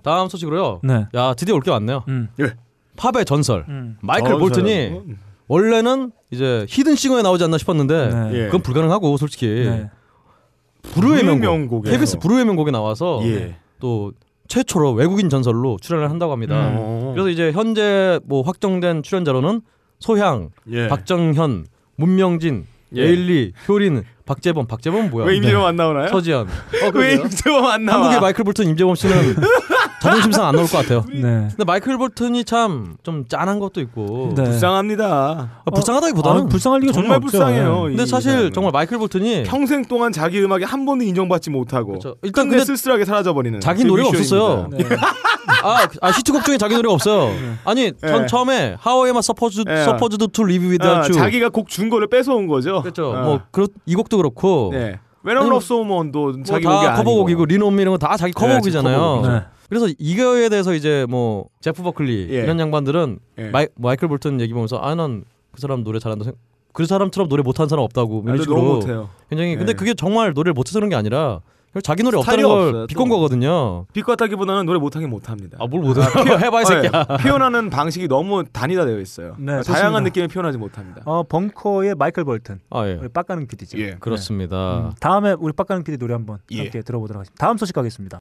[0.03, 0.79] 다음 소식으로요.
[0.83, 1.05] 네.
[1.15, 2.03] 야 드디어 올 게 왔네요.
[2.07, 2.29] 음.
[2.95, 3.97] 팝의 전설 음.
[4.01, 5.03] 마이클 볼튼이 뭐,
[5.47, 8.31] 원래는 이제 히든싱어에 나오지 않나 싶었는데 네.
[8.33, 8.45] 예.
[8.45, 9.89] 그건 불가능하고 솔직히 네.
[10.81, 11.83] 불후의 명곡.
[11.85, 13.55] KBS 불후의 명곡에 나와서 예.
[13.79, 14.11] 또
[14.47, 16.71] 최초로 외국인 전설로 출연을 한다고 합니다.
[16.73, 17.11] 어.
[17.13, 19.61] 그래서 이제 현재 뭐 확정된 출연자로는
[19.99, 20.87] 소향, 예.
[20.87, 23.03] 박정현, 문명진, 예.
[23.03, 25.25] 에일리, 효린, 박재범, 박재범 뭐야?
[25.25, 26.07] 왜 임재범 안 나오나요?
[26.09, 26.47] 서지현.
[26.47, 27.15] 어, 왜.
[27.15, 27.97] 임재범 안 나와?
[27.99, 29.15] 한국의 마이클 볼튼, 임재범 씨는
[30.01, 31.03] 자존심상 안 나올 것 같아요.
[31.09, 31.21] 네.
[31.49, 34.43] 근데 마이클 볼튼이 참 좀 짠한 것도 있고 네.
[34.43, 35.49] 불쌍합니다.
[35.65, 37.31] 아, 불쌍하다기보다는 아, 불쌍할 리가 정말 없죠.
[37.31, 37.75] 불쌍해요.
[37.85, 37.89] 네.
[37.89, 38.53] 근데 이 사실 사람은.
[38.53, 42.15] 정말 마이클 볼튼이 평생 동안 자기 음악이 한 번도 인정받지 못하고 그렇죠.
[42.21, 44.67] 일단 근데 쓸쓸하게 사라져 버리는 자기 노래가 없었어요.
[44.71, 44.83] 네.
[45.63, 47.31] 아, 아 히트곡 중에 자기 노래가 없어요.
[47.65, 48.25] 아니 전 예.
[48.27, 49.81] 처음에 How am I supposed, 예.
[49.81, 51.13] supposed to live without you?
[51.13, 52.81] 자기가 곡 준 거를 뺏어온 거죠.
[52.81, 53.11] 그렇죠.
[53.11, 53.21] 어.
[53.23, 54.99] 뭐 그렇 이 곡도 그렇고 네.
[55.25, 57.03] When a man loves a woman도 뭐 자기 곡이 다 아니고.
[57.03, 59.43] 커버곡이고 Lean on Me 이런 거 다 자기 커버곡이잖아요.
[59.69, 62.43] 그래서 이거에 대해서 이제 뭐 제프 버클리 예.
[62.43, 63.49] 이런 양반들은 예.
[63.49, 66.23] 마이, 마이클 볼튼 얘기 보면서 아 난 그 사람 노래 잘한다.
[66.25, 66.35] 생-
[66.71, 68.79] 그 사람처럼 노래 못하는 사람 없다고 이런 식으로.
[69.29, 69.73] 굉장히 근데 예.
[69.75, 71.41] 그게 정말 노래를 못해서 그런 게 아니라
[71.83, 73.15] 자기 노래 없다는 걸 없어요, 비꼰 또.
[73.15, 73.85] 거거든요.
[73.93, 75.57] 비꼬다기보다는 노래 못하긴 못합니다.
[75.61, 76.01] 아뭘 못해?
[76.01, 77.05] 해봐 이 새끼야.
[77.05, 79.35] 네, 표현하는 방식이 너무 단위화되어 있어요.
[79.37, 79.99] 네, 다양한 좋습니다.
[80.01, 81.01] 느낌을 표현하지 못합니다.
[81.05, 82.59] 어, 벙커의 마이클 볼튼.
[82.71, 82.93] 아 예.
[82.93, 83.77] 우리 빡가는 PD죠.
[83.79, 83.95] 예.
[83.99, 84.79] 그렇습니다.
[84.87, 86.61] 음, 다음에 우리 빡가는 PD 노래 한번 예.
[86.61, 87.45] 함께 들어보도록 하겠습니다.
[87.45, 88.19] 다음 소식 가겠습니다.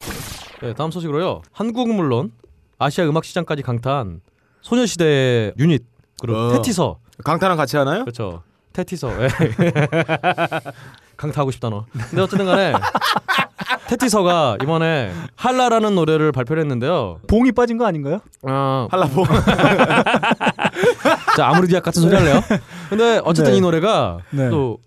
[0.60, 1.40] 네, 다음 소식으로요.
[1.52, 2.32] 한국은 물론
[2.78, 4.20] 아시아 음악 시장까지 강타한
[4.60, 5.84] 소녀시대 유닛
[6.20, 6.52] 그룹 어.
[6.52, 8.00] 테티서 강타랑 같이 하나요?
[8.00, 8.42] 그렇죠.
[8.74, 9.28] 테티서 예.
[11.16, 11.86] 강타하고 싶다 너.
[12.10, 12.74] 근데 어쨌든 간에
[13.88, 17.20] 테티서가 이번에 할라라는 노래를 발표를 했는데요.
[17.28, 18.20] 봉이 빠진 거 아닌가요?
[18.42, 19.24] 아, 할라보.
[21.36, 22.40] 자 아무리 디악 같은 소리 할래요.
[22.88, 23.58] 근데 어쨌든 네.
[23.58, 24.50] 이 노래가 네.
[24.50, 24.78] 또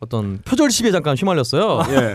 [0.00, 1.82] 어떤 표절 시비에 잠깐 휘말렸어요.
[1.90, 2.14] 예.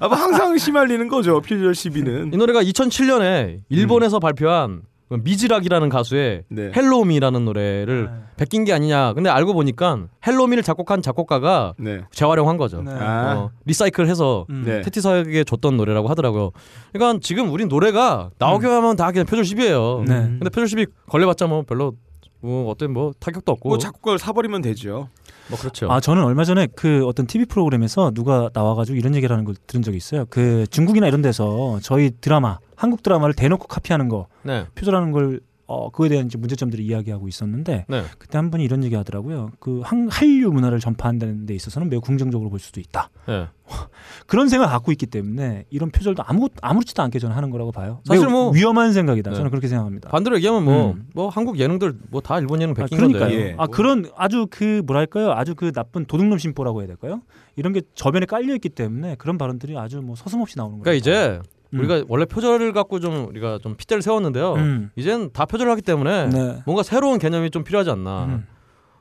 [0.00, 1.40] 아, 뭐 항상 시말리는 거죠.
[1.40, 2.32] 표절 시비는.
[2.32, 6.70] 이 노래가 2007년에 일본에서 발표한 그 미즈락이라는 가수의 네.
[6.74, 9.14] 헬로미라는 노래를 베낀 게 아니냐.
[9.14, 12.02] 근데 알고 보니까 Hello Me를 작곡한 작곡가가 네.
[12.10, 12.82] 재활용한 거죠.
[12.82, 12.92] 네.
[12.92, 13.34] 아.
[13.36, 14.62] 어, recycle해서 음.
[14.66, 14.82] 네.
[14.82, 16.50] 태티서에게 줬던 노래라고 하더라고요.
[16.92, 20.04] 그러니까 지금 우린 노래가 나오게 하면 다 그냥 표절 시비예요.
[20.06, 20.14] 네.
[20.14, 21.94] 근데 표절 시비 걸려봤자 뭐 별로
[22.40, 25.08] 뭐 어떤 뭐 타격도 없고 뭐 작곡가를 사버리면 되죠.
[25.48, 25.90] 뭐 그렇죠.
[25.90, 29.82] 아 저는 얼마 전에 그 어떤 TV 프로그램에서 누가 나와가지고 이런 얘기를 하는 걸 들은
[29.82, 30.24] 적이 있어요.
[30.30, 34.66] 그 중국이나 이런 데서 저희 드라마 한국 드라마를 대놓고 카피하는 거 네.
[34.74, 38.02] 표절하는 걸 어, 그거에 대한 이제 문제점들을 이야기하고 있었는데 네.
[38.18, 39.50] 그때 한 분이 이런 얘기 하더라고요.
[39.60, 43.10] 그 한, 한류 문화를 전파한다는 데 있어서는 매우 긍정적으로 볼 수도 있다.
[43.28, 43.46] 네.
[44.26, 48.00] 그런 생각을 갖고 있기 때문에 이런 표절도 아무 아무렇지도 않게 저는 하는 거라고 봐요.
[48.06, 49.30] 사실 매우 뭐- 위험한 생각이다.
[49.30, 49.36] 네.
[49.36, 50.08] 저는 그렇게 생각합니다.
[50.08, 51.30] 반대로 얘기하면 뭐뭐 음.
[51.30, 53.28] 한국 예능들 뭐 다 일본 예능 아, 베낀 그러니까요.
[53.28, 53.36] 건데.
[53.50, 53.54] 예.
[53.58, 57.20] 아 그런 아주 그 뭐랄까요, 아주 그 나쁜 도둑놈 심보라고 해야 될까요?
[57.56, 60.82] 이런 게 저변에 깔려 있기 때문에 그런 발언들이 아주 뭐 서슴없이 나오는 거예요.
[60.82, 61.42] 그러니까 이제 음.
[61.72, 64.54] 우리가 원래 표절을 갖고 좀 우리가 좀 핏대를 세웠는데요.
[64.54, 64.90] 음.
[64.96, 66.62] 이젠 다 표절을 하기 때문에 네.
[66.64, 68.24] 뭔가 새로운 개념이 좀 필요하지 않나.
[68.26, 68.46] 음.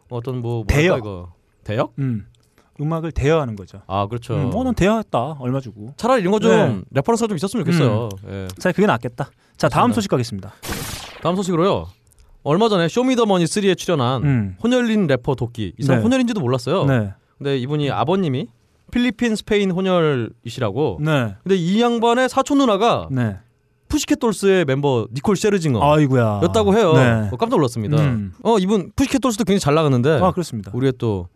[0.10, 0.98] 어떤 뭐 대여.
[1.00, 1.34] 이거
[1.64, 1.94] 대여?
[2.00, 2.28] 음.
[2.80, 3.82] 음악을 대여하는 거죠.
[3.88, 4.36] 아 그렇죠.
[4.36, 5.38] 음, 어, 난 대여했다.
[5.40, 5.94] 얼마 주고.
[5.98, 6.82] 차라리 이런 거좀 네.
[6.92, 8.10] reference가 좀 있었으면 좋겠어요.
[8.30, 8.48] 예.
[8.60, 9.32] 자, 그게 낫겠다.
[9.58, 9.96] 자, 다음 좋습니다.
[9.96, 10.54] 소식 가겠습니다.
[11.24, 11.88] 다음 소식으로요.
[12.44, 14.58] 얼마 전에 쇼미더머니 3에 출연한 음.
[14.64, 15.74] 혼혈인 래퍼 도끼.
[15.78, 16.06] 이 사람 네.
[16.06, 16.86] 혼혈인지도 몰랐어요.
[16.86, 17.14] 네.
[17.38, 18.48] 근데 이분이 아버님이
[18.92, 21.00] 필리핀 스페인 혼혈이시라고.
[21.02, 21.36] 네.
[21.44, 23.38] 근데 이 양반의 사촌 누나가 네.
[23.90, 26.42] 푸시켓 돌스의 멤버 니콜 셰르징어 아이고야.
[26.44, 26.94] 였다고 해요.
[26.94, 27.30] 네.
[27.32, 27.98] 어, 깜짝 놀랐습니다.
[27.98, 28.34] 음.
[28.44, 30.72] 어 이분 푸시켓 돌스도 굉장히 잘 나가는데 아, 그렇습니다.
[30.74, 31.28] 우리의 또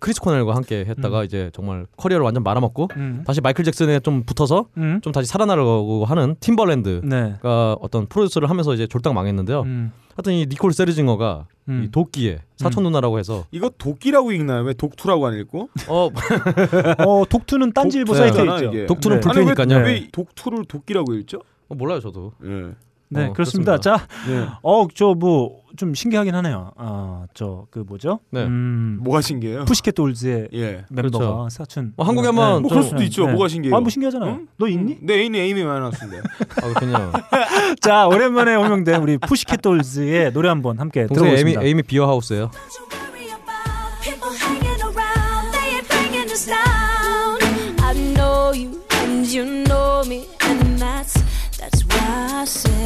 [0.00, 3.22] 크리스 코넬과 함께 했다가 이제 정말 커리어를 완전 말아먹고 음.
[3.26, 5.00] 다시 마이클 잭슨에 좀 붙어서 음.
[5.02, 7.34] 좀 다시 살아나려고 하는 팀벌랜드가 네.
[7.80, 9.62] 어떤 프로듀서를 하면서 이제 졸딱 망했는데요.
[9.62, 9.92] 음.
[10.16, 11.84] 하여튼 이 니콜 셰르징어가 음.
[11.84, 14.64] 이 도끼의 사촌 누나라고 해서 이거 도끼라고 읽나요?
[14.64, 15.68] 왜 독투라고 안 읽고?
[15.88, 16.10] 어
[17.06, 18.76] 어, 독투는 딴지일보 독투잖아, 사이트에 있죠.
[18.76, 18.86] 이게.
[18.86, 19.30] 독투는 네.
[19.30, 19.84] 불패니까요.
[19.84, 21.40] 왜 독투를 도끼라고 읽죠?
[21.68, 22.32] 어, 몰라요 저도.
[22.44, 22.72] 예.
[23.12, 23.76] 네, 어, 그렇습니다.
[23.76, 23.78] 그렇습니다.
[23.80, 24.46] 자, 네.
[24.62, 26.72] 어, 저 뭐 좀 신기하긴 하네요.
[26.76, 28.18] 아, 저 그 뭐죠?
[28.30, 28.42] 네.
[28.44, 28.98] 음.
[29.02, 29.64] 뭐가 신기해요?
[29.66, 30.84] 푸시켓 돌즈의 예.
[30.90, 31.48] 멤버가 그렇죠.
[31.48, 31.92] 사춘.
[31.96, 32.36] 뭐 한국에 네.
[32.36, 33.28] 한번 뭐 좀- 그럴 수도 있죠.
[33.28, 33.76] 뭐가 신기해요?
[33.76, 34.30] 아, 뭐 신기하잖아요.
[34.32, 34.48] 응?
[34.56, 34.98] 너 있니?
[35.00, 36.18] 내 애인이 에이미 마이너스인데.
[36.18, 37.12] 아 그렇군요.
[37.80, 41.62] 자, 오랜만에 호명된 우리 푸시켓 돌즈의 노래 한번 함께 동생 에이미 들어보겠습니다.
[41.62, 42.50] 에이미 비어하우스예요.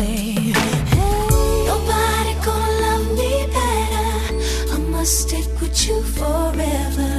[0.04, 0.52] Say, hey,
[1.70, 4.10] nobody gonna love me better.
[4.74, 7.10] I must stick with you forever.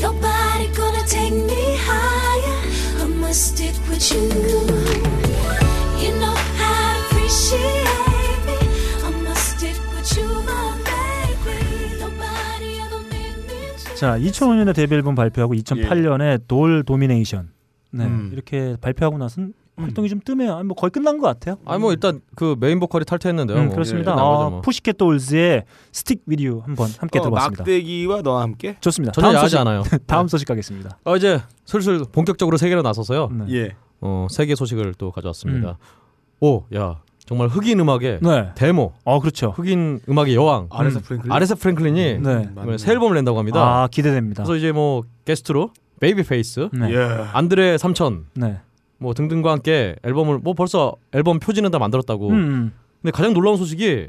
[0.00, 2.58] Nobody gonna take me higher.
[3.02, 4.24] I must stick with you.
[6.02, 8.58] You know how to appreciate me.
[9.06, 11.58] I must stick with you, my baby.
[12.04, 17.50] Nobody ever made me 자, 2005년에 데뷔 앨범 발표하고 2008년에 Doll Domination.
[17.92, 18.04] 네.
[18.04, 18.30] 음.
[18.32, 20.54] 이렇게 발표하고 나선 활동이 좀 뜸해요.
[20.56, 21.56] 아니, 뭐 거의 끝난 것 같아요.
[21.66, 23.58] 아니 뭐 일단 그 메인 보컬이 탈퇴했는데요.
[23.58, 23.74] 음, 뭐.
[23.74, 24.14] 그렇습니다.
[24.14, 24.60] 거죠, 어, 뭐.
[24.62, 27.62] 푸시켓 돌즈의 Stick with you 한번 함께 어, 들어봤습니다.
[27.62, 28.76] 막대기와 너와 함께.
[28.80, 29.12] 좋습니다.
[29.12, 29.82] 전혀 다음 야하지 소식, 않아요.
[30.06, 30.98] 다음 소식 가겠습니다.
[31.04, 33.28] 어, 이제 슬슬 본격적으로 세계로 나서서요.
[33.32, 33.44] 네.
[33.54, 33.70] 예.
[34.00, 35.78] 어, 세계 소식을 또 가져왔습니다.
[36.40, 38.50] 오, 야, 정말 흑인 음악의 네.
[38.54, 39.52] 대모, 어, 그렇죠.
[39.56, 41.02] 흑인 음악의 여왕 아레사 음.
[41.02, 41.32] 프랭클린.
[41.32, 42.48] 아레사 프랭클린이 네.
[42.78, 43.60] 새 앨범을 낸다고 합니다.
[43.82, 44.44] 아, 기대됩니다.
[44.44, 46.90] 그래서 이제 뭐 게스트로 베이비 페이스, 네.
[46.92, 47.24] 예.
[47.32, 48.60] 안드레 삼천 네.
[48.98, 52.28] 뭐 등등과 함께 앨범을 뭐 벌써 앨범 표지는 다 만들었다고.
[52.30, 52.72] 음, 음.
[53.02, 54.08] 근데 가장 놀라운 소식이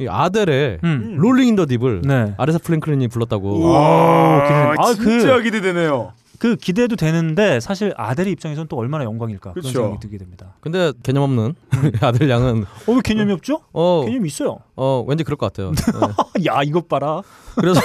[0.00, 1.16] 이 아델의 음.
[1.18, 2.34] Rolling in the Deep을 네.
[2.36, 3.58] 아레사 프랭클린이 불렀다고.
[3.60, 4.74] 우와, 기대돼.
[4.78, 6.12] 아, 진짜 그- 기대되네요.
[6.44, 9.78] 그 기대도 되는데 사실 아델의 입장에서는 또 얼마나 영광일까 그런 그쵸.
[9.78, 10.56] 생각이 들게 됩니다.
[10.60, 11.54] 근데 개념 없는
[12.02, 13.60] 아델 양은 어, 왜 개념이 없죠?
[13.72, 14.58] 어, 개념이 있어요.
[14.76, 15.72] 어 왠지 그럴 것 같아요.
[15.72, 16.44] 네.
[16.44, 17.22] 야, 이것 봐라.
[17.56, 17.80] 그래서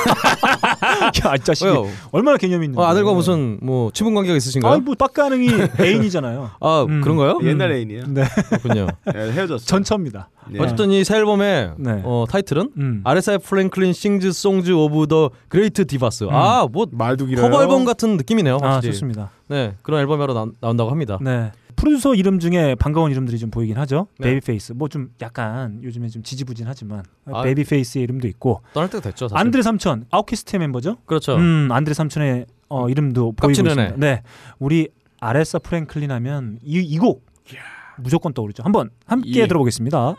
[1.26, 1.86] 야, 이 자식이 왜요?
[2.12, 2.82] 얼마나 개념이 있는데.
[2.82, 4.74] 어, 아델과 무슨 뭐 친분 관계가 있으신가요?
[4.74, 5.47] 아니, 뭐 빡가능이
[5.80, 6.49] 애인이잖아요.
[6.60, 6.99] 아 음.
[7.01, 7.39] 그런가요?
[7.43, 8.03] 옛날 애인이야.
[8.07, 8.24] 네.
[8.49, 8.88] 그렇군요.
[9.16, 9.64] 예, 헤어졌어.
[9.66, 10.30] 전처입니다.
[10.53, 10.60] 예.
[10.60, 12.01] 어쨌든 이 새 앨범의 네.
[12.03, 13.01] 어, 타이틀은 음.
[13.03, 16.26] 아레사 프랭클린 Sings Songs of the Great Divas.
[16.32, 17.45] 아, 뭐 말도 길어요.
[17.49, 18.60] 커버 앨범 같은 느낌이네 요.
[18.62, 18.93] 아, 확실히.
[18.93, 19.32] 좋습니다.
[19.47, 21.18] 네, 그런 앨범이 하러 나, 나온다고 합니다.
[21.22, 21.52] 네.
[21.76, 24.08] 프로듀서 이름 중에 반가운 이름들이 좀 보이긴 하죠.
[24.20, 24.26] 네.
[24.32, 24.74] 베이비페이스.
[24.74, 27.41] 뭐 좀 약간 요즘에 좀 지지부진하지만 아.
[27.43, 29.30] 베이비페이스의 이름도 있고 떠날 때가 됐죠.
[29.30, 29.38] 사실.
[29.38, 30.97] 안드레 삼천 아웃캐스트 멤버죠.
[31.06, 31.36] 그렇죠.
[31.38, 33.93] 음, 안드레 삼천의 어, 이름도 보이고 깝치는 있습니다.
[33.95, 33.97] 애.
[33.97, 34.22] 네.
[34.60, 34.89] 우리
[35.22, 37.26] 아레사 프랭클린 하면 이 이곡
[37.97, 38.64] 무조건 떠오르죠.
[38.64, 39.47] 한번 함께 예.
[39.47, 40.16] 들어보겠습니다.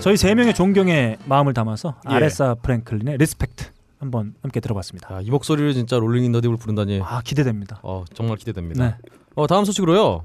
[0.00, 2.14] 저희 세 명의 존경의 마음을 담아서 예.
[2.14, 3.66] 아레사 프랭클린의 Respect
[3.98, 5.14] 한번 함께 들어봤습니다.
[5.14, 7.80] 아, 이 목소리를 진짜 Rolling in the Deep을 부른다니 아 기대됩니다.
[7.82, 8.82] 어, 정말 기대됩니다.
[8.86, 8.94] 네.
[9.34, 10.24] 어, 다음 소식으로요.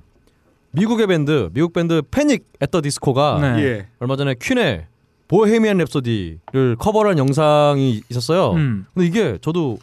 [0.71, 3.63] 미국의 밴드, 미국 밴드 Panic at the Disco가 네.
[3.63, 3.88] 예.
[3.99, 4.88] 얼마 전에 퀸의
[5.28, 8.51] Bohemian Rhapsody를 커버한 영상이 있었어요.
[8.51, 8.86] 음.
[8.93, 9.78] 근데 이게 저도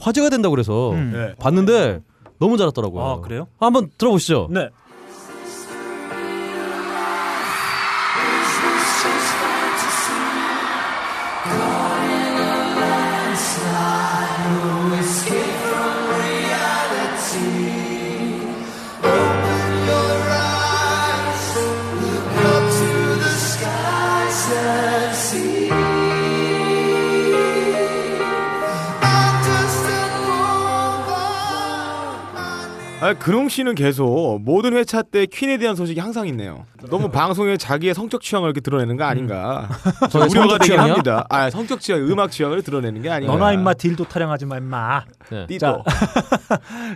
[0.00, 1.12] 화제가 된다고 그래서 음.
[1.14, 1.34] 예.
[1.40, 2.00] 봤는데
[2.40, 3.04] 너무 잘했더라고요.
[3.04, 3.46] 아 그래요?
[3.60, 4.48] 한번 들어보시죠.
[4.50, 4.70] 네.
[33.10, 36.64] 아, 근홍 씨는 계속 모든 회차 때 퀸에 대한 소식이 항상 있네요.
[36.88, 39.68] 너무 방송에 자기의 성적 취향을 이렇게 드러내는 거 아닌가.
[40.10, 40.92] 저의 우려가 성적 되긴 취향이요?
[40.92, 41.26] 합니다.
[41.28, 43.34] 아, 성적 취향, 음악 취향을 드러내는 게 아닌가.
[43.34, 45.04] 너나 임마 딜도 타령하지 마 임마.
[45.28, 45.46] 네.
[45.48, 45.82] 띠도.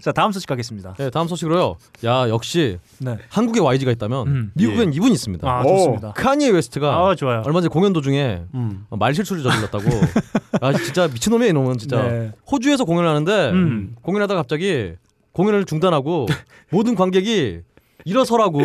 [0.02, 0.94] 자 다음 소식 가겠습니다.
[0.94, 1.74] 네, 다음 소식으로요.
[2.04, 3.18] 야 역시 네.
[3.28, 4.50] 한국에 YG가 있다면 음.
[4.54, 5.48] 미국엔 이분이 있습니다.
[5.50, 5.76] 아 오.
[5.76, 6.12] 좋습니다.
[6.12, 7.42] 카니에 웨스트가 아 좋아요.
[7.44, 8.86] 얼마 전에 공연 도중에 음.
[8.88, 9.84] 어, 말 실수를 저질렀다고.
[10.62, 12.02] 아 진짜 미친놈이야 이놈은 진짜.
[12.02, 12.32] 네.
[12.50, 13.96] 호주에서 공연을 하는데 음.
[14.02, 14.94] 공연하다가 갑자기
[15.34, 16.26] 공연을 중단하고
[16.70, 17.60] 모든 관객이
[18.06, 18.60] 일어서라고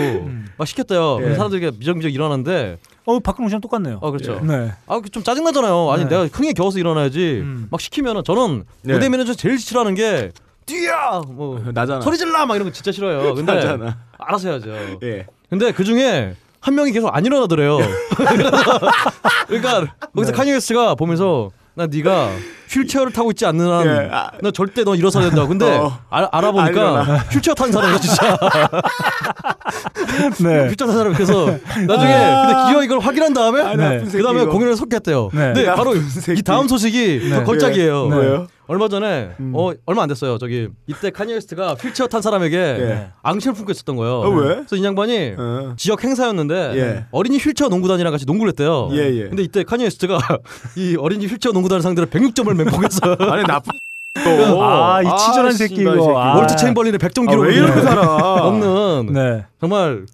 [0.58, 1.20] 막 시켰대요.
[1.22, 1.34] 예.
[1.36, 4.00] 사람들이 미적미적 일어났는데 어 박근홍 씨랑 똑같네요.
[4.02, 4.40] 아 그렇죠.
[4.46, 4.72] 네.
[4.88, 5.92] 아좀 짜증 나잖아요.
[5.92, 6.10] 아니 네.
[6.10, 7.40] 내가 흥에 겨워서 일어나야지.
[7.42, 7.68] 음.
[7.72, 8.94] 막 시키면은 저는 네.
[8.94, 10.32] 무대 매니저 제일 싫어하는 게
[10.66, 12.02] 뛰어 뭐 나잖아.
[12.02, 13.34] 소리 질러 막 이런 거 진짜 싫어요.
[13.36, 13.98] 근데 나잖아.
[14.18, 14.98] 알아서 해야죠.
[15.04, 15.26] 예.
[15.50, 17.78] 근데 그 중에 한 명이 계속 안 일어나더래요.
[19.48, 20.38] 그러니까 거기서 네.
[20.38, 21.50] 카니 웨스트가 보면서
[21.80, 22.32] 나 네가
[22.70, 24.32] 휠체어를 타고 있지 않는 한 예, 아.
[24.42, 25.48] 나 절대 너 일어서야 된다.
[25.48, 25.98] 근데 어.
[26.10, 27.04] 알, 알아보니까.
[27.32, 28.38] 휠체어 탄 사람이야 진짜.
[30.44, 30.68] 네.
[30.68, 31.46] 휠체어 탄 사람 그래서
[31.88, 34.04] 나중에 근데 기어 이걸 확인한 다음에 아, 네.
[34.12, 34.44] 그다음에.
[34.44, 35.30] 공연을 계속했대요.
[35.32, 35.54] 네.
[35.54, 35.96] 근데 바로.
[35.96, 37.32] 이 다음 소식이 네.
[37.38, 38.10] 더 걸작이에요.
[38.10, 38.46] 네.
[38.70, 39.52] 얼마 전에 음.
[39.56, 40.38] 어 얼마 안 됐어요.
[40.38, 43.08] 저기 이때 카니 웨스트가 휠체어 탄 사람에게 예.
[43.24, 44.14] 앙심을 품고 있었던 거예요.
[44.20, 44.56] 어, 왜?
[44.58, 45.74] 그래서 이 양반이 어.
[45.76, 47.06] 지역 행사였는데 예.
[47.10, 48.90] 어린이 휠체어 농구단이랑 같이 농구를 했대요.
[48.92, 49.28] 예, 예.
[49.28, 50.20] 근데 이때 카니 웨스트가
[50.78, 53.16] 이 어린이 휠체어 농구단 상대로 106점을 맹폭했어요.
[53.32, 53.72] 아니 나쁜
[54.24, 54.64] 또.
[54.64, 55.92] 아, 이 치졸한 새끼 이거.
[55.94, 56.08] 새끼.
[56.16, 56.36] 아.
[56.36, 58.06] 월트 체임벌린의 100점 아, 기록을 왜 이렇게 살아?
[58.06, 59.46] 넘는 네.
[59.60, 60.06] 정말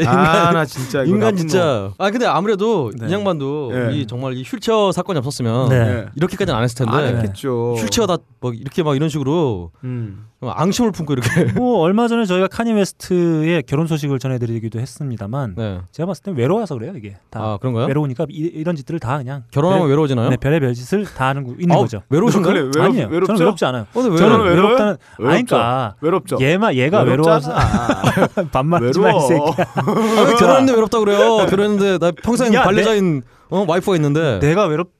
[0.00, 1.90] 인간 아, 나 진짜 이거 인간 진짜.
[1.98, 3.08] 아 근데 아무래도 네.
[3.08, 3.94] 이 양반도 예.
[3.96, 6.06] 이 정말 이 휠체어 사건이 없었으면 네.
[6.16, 7.74] 이렇게까지는 안 했을 텐데 안 했겠죠.
[7.78, 10.26] 휠체어 다뭐 이렇게 막 이런 식으로 음.
[10.46, 15.80] 앙심을 품고 이렇게 뭐 얼마 전에 저희가 카니 웨스트의 결혼 소식을 전해드리기도 했습니다만 네.
[15.90, 17.86] 제가 봤을 땐 외로워서 그래요 이게 다 아 그런가요?
[17.86, 20.28] 외로우니까 이, 런 짓들을 다 그냥 결혼하면 별- 외로워지나요?
[20.30, 22.02] 네, 별의별 짓을 다 하는 거- 있는 아우, 거죠.
[22.10, 22.54] 외로우신가요?
[22.54, 23.06] 외롭, 아니에요.
[23.08, 23.26] 외롭죠?
[23.28, 23.86] 저는 외롭지 않아요.
[23.94, 24.16] 어, 왜?
[24.16, 24.50] 저는 외로워요?
[24.54, 25.34] 외롭다는 외롭죠?
[25.56, 26.38] 아니까 외롭죠.
[26.42, 28.48] 얘만 얘가 외로워서 외롭잖아.
[28.52, 29.28] 반말 하지 마이 외로워.
[29.28, 29.63] 새끼야.
[29.74, 29.82] 아,
[30.26, 31.46] 왜 결혼했는데 외롭다 그래요?
[31.48, 34.92] 결혼했는데 나 평생 야, 반려자인 어, 와이프가 있는데 내가 외롭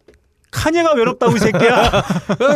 [0.51, 1.69] 카니가 외롭다고 이 새끼야.
[1.69, 2.03] 야,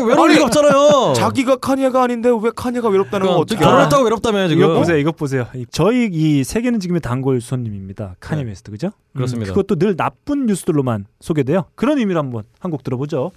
[0.06, 1.14] 외로울 리가 없잖아요.
[1.16, 4.62] 자기가 카니예가 아닌데 왜 카니예가 외롭다는 거 그러니까 어떻게 결혼했다고 외롭다며 지금.
[4.62, 5.48] 이거 보세요, 이거 보세요.
[5.56, 8.14] 이- 저희 이 세계는 지금의 단골 손님입니다.
[8.20, 8.50] 카니 네.
[8.50, 8.92] 웨스트 그죠?
[9.16, 9.50] 그렇습니다.
[9.50, 11.64] 음, 그것도 늘 나쁜 뉴스들로만 소개돼요.
[11.74, 13.32] 그런 의미로 한번 한 곡 들어보죠.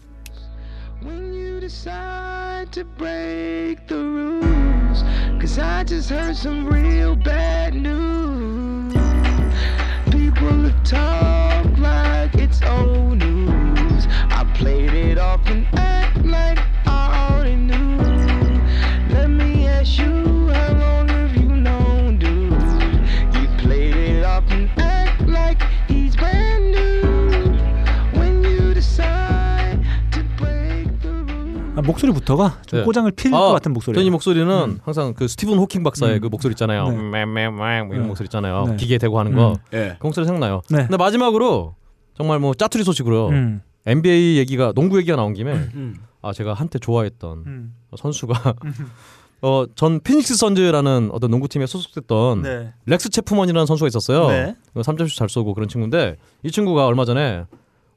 [5.41, 8.93] Cause I just heard some real bad news.
[10.11, 14.05] People talked like it's old news.
[14.29, 17.97] I played it off and act like I already knew.
[19.09, 20.51] Let me ask you,
[31.81, 32.85] 아, 목소리부터가 좀 네.
[32.85, 33.95] 꼬장을 필 아, 것 같은 목소리.
[33.95, 36.21] 저는 이 목소리는 항상 그 스티븐 호킹 박사의 음.
[36.21, 36.89] 그 목소리 있잖아요.
[36.89, 36.95] 네.
[36.95, 37.99] 뭐 이런 네.
[37.99, 38.65] 목소리 있잖아요.
[38.67, 38.75] 네.
[38.77, 39.51] 기계에 대고 하는 거.
[39.51, 39.55] 음.
[39.73, 39.95] 예.
[39.99, 40.61] 그 목소리 생각나요.
[40.69, 40.77] 네.
[40.83, 41.75] 근데 마지막으로
[42.15, 43.29] 정말 뭐 짜투리 소식으로요.
[43.29, 43.61] 음.
[43.85, 45.95] NBA 얘기가 농구 얘기가 나온 김에 음.
[46.21, 47.75] 아 제가 한때 좋아했던 음.
[47.97, 48.53] 선수가
[49.41, 52.73] 어 전 피닉스 선즈라는 어떤 농구팀에 소속됐던 네.
[52.85, 54.27] 렉스 체프먼이라는 선수가 있었어요.
[54.27, 54.55] 네.
[54.75, 57.45] 3점슛 잘 쏘고 그런 친구인데 이 친구가 얼마 전에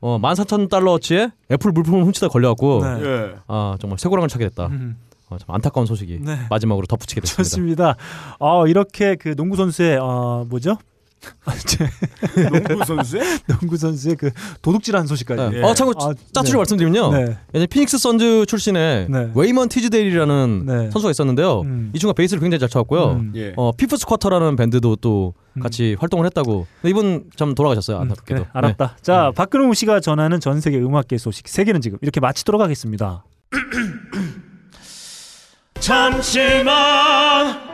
[0.05, 3.07] 어 14,000달러어치의 애플 물품을 훔치다 걸려갖고 네.
[3.07, 3.35] 예.
[3.47, 4.67] 아 정말 쇠고랑을 차게 됐다.
[4.67, 4.99] 음.
[5.31, 6.41] 어, 참 안타까운 소식이 네.
[6.51, 7.43] 마지막으로 덧붙이게 됐습니다.
[7.43, 7.97] 좋습니다.
[8.39, 10.77] 어, 이렇게 그 농구 선수의 어, 뭐죠?
[11.67, 11.89] 제
[12.49, 14.31] 농구 선수의 농구 선수의 그
[14.63, 15.51] 도둑질하는 소식까지.
[15.51, 15.59] 네.
[15.59, 15.63] 예.
[15.63, 16.57] 어 참고 아, 짜투리 네.
[16.59, 17.13] 말씀드리면요.
[17.13, 17.67] 네.
[17.67, 19.31] 피닉스 선즈 출신의 네.
[19.35, 20.91] 웨이먼 티즈데일이라는 네.
[20.91, 21.61] 선수가 있었는데요.
[21.63, 21.91] 음.
[21.95, 23.13] 이 친구가 베이스를 굉장히 잘 쳤고요.
[23.13, 23.33] 음.
[23.37, 23.53] 예.
[23.57, 25.63] 어 Fifth Quarter라는 밴드도 또 음.
[25.63, 26.67] 같이 활동을 했다고.
[26.85, 27.99] 이분 참 돌아가셨어요.
[27.99, 28.41] 음, 안타깝게도.
[28.43, 28.97] 그래, 알았다.
[29.03, 33.25] 자, 박근홍 씨가 전하는 전 세계 음악계 소식 세계는 지금 이렇게 마치도록 하겠습니다.
[35.81, 37.74] 잠시만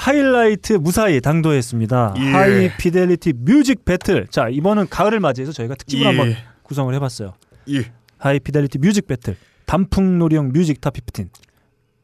[0.00, 2.14] 하이라이트 무사히 당도했습니다.
[2.16, 2.30] 예.
[2.30, 4.28] High Fidelity Music Battle.
[4.30, 6.06] 자 이번은 가을을 맞이해서 저희가 특집을 예.
[6.06, 7.34] 한번 구성을 해봤어요.
[7.68, 7.92] 예.
[8.16, 9.36] High Fidelity Music Battle
[9.66, 11.28] 단풍놀이용 Music Top 15.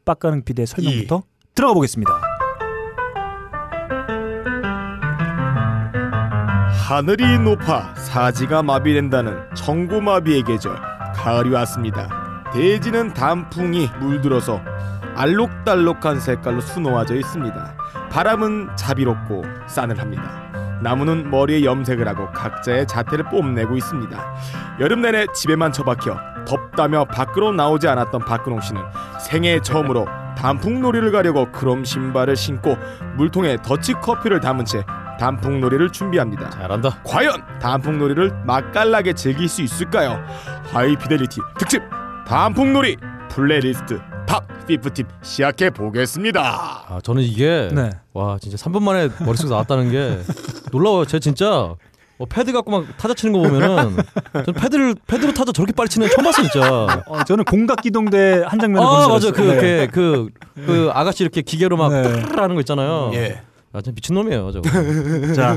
[0.05, 1.23] 빡가능 PD의 설명부터
[1.55, 2.11] 들어가 보겠습니다.
[6.87, 10.75] 하늘이 높아 사지가 마비된다는 천고마비의 계절
[11.15, 12.27] 가을이 왔습니다.
[12.53, 14.61] 대지는 단풍이 물들어서
[15.17, 17.75] 알록달록한 색깔로 수놓아져 있습니다.
[18.11, 20.79] 바람은 자비롭고 싸늘합니다.
[20.81, 24.35] 나무는 머리에 염색을 하고 각자의 자태를 뽐내고 있습니다.
[24.79, 28.81] 여름 내내 집에만 처박혀 덥다며 밖으로 나오지 않았던 박근홍 씨는
[29.19, 30.07] 생애 처음으로
[30.37, 32.77] 단풍놀이를 가려고 크롬 신발을 신고
[33.15, 34.83] 물통에 더치커피를 담은 채
[35.19, 36.51] 단풍놀이를 준비합니다.
[36.51, 36.99] 잘한다.
[37.03, 40.23] 과연 단풍놀이를 맛깔나게 즐길 수 있을까요?
[40.71, 41.81] 하이피델리티 특집
[42.27, 42.97] 단풍놀이
[43.29, 46.85] playlist top15 시작해 보겠습니다.
[46.89, 47.89] 아 저는 이게 네.
[48.13, 50.19] 와 진짜 3분 만에 머릿속에 나왔다는 게
[50.71, 51.05] 놀라워요.
[51.05, 51.73] 제가 진짜
[52.19, 53.95] 어, 패드 갖고 막 타자 치는 거 보면은
[54.45, 57.03] 전 패드를 패드로 타자 저렇게 빨리 치는 거 처음 봤어 진짜.
[57.07, 59.87] 어, 저는 공각 기동대 한 장면을 아 맞아 줄 알았어요.
[59.87, 62.01] 그그 그, 그 아가씨 이렇게 기계로 막 네.
[62.35, 63.11] 하는 거 있잖아요.
[63.13, 63.41] 예.
[63.73, 64.69] 아 진짜 미친 놈이에요 저거.
[65.35, 65.55] 자,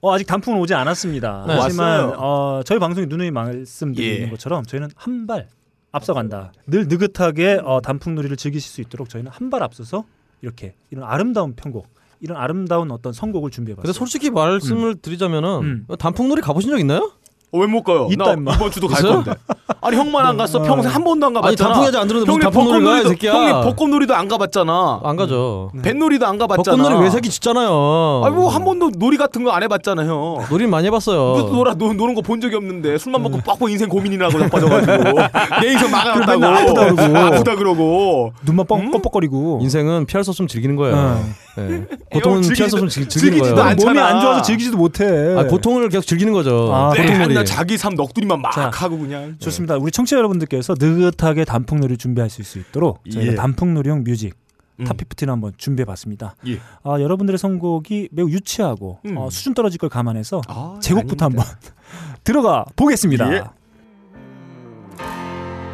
[0.00, 1.44] 어, 아직 단풍은 오지 않았습니다.
[1.46, 1.58] 네.
[1.60, 2.16] 하지만 왔어요.
[2.18, 4.30] 어, 저희 방송이 누누이 말씀드리는 예.
[4.30, 5.48] 것처럼 저희는 한 발
[5.92, 6.52] 앞서간다.
[6.66, 10.04] 늘 느긋하게 어, 단풍놀이를 즐기실 수 있도록 저희는 한 발 앞서서
[10.42, 11.88] 이렇게 이런 아름다운 편곡,
[12.20, 13.82] 이런 아름다운 어떤 선곡을 준비해봤어요.
[13.86, 15.86] 근데 솔직히 말씀을 드리자면은 음.
[15.98, 17.12] 단풍놀이 가보신 적 있나요?
[17.50, 18.08] 어, 왜못 가요?
[18.10, 18.54] 있다, 나 임마.
[18.54, 19.02] 이번 주도 갈?
[19.02, 19.32] 건데.
[19.80, 20.58] 아니 형만 안 갔어.
[20.58, 20.62] 어.
[20.62, 21.68] 평생 한 번도 안 아니 가봤잖아.
[21.68, 23.32] 단풍이 아직 안 들었는데 형님 가이 벚꽃놀이도 새끼야.
[23.32, 25.00] 형님 벚꽃놀이도 안 가봤잖아.
[25.02, 25.70] 안 가죠.
[25.82, 26.76] 뱃놀이도 안 가봤잖아.
[26.76, 28.22] 벚꽃놀이 외색이 짙잖아요.
[28.24, 30.44] 아니 뭐한 번도 놀이 같은 거 안 해봤잖아 형.
[30.50, 31.32] 놀이 많이 해봤어요.
[31.42, 34.92] 무슨 놀아 노, 노는 거 본 적이 없는데 술만 먹고 빡고 인생 고민이라고 자빠져가지고
[35.62, 37.18] 내 인생 맨날 아프다 그러고.
[37.18, 38.90] 아프다 그러고 눈만 뻥 음?
[38.90, 40.96] 뻑뻑거리고 인생은 피할 수 없으면 즐기는 거예요.
[40.96, 41.24] 어.
[41.56, 41.84] 네.
[42.12, 43.66] 고통은 즐기지도- 피할 수 없으면 즐- 즐기는 거예요.
[43.66, 43.98] 않- 몸이.
[43.98, 45.04] 안 좋아서 즐기지도 못해.
[45.36, 46.70] 아, 고통을 계속 즐기는 거죠.
[46.72, 47.37] 아, 네, 고통놀이.
[47.38, 48.70] 맨날 자기 삶 넋두리만 막 자.
[48.72, 49.76] 하고 그냥 좋습니다.
[49.76, 53.36] 우리 청취자 여러분들께서 느긋하게 단풍놀이 준비하실 수 있도록 저희가 예.
[53.36, 54.34] 단풍놀이용 music
[54.80, 54.84] 음.
[54.84, 56.36] top 15를 한번 준비해봤습니다.
[56.46, 56.60] 예.
[56.84, 59.16] 아, 여러분들의 선곡이 매우 유치하고 음.
[59.16, 61.48] 어, 수준 떨어질 걸 감안해서 아, 제 곡부터 아닙니다.
[61.50, 61.72] 한번
[62.24, 63.32] 들어가 보겠습니다.
[63.32, 63.42] 예.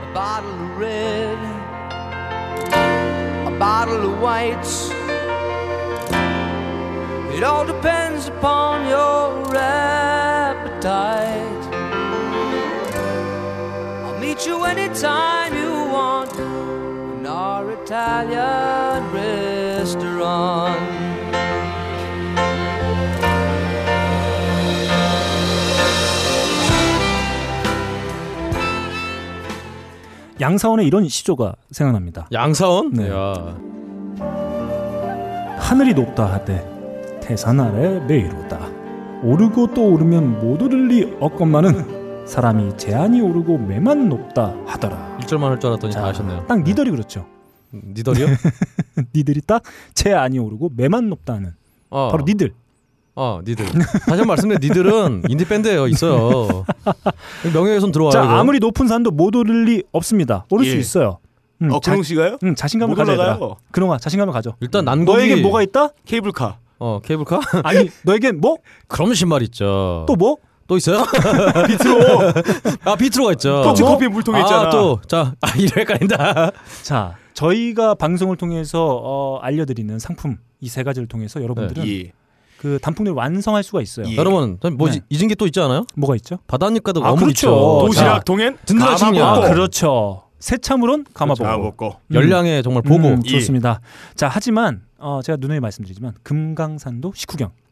[0.06, 1.38] a bottle of red,
[3.46, 4.64] a bottle of white.
[7.36, 11.53] It all depends upon your appetite.
[14.34, 20.80] Meet you anytime you want in our Italian restaurant.
[30.40, 32.26] 양사언의 이런 시조가 생각납니다.
[32.32, 32.90] 양사언?
[32.92, 33.10] 네.
[33.10, 33.56] 야.
[35.58, 38.58] 하늘이 높다 하되 태산 아래 뫼이로다.
[39.22, 45.18] 오르고 또 오르면 못 오를 리 없건만은 사람이 제 아니 오르고 뫼만 높다 하더라.
[45.22, 46.46] 1절만 할 줄 알았더니 자, 다 하셨네요.
[46.46, 47.26] 딱 니들이 그렇죠.
[47.72, 48.26] 니들이요?
[49.14, 49.62] 니들이 딱
[49.94, 51.54] 제 아니 오르고 뫼만 높다는
[51.90, 52.08] 어.
[52.10, 52.52] 바로 니들.
[53.16, 53.66] 어, 니들.
[53.66, 55.86] 다시 한번 말씀드려 니들은 인디 밴드예요.
[55.86, 56.64] 있어요.
[57.52, 58.10] 명예훼손 들어와요.
[58.12, 58.32] 자 이거.
[58.34, 60.46] 아무리 높은 산도 못 오를 리 없습니다.
[60.50, 60.78] 오를 수 예.
[60.78, 61.18] 있어요.
[61.62, 62.38] 음, 어 자, 근홍 씨가요?
[62.42, 63.26] 음, 자신감을 못 가져 얘들아.
[63.36, 63.56] 올라가요.
[63.70, 64.54] 그놈아 자신감을 가져.
[64.60, 65.90] 일단 난곡이 너에게 뭐가 있다?
[66.04, 66.58] 케이블카.
[66.80, 67.40] 어, 케이블카?
[67.62, 68.56] 아니 너에겐 뭐?
[68.88, 70.04] 그럼 신발 있죠.
[70.08, 70.38] 또 뭐?
[70.66, 71.04] 또 있어요?
[71.68, 72.00] 비트로
[72.84, 73.62] 아, 비트로가 있죠.
[73.62, 74.68] 터치커피 물통에 있잖아.
[74.68, 75.00] 아, 또.
[75.06, 76.50] 자, 아, 이래 헷갈린다.
[76.82, 82.12] 자 저희가 방송을 통해서 어, 알려드리는 상품 이 세 가지를 통해서 여러분들은 예.
[82.58, 84.06] 그 단풍을 완성할 수가 있어요.
[84.08, 84.16] 예.
[84.16, 85.00] 여러분, 뭐 네.
[85.10, 85.84] 잊은 게 또 있지 않아요?
[85.96, 86.38] 뭐가 있죠?
[86.82, 87.30] 가득 아, 그렇죠.
[87.30, 87.82] 있죠.
[87.86, 88.24] 도시락
[88.78, 89.08] 자, 가마솥.
[89.08, 89.28] 식량.
[89.28, 90.22] 아, 그렇죠.
[90.38, 91.46] 새참으론 감아보고.
[91.48, 91.96] 아 먹고.
[92.12, 93.80] 열량에 정말 보고 음, 좋습니다.
[94.14, 97.63] 자 하지만 어, 제가 누누이 말씀드리지만 금강산도 식후경 음.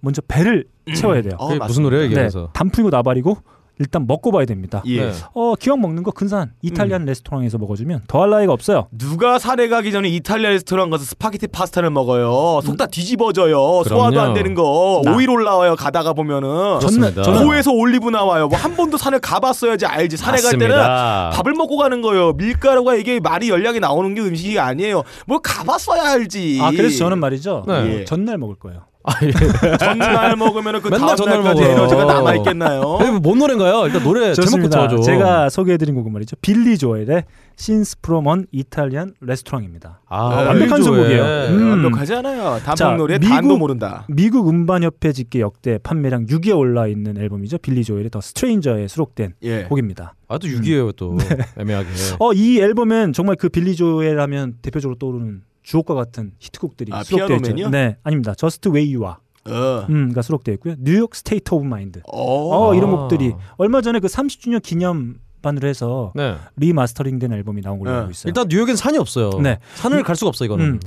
[0.00, 0.64] 먼저 배를
[0.94, 1.34] 채워야 돼요.
[1.38, 1.54] 어.
[1.66, 3.36] 무슨 노래예요 이게 네, 그래서 단풍이고 나발이고
[3.78, 4.82] 일단 먹고 봐야 됩니다.
[4.84, 5.06] 예.
[5.06, 5.12] 네.
[5.32, 8.88] 어 기왕 먹는 거 근사한 이탈리안 레스토랑에서 먹어주면 더할 나위가 없어요.
[8.92, 12.60] 누가 산에 가기 전에 이탈리아 레스토랑 가서 스파게티 파스타를 먹어요.
[12.62, 13.82] 속 다 뒤집어져요.
[13.84, 14.20] 소화도.
[14.20, 15.00] 안 되는 거.
[15.02, 15.16] 나.
[15.16, 15.76] 오일 올라와요.
[15.76, 16.78] 가다가 보면은.
[16.78, 17.22] 그렇습니다.
[17.22, 18.48] 저는- 코에서 올리브 나와요.
[18.48, 20.18] 뭐 한 번도 산을 가봤어야지 알지.
[20.18, 21.30] 산에 갈 때는 맞습니다.
[21.36, 22.32] 밥을 먹고 가는 거예요.
[22.34, 25.04] 밀가루가 이게 말이 열량이 나오는 게 음식이 아니에요.
[25.26, 26.58] 뭘 가봤어야 알지.
[26.60, 27.64] 아 그래서 저는 말이죠.
[27.66, 28.02] 네.
[28.02, 28.82] 어, 전날 먹을 거예요.
[29.02, 29.30] 아, 예.
[29.78, 31.66] 전날 먹으면은 그 맨날 전날 먹어요.
[31.70, 32.98] 에너지가 남아 있겠나요?
[33.00, 33.86] 이거 뭔 노래인가요?
[33.86, 34.82] 일단 노래 제목부터 좋습니다.
[34.82, 35.00] 하죠.
[35.00, 36.36] 제가 소개해드린 곡은 말이죠.
[36.42, 37.24] 빌리 조엘의
[37.58, 40.00] Scenes from an Italian Restaurant입니다.
[40.08, 41.22] 아, 완벽한 선곡이에요.
[41.22, 41.48] 조엘.
[41.50, 41.70] 음.
[41.70, 42.58] 완벽하잖아요.
[42.64, 44.04] 자, 단풍놀이에 미국- 단도 모른다.
[44.08, 47.58] 미국 음반협회 집계 역대 판매량 6위에 올라 있는 앨범이죠.
[47.58, 49.62] 빌리 조엘의 더 스트레인저에 수록된 예.
[49.64, 50.14] 곡입니다.
[50.28, 51.16] 아, 또 6위에요 또
[51.58, 51.88] 애매하게.
[52.18, 55.40] 어, 이 앨범엔 정말 그 빌리 조엘 하면 대표적으로 떠오르는
[55.70, 57.42] 주옥과 같은 히트곡들이 아, 수록되어 있죠.
[57.44, 57.70] Piano Man이요?
[57.70, 58.34] 네, 아닙니다.
[58.34, 59.18] Just the Way You Are
[59.48, 59.86] 어.
[59.88, 60.74] 음가 수록되어 있고요.
[60.78, 62.00] New York State of Mind.
[62.12, 62.70] 어.
[62.70, 62.96] 어, 이런 아.
[62.96, 66.34] 곡들이 얼마 전에 그 30주년 기념반으로 해서 네.
[66.56, 67.98] remastering된 앨범이 나온 걸로 네.
[67.98, 68.30] 알고 있어요.
[68.30, 69.30] 일단 뉴욕엔 산이 없어요.
[69.40, 69.58] 네.
[69.76, 70.64] 산을 갈 수가 없어 이거는.
[70.66, 70.80] 음.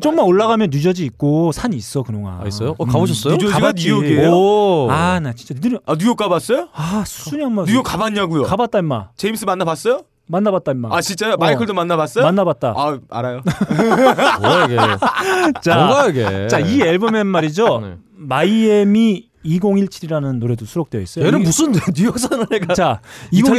[0.00, 2.40] 좀만 올라가면 뉴저지 있고 산이 있어 그동안.
[2.40, 2.74] 아, 있어요?
[2.78, 3.34] 어, 가보셨어요?
[3.34, 3.88] 뉴저지가 가봤지.
[3.88, 4.30] 뉴욕이에요?
[4.30, 4.88] 오.
[4.90, 5.80] 아, 나 진짜 느려.
[5.84, 6.70] 아 뉴욕 가봤어요?
[6.72, 7.70] 아, 수준이 안 맞아.
[7.70, 8.44] 뉴욕 가봤냐고요?
[8.44, 9.10] 가봤다 임마.
[9.16, 10.02] 제임스 만나봤어요?
[10.32, 10.88] 만나봤다 임마.
[10.90, 11.36] 아 진짜요?
[11.36, 12.24] 마이클도 만나봤어요?
[12.24, 12.74] 만나봤다.
[12.74, 13.42] 아 알아요.
[14.40, 14.76] 뭐야 이게?
[15.62, 16.48] 자, 뭔가 이게?
[16.48, 17.80] 자, 이 앨범엔 말이죠.
[17.80, 17.96] 네.
[18.16, 21.26] 마이애미 2017이라는 노래도 수록되어 있어요.
[21.26, 22.72] 얘는 이- 무슨 뉴욕 산을 해가?
[22.74, 23.00] 자,
[23.30, 23.52] 이 자,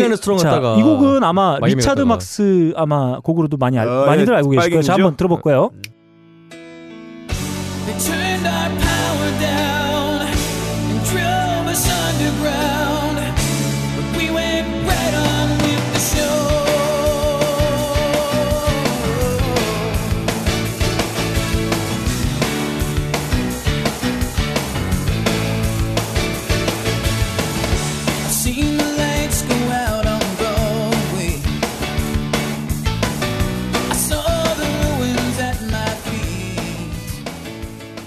[0.50, 4.70] 갔다가 이 곡은 아마 리차드 막스 아마 곡으로도 많이 알, 어, 많이들 예, 알고 계실
[4.72, 4.82] 거예요.
[4.82, 4.94] 자?
[4.94, 5.70] 한번 들어볼 거예요.
[7.86, 9.73] They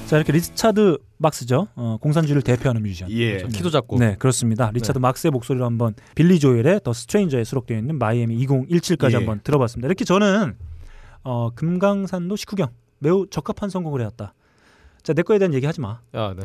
[0.06, 1.66] 자, 이렇게 리차드 막스죠.
[1.74, 3.10] 어, 공산주의를 대표하는 뮤지션.
[3.10, 3.42] 예.
[3.42, 3.98] 키도 작고.
[3.98, 4.70] 네, 그렇습니다.
[4.72, 9.16] 리차드 막스의 목소리로 한번 빌리 조엘의 The Stranger에 수록되어 있는 마이애미 2017까지 예.
[9.16, 9.86] 한번 들어봤습니다.
[9.88, 10.54] 이렇게 저는
[11.24, 12.68] 어, 금강산도 식후경
[13.00, 14.32] 매우 적합한 선곡을 해왔다.
[15.02, 15.98] 자, 내 거에 대한 얘기 하지 마.
[16.14, 16.44] 야, 네.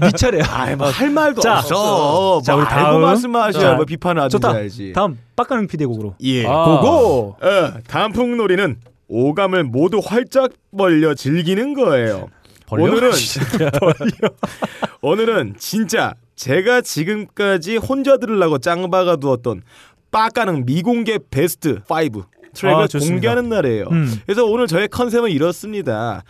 [0.00, 0.44] 네 차례야.
[0.50, 2.42] 아이 뭐할 말도 자, 없어.
[2.42, 3.00] 자, 뭐 우리 알고 다음.
[3.02, 4.56] 말씀하셔야 자, 뭐 비판하든지 좋다.
[4.56, 4.92] 해야지.
[4.92, 6.14] 다음 빡가능 피디의 곡으로.
[6.22, 6.46] 예.
[6.46, 6.64] 아.
[6.64, 7.36] Go go.
[7.40, 8.76] 어, 단풍놀이는
[9.08, 12.28] 오감을 모두 활짝 벌려 즐기는 거예요.
[12.70, 13.10] 오늘은.
[15.02, 19.62] 오늘은 진짜 제가 지금까지 혼자 들으려고 짱박아 두었던
[20.10, 22.22] 빠까는 미공개 베스트 5
[22.54, 22.86] 트랙을 아.
[22.98, 23.88] 공개하는 날이에요.
[23.90, 24.20] 음.
[24.24, 26.22] 그래서 오늘 저의 컨셉은 이렇습니다.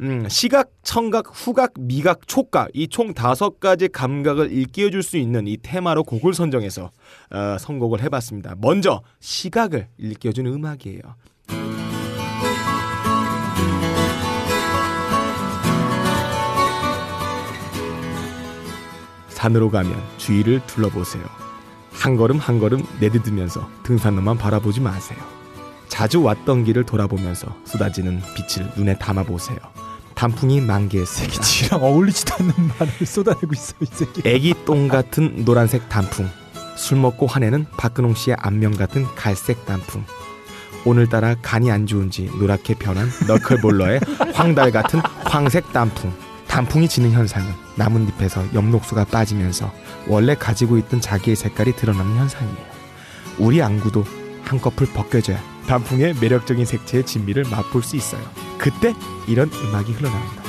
[0.00, 5.56] 음, 시각, 청각, 후각, 미각, 촉각 이 총 다섯 가지 감각을 일깨워줄 수 있는 이
[5.56, 6.90] 테마로 곡을 선정해서
[7.30, 8.54] 어, 선곡을 해봤습니다.
[8.60, 11.00] 먼저 시각을 일깨워주는 음악이에요.
[19.44, 21.22] 산으로 가면 주위를 둘러보세요.
[21.92, 25.18] 한 걸음 한 걸음 내디디면서 등산로만 바라보지 마세요.
[25.88, 29.58] 자주 왔던 길을 돌아보면서 쏟아지는 빛을 눈에 담아보세요.
[30.14, 31.42] 단풍이 만개했습니다.
[31.42, 34.22] 지랑 어울리지도 않는 말을 쏟아내고 있어 이 새끼.
[34.24, 36.26] 애기 똥 같은 노란색 단풍.
[36.76, 40.04] 술 먹고 화내는 박근홍 씨의 안면 같은 갈색 단풍.
[40.86, 44.00] 오늘따라 간이 안 좋은지 노랗게 변한 너클볼러의
[44.32, 46.12] 황달 같은 황색 단풍.
[46.54, 49.72] 단풍이 지는 현상은 나뭇잎에서 엽록소가 빠지면서
[50.06, 52.64] 원래 가지고 있던 자기의 색깔이 드러나는 현상이에요.
[53.40, 54.04] 우리 안구도
[54.44, 58.22] 한꺼풀 벗겨져야 단풍의 매력적인 색채의 진미를 맛볼 수 있어요.
[58.56, 58.94] 그때
[59.26, 60.44] 이런 음악이 흘러나옵니다.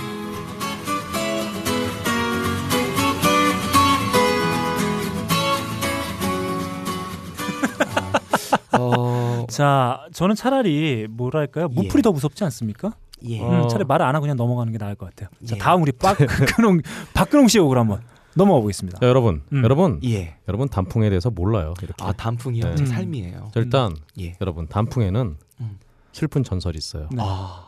[8.77, 11.67] 어, 자, 저는 차라리 뭐랄까요?
[11.67, 12.93] 무풀이 더 무섭지 않습니까?
[13.27, 13.41] 예.
[13.41, 13.63] 어.
[13.63, 15.29] 음, 차라리 말을 안 하고 그냥 넘어가는 게 나을 것 같아요.
[15.45, 15.59] 자, 예.
[15.59, 16.81] 다음 우리 박근홍
[17.13, 18.01] 박근홍 씨의 곡으로 한번
[18.35, 18.99] 넘어가 보겠습니다.
[18.99, 19.63] 자, 여러분, 음.
[19.63, 20.37] 여러분, 예.
[20.47, 21.73] 여러분 단풍에 대해서 몰라요.
[21.81, 22.03] 이렇게.
[22.03, 22.63] 아 단풍이요?
[22.65, 22.75] 네.
[22.75, 22.87] 제 음.
[22.87, 23.51] 삶이에요.
[23.53, 24.35] 자, 일단 예.
[24.41, 25.79] 여러분 단풍에는 음.
[26.11, 27.09] 슬픈 전설이 있어요.
[27.11, 27.17] 네.
[27.19, 27.65] 아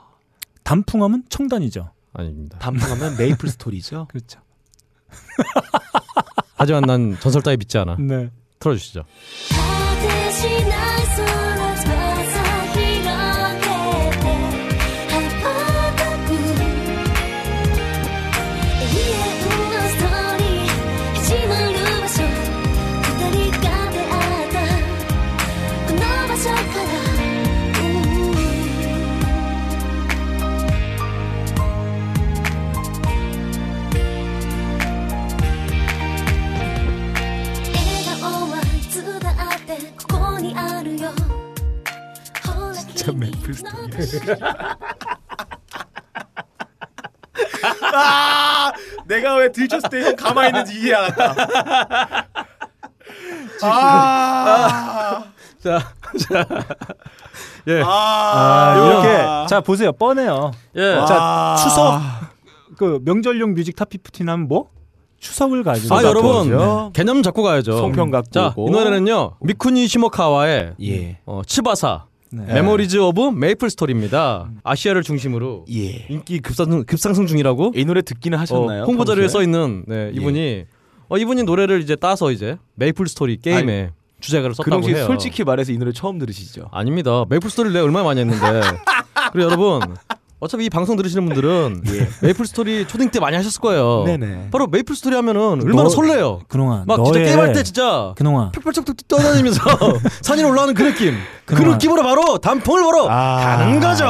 [0.63, 1.91] 단풍하면 청단이죠.
[2.13, 2.57] 아닙니다.
[2.59, 4.07] 단풍하면 메이플 스토리죠.
[4.11, 4.39] 그렇죠.
[6.55, 7.95] 하지만 난 전설 따위 믿지 않아.
[7.99, 8.29] 네.
[8.59, 9.03] 틀어주시죠.
[43.53, 43.91] 스토리.
[47.93, 48.71] 아,
[49.07, 52.27] 내가 왜 들쳤을 때 형 가만히 있는지 이해 안 한다.
[53.63, 55.23] 아,
[55.63, 55.79] 자,
[56.19, 56.47] 자,
[57.67, 60.51] 예, 아, 아, 이렇게 자 보세요 뻔해요.
[60.75, 60.95] 예.
[61.07, 62.01] 자 추석
[62.77, 64.69] 그 명절용 music top15 하면 뭐
[65.19, 66.91] 추석을 가지고 아 여러분 그렇죠.
[66.93, 67.77] 개념 잡고 가야죠.
[67.77, 68.53] 송편 갖고 자.
[68.55, 72.53] 이 노래는요 미쿠니 시모카와의 예, 어, 츠바사 네.
[72.53, 74.49] Memories of Maple Story입니다.
[74.63, 76.05] 아시아를 중심으로 예.
[76.09, 78.83] 인기 급상승, 급상승 중이라고 이 노래 듣기는 하셨나요?
[78.83, 79.27] 어, 홍보 자료에?
[79.27, 80.65] 써 있는 네, 이분이
[81.09, 85.05] 어, 이분이 노래를 이제 따서 이제 메이플 스토리 게임에 주제가를 썼다고 씨 해요.
[85.05, 86.69] 솔직히 말해서 이 노래 처음 들으시죠?
[86.71, 87.23] 아닙니다.
[87.29, 88.61] 메이플 스토리를 내가 얼마나 많이 했는데.
[89.31, 89.95] 그리고 여러분
[90.39, 91.81] 어차피 이 방송 들으시는 분들은
[92.21, 94.03] 메이플 스토리 초딩 때 많이 하셨을 거예요.
[94.05, 94.49] 네네.
[94.51, 96.41] 바로 메이플 스토리 하면은 얼마나 너- 설레요.
[96.47, 99.59] 그동안 막 진짜 게임할 때 진짜 그동안 펄쩍 떠다니면서
[100.21, 101.15] 산이 올라가는 그 느낌.
[101.45, 104.05] 그 그동안- 느낌으로 바로 단풍을 보러 아, 가는 거죠.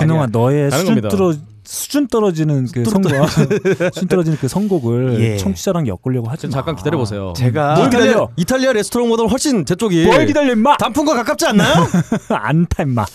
[0.00, 1.08] 그동안 너의 수준 겁니다.
[1.08, 1.32] 떨어
[1.72, 3.10] 수준 떨어지는 그 선곡
[3.94, 5.36] 수준 떨어지는 그 선곡을 예.
[5.38, 6.52] 청취자랑 엮으려고 하지 마.
[6.52, 7.32] 잠깐 기다려 보세요.
[7.34, 8.28] 제가 뭘 이탈리아, 기다려?
[8.36, 11.86] 이탈리아 레스토랑보다 훨씬 제 쪽이 뭘 기다려 임마 단풍과 가깝지 않나요?
[12.28, 13.06] 안타 임마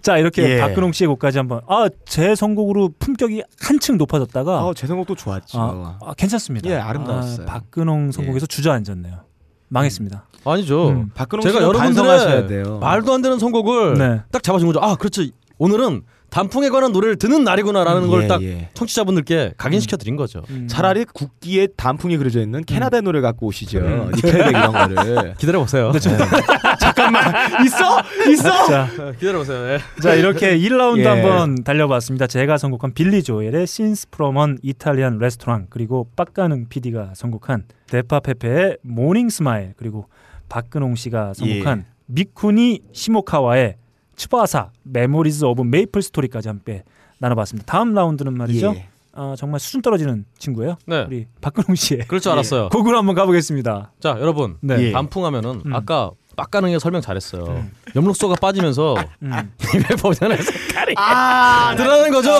[0.00, 0.60] 자 이렇게 예.
[0.60, 5.60] 박근홍 씨의 곡까지 한번 아제 선곡으로 품격이 한층 높아졌다가 어, 제 선곡도 좋았죠.
[5.60, 7.46] 아, 아, 괜찮습니다 예, 아름다웠어요.
[7.46, 9.24] 아, 박근홍 선곡에서 주저앉았네요
[9.68, 10.88] 망했습니다 아니죠.
[10.88, 11.10] 음.
[11.14, 12.78] 박근홍 제가 여러분들의 돼요.
[12.80, 14.22] 말도 안 되는 선곡을 네.
[14.32, 14.80] 딱 잡아준 거죠.
[14.80, 15.32] 아, 그렇지.
[15.58, 18.68] 오늘은 단풍에 관한 노래를 듣는 날이구나라는 예, 걸딱 예.
[18.74, 20.42] 청취자분들께 각인시켜 드린 거죠.
[20.50, 20.66] 음.
[20.68, 23.80] 차라리 국기에 단풍이 그려져 있는 캐나다 노래 갖고 오시죠.
[24.14, 25.34] 니켈백 이런 거를.
[25.38, 25.92] 기다려 보세요.
[25.92, 25.98] 네.
[26.80, 28.66] 잠깐만 있어 있어.
[28.66, 28.88] 자,
[29.18, 29.74] 기다려 보세요.
[29.74, 29.78] 예.
[30.02, 31.06] 자 이렇게 1라운드 예.
[31.06, 33.66] 한번 달려봤습니다 제가 선곡한 빌리 조엘의
[34.12, 40.08] from an Italian Restaurant 그리고 빡가능 PD가 선곡한 데파페페의 Morning Smile 그리고
[40.48, 41.92] 박근홍 씨가 선곡한 예.
[42.06, 43.76] 미쿠니 시모카와의
[44.16, 46.82] 츠바사 Memories of Maple Story까지 함께
[47.18, 47.70] 나눠봤습니다.
[47.70, 48.74] 다음 라운드는 말이죠.
[48.76, 48.88] 예.
[49.12, 50.76] 아, 정말 수준 떨어지는 친구예요.
[50.86, 51.04] 네.
[51.06, 52.68] 우리 박근홍 씨의 그럴 줄 알았어요.
[52.68, 53.92] 곡으로 한번 가보겠습니다.
[54.00, 54.58] 자, 여러분.
[54.60, 54.88] 네.
[54.88, 54.92] 예.
[54.92, 55.74] 단풍하면은 음.
[55.74, 57.64] 아까 빡가능이 설명 잘했어요.
[57.94, 59.32] 엽록소가 빠지면서 음.
[59.74, 62.30] 입에 버전의 색깔이 아 드러나는 거죠.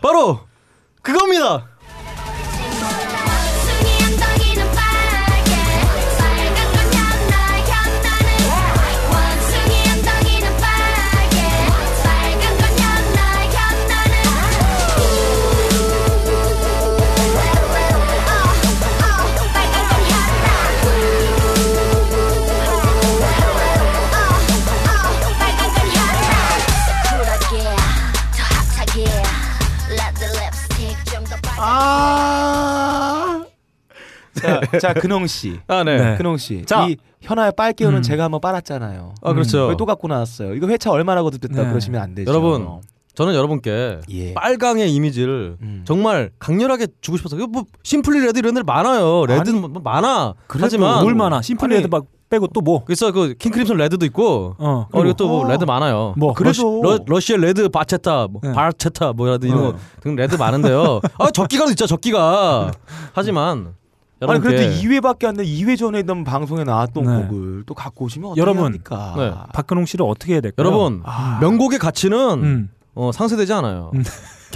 [0.00, 0.40] 바로
[1.02, 1.66] 그겁니다.
[34.46, 35.58] 자, 자 근홍 씨.
[35.68, 35.96] 아, 네.
[35.98, 36.16] 네.
[36.16, 36.64] 근홍 씨.
[36.64, 36.86] 자.
[36.86, 38.02] 이 현아의 빨개요는 음.
[38.02, 39.14] 제가 한번 빨았잖아요.
[39.22, 39.66] 아, 그렇죠.
[39.66, 40.54] 왜또 갖고 나왔어요?
[40.54, 41.68] 이거 회차 얼마라고 듣다 네.
[41.68, 42.30] 그러시면 안 되죠.
[42.30, 42.80] 여러분,
[43.14, 44.34] 저는 여러분께 예.
[44.34, 45.82] 빨강의 이미지를 음.
[45.86, 49.24] 정말 강렬하게 주고 싶어서 이거 뭐 Simply Red 이런 데들 많아요.
[49.26, 50.34] Red 아니, 뭐 많아.
[50.48, 51.40] 하지만 뭘 많아?
[51.42, 52.84] Simply Red 막 빼고 또 뭐?
[52.84, 55.48] 그래서 그 킹크림son 레드도 있고 어, 어, 그리고 또 뭐 어.
[55.48, 56.12] Red 많아요.
[56.18, 58.52] 뭐, 그래도- Rush, Rush 아 Red Barchetta, 뭐 네.
[58.52, 59.76] Barchetta 뭐라든 이런 어.
[59.96, 61.00] 거등 Red 많은데요.
[61.18, 62.70] 아 적기가도 있죠, 적기가.
[63.14, 63.74] 하지만
[64.20, 65.44] 아니 그래도 2회밖에 안 돼.
[65.44, 67.26] 2회 전에 있던 방송에 나왔던 네.
[67.26, 69.14] 곡을 또 갖고 오시면 어떻게 여러분, 합니까?
[69.16, 69.32] 네.
[69.52, 70.66] 박근홍 씨를 어떻게 해야 될까요?
[70.66, 71.38] 여러분 아.
[71.40, 72.70] 명곡의 가치는 음.
[72.94, 73.90] 어, 상쇄되지 않아요.
[73.94, 74.02] 음.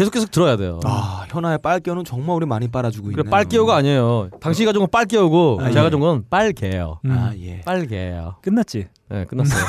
[0.01, 0.81] 계속 계속 들어야 돼요.
[0.85, 3.31] 아 현아의 빨개요는 정말 우리 많이 빨아주고 그래 있네요.
[3.31, 4.31] 빨개요가 아니에요.
[4.41, 5.85] 당신이 가져온 건 빨개요고 아, 제가 예.
[5.85, 7.01] 가져온 건 빨개요.
[7.05, 7.11] 음.
[7.11, 7.61] 아 예.
[7.67, 8.37] 빨개요.
[8.41, 8.87] 끝났지.
[9.11, 9.63] 네, 끝났어요.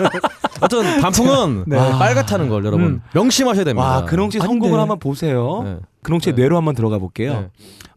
[0.62, 1.76] 어떤 단풍은 네.
[1.76, 3.00] 빨갛다는 걸 여러분 음.
[3.12, 3.86] 명심하셔야 됩니다.
[3.86, 4.78] 와 근홍 씨 선곡을 아닌데.
[4.78, 5.60] 한번 보세요.
[5.62, 5.78] 네.
[6.02, 6.42] 근홍 씨의 네.
[6.42, 7.32] 뇌로 한번 들어가 볼게요.
[7.40, 7.48] 네.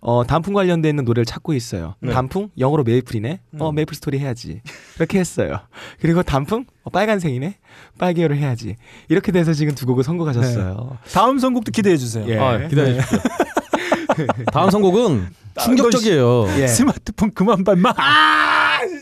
[0.02, 1.96] 어 단풍 관련돼 있는 노래를 찾고 있어요.
[2.02, 2.12] 네.
[2.12, 3.40] 단풍 영어로 메이플이네.
[3.52, 3.62] 음.
[3.62, 4.62] 어 메이플 스토리 해야지.
[4.98, 5.60] 이렇게 했어요.
[6.02, 7.56] 그리고 단풍 어, 빨간색이네.
[8.00, 8.76] 빨개요를 해야지.
[9.10, 10.98] 이렇게 돼서 지금 두 곡을 선곡하셨어요.
[11.14, 12.26] 다음 선곡 도 기대해 주세요.
[12.28, 12.38] 예.
[12.38, 13.20] 아, 기다려 주십시오.
[14.52, 15.28] 다음 선곡은
[15.60, 16.48] 충격적이에요.
[16.58, 16.68] 예.
[16.68, 17.94] 스마트폰 그만 밟마.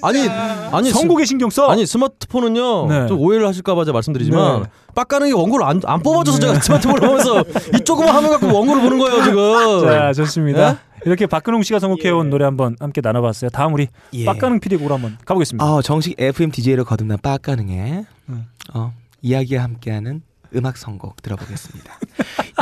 [0.02, 0.28] 아니,
[0.72, 1.70] 아니 선곡에 신경 써.
[1.70, 3.08] 아니 스마트폰은요 네.
[3.08, 4.70] 좀 오해를 하실까봐 제가 말씀드리지만 네.
[4.96, 7.44] 빡가능이 원고를 안, 안 뽑아줘서 제가 스마트폰을 보면서
[7.76, 10.74] 이 조그만 화면 갖고 원고를 보는 거예요 지금 자 좋습니다.
[10.74, 10.78] 네?
[11.06, 13.50] 이렇게 박근홍 씨가 선곡해온 노래 한번 함께 나눠봤어요.
[13.52, 14.26] 다음 우리 예.
[14.26, 15.64] 빡가능 PD 곡으로 한번 가보겠습니다.
[15.64, 18.46] 어 정식 FM DJ로 거듭난 빠가능의 음.
[18.74, 20.22] 어 이야기와 함께하는
[20.58, 22.00] 음악 선곡 들어보겠습니다.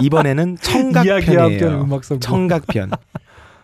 [0.01, 1.87] 이번에는 청각편이에요.
[2.19, 2.91] 청각편.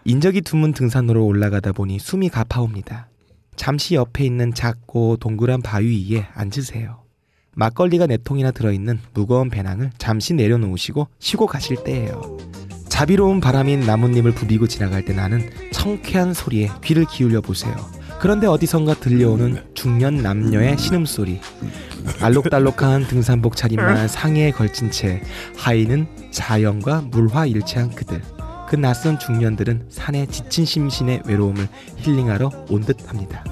[0.05, 3.07] 인적이 드문 등산로로 올라가다 보니 숨이 가파옵니다.
[3.55, 7.01] 잠시 옆에 있는 작고 동그란 바위 위에 앉으세요.
[7.53, 12.37] 막걸리가 네 통이나 들어있는 무거운 배낭을 잠시 내려놓으시고 쉬고 가실 때예요.
[12.87, 17.75] 자비로운 바람인 나뭇잎을 부비고 지나갈 때 나는 청쾌한 소리에 귀를 기울여 보세요.
[18.21, 21.41] 그런데 어디선가 들려오는 중년 남녀의 신음소리.
[22.21, 25.23] 알록달록한 등산복 차림만 상의에 걸친 채
[25.57, 28.21] 하의는 자연과 물화일체한 그들.
[28.69, 31.67] 그 낯선 중년들은 산에 지친 심신의 외로움을
[31.97, 33.43] 힐링하러 온 듯합니다.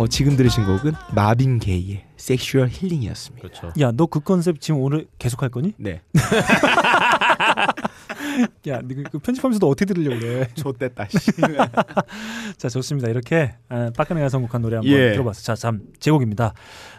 [0.00, 3.46] 어, 지금 들으신 곡은 마빈 게이의 Sexual Healing이었습니다.
[3.48, 3.72] 그렇죠.
[3.80, 5.74] 야, 너 그 컨셉 지금 오늘 계속 할 거니?
[5.76, 6.00] 네.
[8.68, 10.48] 야, 그, 그 편집하면서도 어떻게 들으려고 그래?
[10.56, 11.06] 좆됐다.
[12.56, 13.08] 자, 좋습니다.
[13.08, 15.12] 이렇게 아, 빡가네가 선곡한 노래 한번 예.
[15.12, 15.42] 들어봤어요.
[15.42, 16.54] 자, 참 제 곡입니다.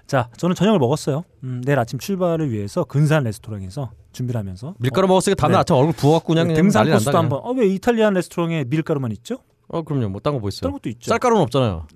[0.06, 1.24] 자, 저는 저녁을 먹었어요.
[1.44, 5.62] 음, 내일 아침 출발을 위해서 근사한 레스토랑에서 준비를 하면서 밀가루 먹었으니까 다음날 네.
[5.62, 7.40] 아침 얼굴 부어갖고 그냥, 그냥 등산 난리 코스도 한번.
[7.44, 9.40] 어, 왜 이탈리안 레스토랑에 밀가루만 있죠?
[9.70, 10.10] 어 그럼요.
[10.10, 10.62] 뭐 딴 거 뭐 있어요?
[10.62, 11.10] 다른 것도 있죠.
[11.10, 11.88] 쌀가루는 없잖아요.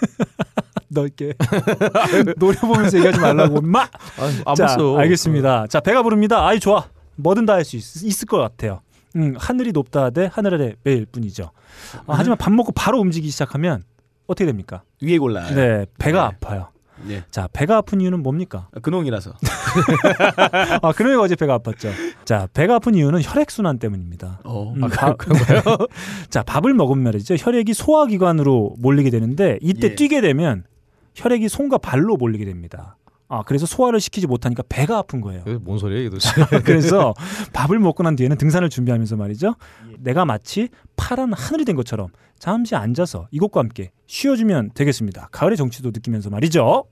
[0.88, 1.34] 너 이렇게
[2.38, 3.88] 노래 보면서 얘기하지 말라고 마.
[4.44, 4.96] 아, 자, 봤어.
[4.98, 5.66] 알겠습니다.
[5.68, 6.46] 자, 배가 부릅니다.
[6.46, 6.86] 아이 좋아.
[7.16, 8.80] 뭐든 다 할 수 있을 것 같아요.
[9.16, 11.50] 음, 하늘이 높다 대 하늘 아래 매일 뿐이죠.
[12.06, 13.82] 아, 하지만 밥 먹고 바로 움직이기 시작하면
[14.26, 14.82] 어떻게 됩니까?
[15.02, 15.54] 위에 골라요.
[15.54, 16.36] 네, 배가 네.
[16.36, 16.68] 아파요.
[17.06, 17.22] 네.
[17.30, 18.68] 자, 배가 아픈 이유는 뭡니까?
[18.82, 19.32] 근홍이라서.
[20.82, 21.90] 아, 그러니까 어제 배가 아팠죠.
[22.24, 24.40] 자, 배가 아픈 이유는 혈액 순환 때문입니다.
[24.44, 24.72] 어.
[24.76, 25.16] 음, 밥-
[26.30, 27.34] 자, 밥을 먹으면 말이죠.
[27.38, 29.94] 혈액이 소화기관으로 몰리게 되는데 이때 예.
[29.94, 30.64] 뛰게 되면
[31.14, 32.96] 혈액이 손과 발로 몰리게 됩니다.
[33.28, 35.42] 아, 그래서 소화를 시키지 못하니까 배가 아픈 거예요.
[35.62, 36.30] 뭔 소리야 이게 도대체?
[36.64, 37.14] 그래서
[37.52, 39.56] 밥을 먹고 난 뒤에는 등산을 준비하면서 말이죠.
[39.98, 42.08] 내가 마치 파란 하늘이 된 것처럼
[42.38, 45.28] 잠시 앉아서 이곡과 함께 쉬어주면 되겠습니다.
[45.32, 46.84] 가을의 정취도 느끼면서 말이죠.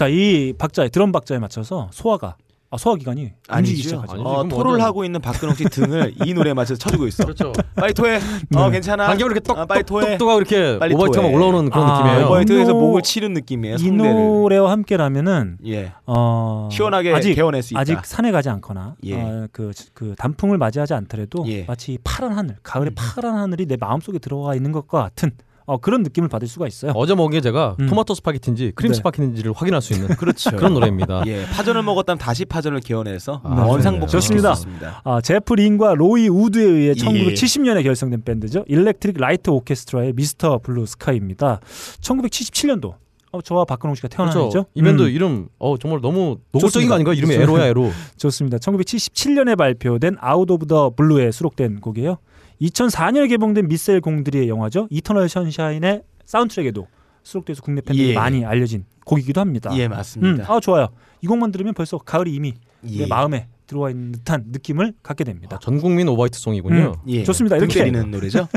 [0.00, 2.36] 자, 이 박자에 드럼 박자에 맞춰서 소화가
[2.70, 3.82] 아, 소화 기관이 움직이기 아니죠.
[3.82, 4.12] 시작하죠.
[4.12, 7.24] 아니지, 어, 토를 완전- 하고 있는 박근홍 씨 등을 이 노래에 맞춰서 쳐주고 있어.
[7.24, 7.52] 그렇죠.
[7.74, 8.18] 빨리 토해.
[8.56, 9.08] 어 괜찮아.
[9.10, 10.16] 안경을 이렇게 아, 빨리 토해.
[10.16, 11.34] 똑똑똑똑하고 이렇게 빨리 토해.
[11.34, 12.66] 올라오는 그런 아, 느낌이에요.
[12.68, 13.74] 노- 목을 치는 느낌이에요.
[13.74, 14.14] 이 성대를.
[14.14, 15.92] 노래와 함께라면은 예.
[16.06, 17.80] 어, 시원하게 아직 게워낼 수 있다.
[17.80, 19.20] 아직 산에 가지 않거나 예.
[19.20, 21.64] 어, 그, 그 단풍을 맞이하지 않더라도 예.
[21.64, 22.94] 마치 파란 하늘, 가을의 음.
[22.94, 25.32] 파란 하늘이 내 마음속에 들어가 있는 것과 같은
[25.70, 26.90] 어, 그런 느낌을 받을 수가 있어요.
[26.96, 27.86] 어제 먹은 게 제가 음.
[27.86, 28.96] 토마토 스파게티인지 크림 네.
[28.96, 30.50] 스파게티인지를 확인할 수 있는 그렇죠.
[30.56, 31.22] 그런 노래입니다.
[31.28, 34.56] 예, 파전을 먹었다면 다시 파전을 게워내서 아, 원상복 좋습니다.
[35.04, 36.92] 아, 제프 린과 로이 우드에 의해 예.
[36.94, 38.64] 1970년에 결성된 밴드죠.
[38.66, 40.58] Electric Light Orchestra의 Mr.
[40.58, 41.60] Blue Sky입니다.
[42.00, 42.94] 1977년도
[43.32, 44.46] 어, 저와 박근홍 씨가 태어난 그렇죠.
[44.48, 44.66] 해죠.
[44.74, 46.88] 이 밴드 음, 이름 어 정말 너무 노골적인.
[46.88, 47.14] 거 아닌가?
[47.14, 47.32] 이름이.
[47.32, 47.92] 에로야 에로.
[48.16, 48.58] 좋습니다.
[48.58, 52.16] 1977년에 발표된 Out of the Blue에 수록된 곡이에요.
[52.60, 54.88] 2004년에 개봉된 미셸 공드리의 영화죠.
[54.90, 56.86] Eternal Sunshine의 사운드트랙에도
[57.22, 58.14] 수록돼서 국내 팬들이 예.
[58.14, 59.70] 많이 알려진 곡이기도 합니다.
[59.74, 60.52] 예, 음, 맞습니다.
[60.52, 60.88] 아 좋아요.
[61.20, 62.54] 이 곡만 들으면 벌써 가을이 이미
[62.88, 63.00] 예.
[63.00, 65.58] 내 마음에 들어와 있는 듯한 느낌을 갖게 됩니다.
[65.62, 66.94] 전 국민 오바이트 song이군요.
[67.06, 67.22] 예.
[67.22, 67.56] 좋습니다.
[67.56, 67.80] 등 이렇게.
[67.80, 68.48] 때리는 노래죠.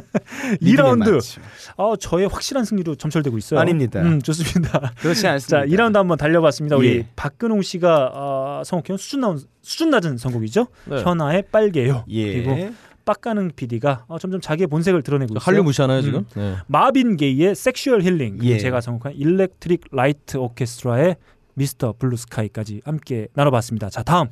[0.59, 0.61] 2라운드.
[0.61, 1.41] 리듬에 맞죠.
[1.77, 3.59] 아, 저의 확실한 승리로 점철되고 있어요.
[3.59, 4.01] 아닙니다.
[4.01, 4.93] 음, 좋습니다.
[4.97, 5.59] 그렇지 않습니다.
[5.59, 6.77] 자, 2라운드 한번 달려봤습니다.
[6.77, 7.07] 우리 예.
[7.15, 10.65] 박근홍 씨가 어, 선곡해온 수준 나온 수준 낮은 선곡이죠.
[10.85, 11.03] 네.
[11.03, 12.05] 현아의 빨개요.
[12.09, 12.33] 예.
[12.33, 12.73] 그리고
[13.05, 15.43] 빡가는 PD가 어, 점점 자기의 본색을 드러내고 있어요.
[15.43, 16.03] 한류 무시하나요 음.
[16.03, 16.25] 지금?
[16.35, 16.55] 네.
[16.67, 18.57] 마빈 게이의 Sexual Healing 예.
[18.57, 21.17] 제가 선곡한 Electric Light Orchestra의
[21.55, 21.93] Mr.
[21.99, 23.89] Blue Sky까지 함께 나눠봤습니다.
[23.89, 24.27] 자 다음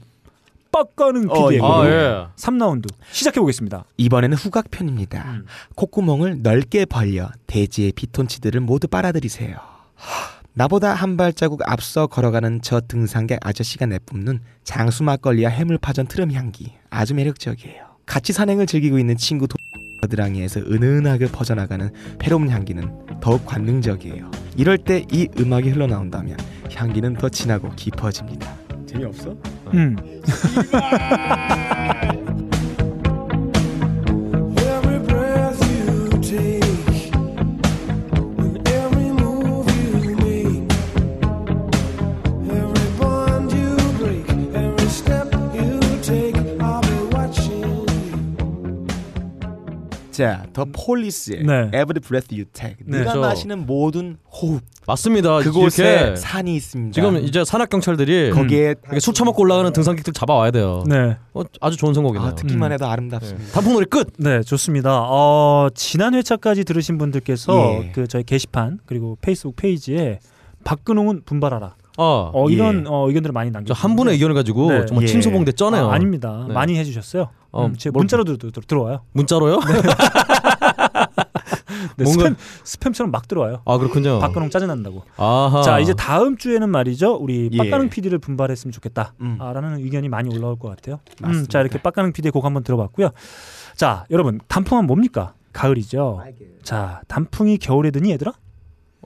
[0.71, 1.65] 빡가는 어, PD의 예.
[1.65, 2.27] 아 예.
[2.35, 3.83] 3라운드 시작해 보겠습니다.
[3.97, 5.23] 이번에는 후각편입니다.
[5.31, 5.45] 음.
[5.75, 9.57] 콧구멍을 넓게 벌려 대지의 피톤치드를 모두 빨아들이세요.
[10.53, 17.13] 나보다 한 발자국 앞서 걸어가는 저 등산객 아저씨가 내뿜는 장수 막걸리와 해물파전 트름 향기 아주
[17.13, 17.90] 매력적이에요.
[18.05, 19.47] 같이 산행을 즐기고 있는 친구
[20.01, 22.89] 도드랑이에서 은은하게 퍼져나가는 페로몬 향기는
[23.21, 24.29] 더욱 관능적이에요.
[24.57, 26.37] 이럴 때 이 음악이 흘러나온다면
[26.73, 28.53] 향기는 더 진하고 깊어집니다.
[28.85, 29.35] 재미없어?
[29.73, 29.95] 음.
[50.21, 51.53] 자, The Police의 네.
[51.67, 52.77] Every Breath You Take.
[52.85, 52.99] 네.
[52.99, 53.27] 네가 그렇죠.
[53.27, 54.61] 마시는 모든 호흡.
[54.87, 55.39] 맞습니다.
[55.39, 56.93] 그곳에 이렇게 산이 있습니다.
[56.93, 60.83] 지금 이제 산악 경찰들이 거기에 이렇게 술 처먹고 올라가는 등산객들 잡아와야 돼요.
[60.87, 61.17] 네.
[61.33, 62.29] 어, 아주 좋은 선곡이네요.
[62.29, 62.73] 아, 듣기만 음.
[62.73, 63.51] 해도 아름답습니다.
[63.53, 64.13] 단풍놀이 끝.
[64.17, 65.05] 네, 좋습니다.
[65.07, 67.91] 어, 지난 회차까지 들으신 분들께서 예.
[67.93, 70.19] 그 저희 게시판 그리고 페이스북 페이지에
[70.63, 71.75] 박근홍은 분발하라.
[72.01, 72.89] 어, 어, 이런 예.
[72.89, 73.73] 어, 의견들을 많이 저 남겨.
[73.73, 74.85] 한 분의 의견을 가지고 네.
[74.85, 75.07] 정말 예.
[75.07, 75.89] 침소봉대 쩌네요.
[75.89, 76.45] 아, 아닙니다.
[76.47, 76.53] 네.
[76.53, 77.29] 많이 해주셨어요.
[77.51, 79.01] 어, 음, 제 뭘- 문자로도 들- 들- 들어와요.
[79.13, 79.59] 문자로요?
[81.97, 83.61] 네, 뭔가- 스팸, 스팸처럼 막 들어와요.
[83.65, 84.19] 아 그렇군요.
[84.19, 85.03] 박근홍 짜증난다고.
[85.17, 85.61] 아하.
[85.61, 87.57] 자 이제 다음 주에는 말이죠 우리 예.
[87.57, 89.77] 빡가능 PD를 분발했으면 좋겠다라는 음.
[89.79, 90.99] 의견이 많이 올라올 것 같아요.
[91.23, 91.45] 음.
[91.47, 93.09] 자 이렇게 빡가능 PD의 곡 한번 들어봤고요.
[93.75, 95.33] 자 여러분 단풍은 뭡니까?
[95.53, 96.21] 가을이죠.
[96.63, 98.33] 자 단풍이 겨울에 드니 얘들아?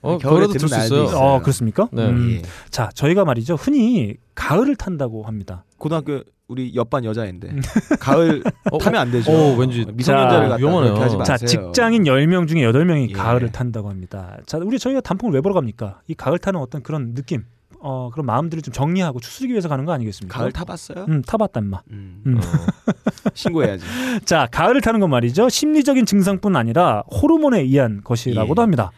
[0.06, 1.04] 어, 겨울에 겨울에도 들수 있어요.
[1.04, 1.18] 있어요.
[1.18, 1.88] 어 그렇습니까?
[1.92, 2.08] 네.
[2.08, 2.42] 음, 예.
[2.70, 5.66] 자 저희가 말이죠 흔히 가을을 탄다고 합니다.
[5.78, 7.62] 고등학교 우리 옆반 여자인데 음.
[8.00, 9.32] 가을 어, 타면 안 되죠.
[9.32, 10.94] 어, 왠지 미성년자를 자, 갖다 위험하네요.
[10.94, 11.38] 그렇게 하지 마세요.
[11.38, 13.14] 자 직장인 10명 중에 8명이 예.
[13.14, 14.38] 가을을 탄다고 합니다.
[14.46, 16.02] 자 우리 저희가 단풍을 왜 보러 갑니까?
[16.08, 17.44] 이 가을 타는 어떤 그런 느낌,
[17.80, 20.38] 어 그런 마음들을 좀 정리하고 추스르기 위해서 가는 거 아니겠습니까?
[20.38, 21.06] 가을 타봤어요?
[21.10, 21.82] 음 타봤다 인마.
[21.90, 22.22] 음.
[22.28, 22.40] 음.
[23.34, 23.84] 신고해야지.
[24.26, 25.50] 자, 가을을 타는 건 말이죠.
[25.50, 28.64] 심리적인 증상뿐 아니라 호르몬에 의한 것이라고도 예.
[28.64, 28.92] 합니다.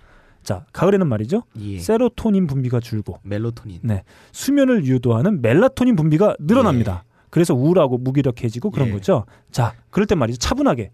[0.47, 1.43] 자, 가을에는 말이죠.
[1.59, 1.77] 예.
[1.77, 3.81] 세로토닌 분비가 줄고 멜로토닌.
[3.83, 4.05] 네.
[4.31, 7.03] 수면을 유도하는 멜라토닌 분비가 늘어납니다.
[7.29, 8.91] 그래서 우울하고 무기력해지고 그런 예.
[8.93, 9.25] 거죠.
[9.51, 10.37] 자, 그럴 때 말이죠.
[10.39, 10.91] 차분하게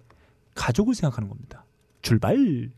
[0.55, 1.65] 가족을 생각하는 겁니다.
[2.01, 2.71] 출발.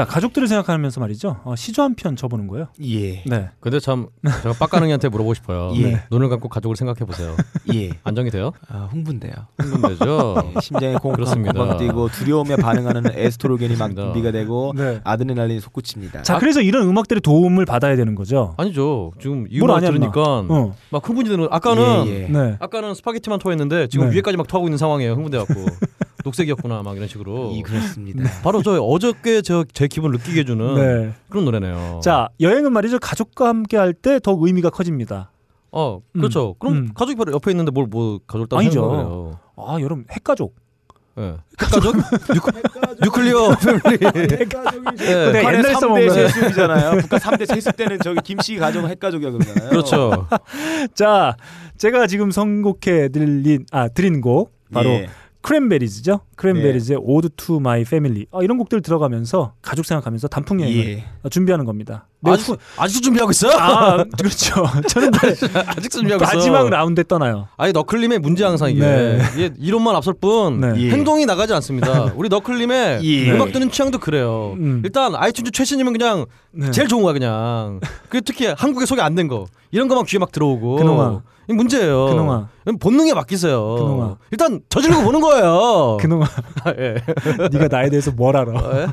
[0.00, 1.40] 자, 가족들을 생각하면서 말이죠.
[1.44, 2.68] 어, 시조 한편 쳐보는 거예요.
[2.82, 3.22] 예.
[3.26, 3.50] 네.
[3.60, 4.06] 근데 참
[4.42, 5.72] 제가 빡가능이한테 물어보고 싶어요.
[5.76, 6.04] 예.
[6.10, 7.36] 눈을 감고 가족을 생각해 보세요.
[7.74, 7.90] 예.
[8.02, 8.52] 안정이 돼요?
[8.68, 9.32] 아, 흥분돼요.
[9.58, 10.52] 흥분되죠.
[10.56, 11.52] 예, 심장에 그렇습니다.
[11.52, 13.94] 콩콩 뛰고 두려움에 반응하는 에스트로겐이 막.
[13.94, 15.02] 분비가 되고 네.
[15.04, 16.22] 아드레날린이 솟구칩니다.
[16.22, 18.54] 자, 그래서 이런 음악들의 도움을 받아야 되는 거죠.
[18.56, 19.12] 아니죠.
[19.20, 20.74] 지금 이뭘 음악 들으니까 어.
[20.88, 21.46] 막 흥분이 되는.
[21.50, 22.28] 아까는 예, 예.
[22.28, 22.56] 네.
[22.58, 24.14] 아까는 스파게티만 토했는데 지금 네.
[24.16, 25.12] 위에까지 막 토하고 있는 상황이에요.
[25.12, 25.66] 흥분돼갖고
[26.24, 27.50] 녹색이었구나 막 이런 식으로.
[27.52, 28.24] 이 그렇습니다.
[28.42, 31.12] 바로 저 어저께 저 제 기분 을 느끼게 해주는 네.
[31.28, 32.00] 그런 노래네요.
[32.02, 32.98] 자, 여행은 말이죠.
[32.98, 35.30] 가족과 함께 할 때 더 의미가 커집니다.
[35.72, 36.54] 어 그렇죠.
[36.58, 36.88] 그럼 음.
[36.94, 39.38] 가족이 바로 옆에 있는데 뭘 뭐 가족을 따로 아니죠.
[39.56, 40.54] 아, 여러분, 핵가족.
[41.18, 41.34] 예.
[41.58, 41.94] 가족?
[43.02, 43.98] nuclear family.
[44.02, 44.26] 예.
[44.26, 46.28] 내가 북한의 옛날에 3대 써먹은 거야.
[46.28, 47.00] 세습이잖아요.
[47.02, 49.70] 북한 3대 세습 때는 저기 김씨 가족은 핵가족이야 그러잖아요.
[49.70, 50.26] 그렇죠.
[50.94, 51.36] 자,
[51.76, 55.08] 제가 지금 선곡해 드린 아 드린 곡 바로 예.
[55.42, 56.20] Cranberries죠.
[56.36, 58.26] Cranberries의 Ode to My Family.
[58.32, 61.04] 아, 이런 곡들 들어가면서 가족 생각하면서 단풍 여행을 예.
[61.30, 62.06] 준비하는 겁니다.
[62.24, 63.52] 아직 후- 아직도 준비하고 있어요?
[63.58, 64.64] 아, 그렇죠.
[64.88, 66.36] 저는 이제 아직 도 준비하고 있어.
[66.36, 67.48] 마지막 라운드에 떠나요.
[67.56, 69.50] 아니 너클림의 문제 항상 이게 네.
[69.58, 70.74] 이론만 앞설 뿐 네.
[70.76, 70.90] 예.
[70.90, 72.12] 행동이 나가지 않습니다.
[72.16, 73.32] 우리 너클림의 예.
[73.32, 74.54] 음악 듣는 취향도 그래요.
[74.58, 74.82] 음.
[74.84, 76.70] 일단 아이튠즈 최신이면 그냥 네.
[76.70, 77.80] 제일 좋은 거야 그냥.
[78.10, 80.76] 그 특히 한국에 소개 안 된 거 이런 거만 귀에 막 들어오고.
[80.76, 81.22] 그놈아.
[81.50, 82.06] 이 문제예요.
[82.06, 82.48] 그놈아.
[82.80, 83.74] 본능에 맡기세요.
[83.74, 84.16] 그놈아.
[84.30, 85.96] 일단 저지르고 보는 거예요.
[86.00, 86.26] 그놈아,
[86.78, 86.94] 예.
[87.52, 88.52] 네가 나에 대해서 뭘 알아?
[88.82, 88.86] 예?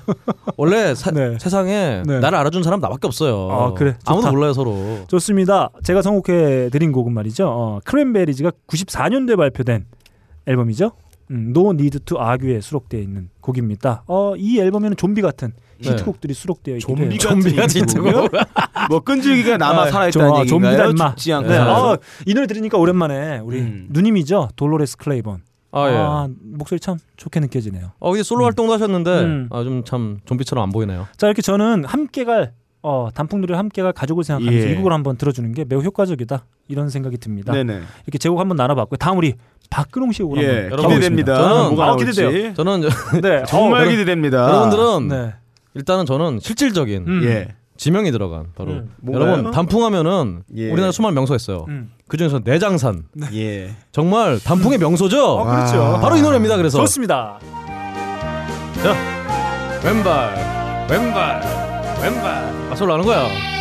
[0.58, 1.38] 원래 사- 네.
[1.40, 2.20] 세상에 네.
[2.20, 3.50] 나를 알아준 사람 나밖에 없어요.
[3.52, 3.96] 아, 그래.
[4.06, 4.32] 아무도 좋다.
[4.32, 4.76] 몰라요 서로.
[5.08, 5.70] 좋습니다.
[5.84, 7.48] 제가 선곡해 드린 곡은 말이죠.
[7.48, 9.86] 어, 크랜베리즈가 94년도에 발표된
[10.48, 10.92] 앨범이죠.
[11.32, 14.04] 음, No Need to Argue에 수록되어 있는 곡입니다.
[14.08, 15.67] 어, 이 앨범에는 좀비 같은 네.
[15.82, 17.10] 히트곡들이 수록되어 있기도 해요.
[17.10, 18.28] 좀비 좀비 같은 같은 인트로요?
[18.90, 20.94] 뭐 끈질기가 남아 아, 살아있다는 저, 얘기인가요?
[20.96, 21.58] 죽지 않고 네.
[21.58, 23.88] 어, 이 노래 들으니까 오랜만에 우리 음.
[23.90, 24.50] 누님이죠.
[24.56, 25.42] 돌로레스 클레이본.
[25.74, 26.34] 아 예.
[26.44, 27.92] 목소리 참 좋게 느껴지네요.
[28.00, 29.50] 어 이제 솔로 활동도 하셨는데 음.
[29.52, 31.08] 아, 좀 참 좀비처럼 안 보이네요.
[31.18, 34.72] 자 이렇게 저는 함께 갈 어, 단풍들을 함께 갈 가족을 생각하면서 예.
[34.72, 37.52] 이 곡을 한번 들어주는 게 매우 효과적이다 이런 생각이 듭니다.
[37.52, 37.82] 네네.
[38.06, 38.98] 이렇게 제곡 한번 나눠봤고요.
[38.98, 39.34] 다음 우리
[39.70, 41.36] 박근홍 씨 곡을 예, 한번 기대됩니다.
[41.36, 42.06] 저는 뭐가 아, 나올지.
[42.06, 42.54] 기대돼요.
[42.54, 42.82] 저는
[43.22, 44.44] 네, 정말 어, 기대됩니다.
[44.48, 45.34] 여러분들은 네.
[45.78, 47.24] 일단은 저는 실질적인 음.
[47.24, 47.48] 예.
[47.78, 48.90] 지명이 들어간 바로 음.
[49.12, 50.72] 여러분 단풍하면은 예.
[50.72, 51.66] 우리나라 수많은 명소가 있어요.
[51.70, 51.92] 음.
[52.08, 53.76] 그 중에서 내장산 예.
[53.92, 55.24] 정말 단풍의 명소죠.
[55.24, 55.80] 어, 그렇죠.
[55.80, 56.00] 와.
[56.00, 56.58] 바로 이 노래입니다.
[56.58, 57.40] 그래서 좋습니다.
[59.84, 61.42] 왼발 왼발
[62.02, 63.57] 왼발 맞솔로 하는 거야.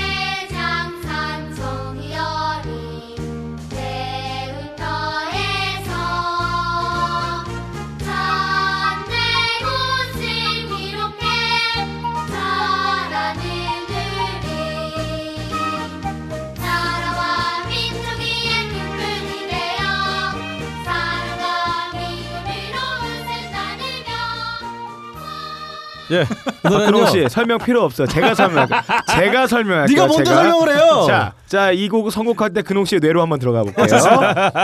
[26.12, 26.23] 예.
[26.23, 26.27] 이
[26.62, 27.07] 박근홍 노래는요.
[27.07, 28.07] 씨 설명 필요 없어.
[28.07, 28.66] 제가 설명.
[29.11, 29.95] 제가 설명할게요.
[29.97, 30.37] 네가 먼저 제가.
[30.43, 31.05] 설명을 해요.
[31.09, 33.87] 자, 자, 이 곡 선곡할 때 근홍 씨의 뇌로 한번 들어가 볼게요.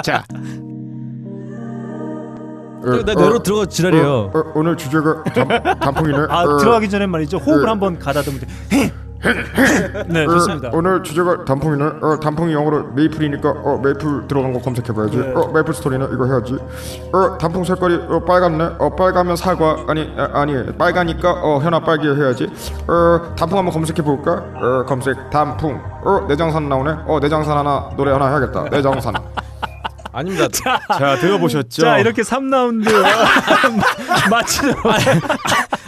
[0.02, 0.24] 자,
[3.04, 4.30] 내 뇌로 들어가 지랄이에요.
[4.34, 6.18] 어, 오늘 주제가 단, 단풍이네.
[6.28, 8.92] 아 어, 들어가기 전에 말이죠 호흡을 한번 가다듬을 때
[10.08, 10.68] 네, 좋습니다.
[10.68, 11.84] 어, 오늘 주제가 단풍이네.
[12.02, 15.16] 어, 단풍이 영어로 메이플이니까 어, 메이플 들어간 거 검색해봐야지.
[15.16, 15.32] 네.
[15.34, 16.08] 어, 메이플 스토리네.
[16.12, 16.58] 이거 해야지.
[17.12, 18.76] 어, 단풍 색깔이 어, 빨갛네.
[18.78, 22.50] 어, 빨가면 사과 아니 아, 아니 빨가니까 어, 현아 빨개 해야지.
[22.88, 24.32] 어, 단풍 한번 검색해볼까?
[24.32, 25.80] 어, 검색 단풍.
[26.04, 26.90] 어, 내장산 나오네.
[27.06, 28.64] 어, 내장산 하나 노래 하나 해야겠다.
[28.70, 29.14] 내장산.
[30.12, 30.46] 아닙니다.
[30.88, 31.82] 자 들어보셨죠?
[31.82, 32.90] 자 이렇게 3라운드
[34.30, 34.74] 마치죠.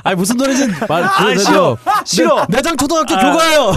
[0.02, 1.76] 아니 무슨 노래인지 말 아, 싫어.
[2.04, 2.46] 싫어.
[2.48, 3.18] 내, 장 초등학교 아.
[3.20, 3.72] 교가요.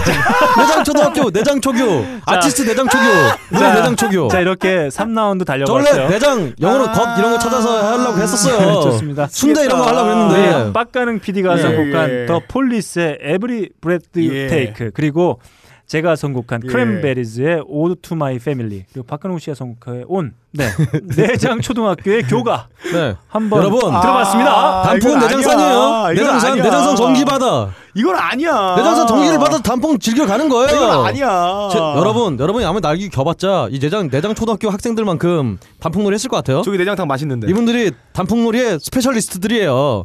[0.58, 2.04] 내장 초등학교 내장 초교.
[2.26, 3.04] 아티스트 내장 초교.
[3.50, 4.28] 우리 자, 내장 초교.
[4.28, 6.08] 자 이렇게 3라운드 저 원래 달려봤어요.
[6.08, 8.82] 내장 영어로 겉 이런 거 찾아서 하려고 했었어요.
[8.82, 9.26] 좋습니다.
[9.30, 10.72] 순대 이런 거 하려고 네, 했는데.
[10.72, 12.26] 빡가능 PD가 예, 선곡한 예.
[12.26, 14.48] 더 폴리스의 Every Breath You 예.
[14.48, 15.40] Take 그리고
[15.88, 16.68] 제가 선곡한 예.
[16.68, 20.68] 크랜베리즈의 Ode to My Family 그리고 박근홍 씨가 선곡해 온 네.
[21.16, 23.14] 내장 초등학교의 교가 네.
[23.26, 24.50] 한번 여러분, 들어봤습니다.
[24.50, 26.08] 아, 단풍은 내장산이에요.
[26.14, 26.64] 내장산 아니야.
[26.64, 27.70] 내장산 전기 받아.
[27.94, 28.74] 이건 아니야.
[28.76, 30.76] 내장산 전기를 받아 단풍 즐겨 가는 거예요.
[30.76, 31.68] 이건 아니야.
[31.72, 36.60] 제- 여러분, 여러분이 아무리 날고 겨봤자 이 내장 내장 초등학교 학생들만큼 단풍놀이 했을 것 같아요.
[36.62, 37.48] 저기 내장탕 맛있는데.
[37.48, 40.04] 이분들이 단풍놀이의 specialist들이에요.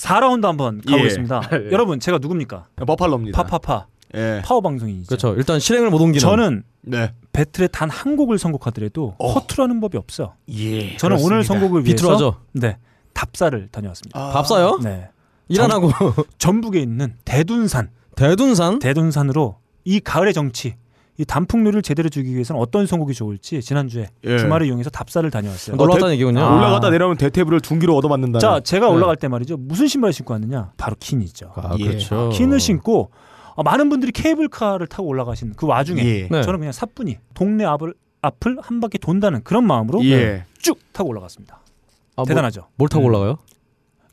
[0.00, 0.90] 자 4라운드 한번 예.
[0.92, 1.42] 가보겠습니다.
[1.72, 2.66] 여러분 제가 누굽니까?
[2.86, 3.42] 버팔로입니다.
[3.42, 4.40] 파파파 예.
[4.44, 5.06] 파워 방송이죠.
[5.06, 5.34] 그렇죠.
[5.36, 6.20] 일단 실행을 못 옮기는.
[6.20, 7.12] 저는 네.
[7.32, 10.34] 배틀에 단 한 곡을 선곡하더라도 허투루하는 법이 없어.
[10.50, 10.96] 예.
[10.96, 11.54] 저는 오늘 그렇습니다.
[11.54, 12.36] 선곡을 위해서 비틀어져.
[12.52, 12.78] 네
[13.12, 14.18] 답사를 다녀왔습니다.
[14.18, 14.30] 아.
[14.32, 14.78] 밥 사요?
[14.82, 15.08] 네
[15.48, 15.90] 일안 하고
[16.38, 18.78] 전북에 있는 대둔산 대둔산.
[18.78, 20.74] 대둔산으로 이 가을의 정치
[21.20, 24.38] 이 단풍놀이를 제대로 주기 위해서는 어떤 선곡이 좋을지 지난주에 예.
[24.38, 25.76] 주말을 이용해서 답사를 다녀왔어요.
[25.78, 26.40] 왔다는 얘기군요.
[26.40, 26.56] 아.
[26.56, 28.38] 올라가다 내려오면 대테브를 둔기로 얻어맞는다.
[28.38, 28.92] 자 제가 네.
[28.94, 31.52] 올라갈 때 말이죠 무슨 신발을 신고 왔느냐 바로 킨이죠.
[31.56, 31.84] 아, 예.
[31.84, 32.30] 그렇죠.
[32.32, 33.10] 킨을 신고
[33.54, 36.28] 어, 많은 분들이 케이블카를 타고 올라가신 그 와중에 예.
[36.30, 36.42] 네.
[36.42, 37.92] 저는 그냥 사뿐히 동네 앞을
[38.22, 40.44] 앞을 한 바퀴 돈다는 그런 마음으로 예.
[40.58, 41.56] 쭉 타고 올라갔습니다.
[41.56, 42.66] 아, 뭐- 대단하죠.
[42.76, 43.08] 뭘 타고 음.
[43.08, 43.36] 올라가요?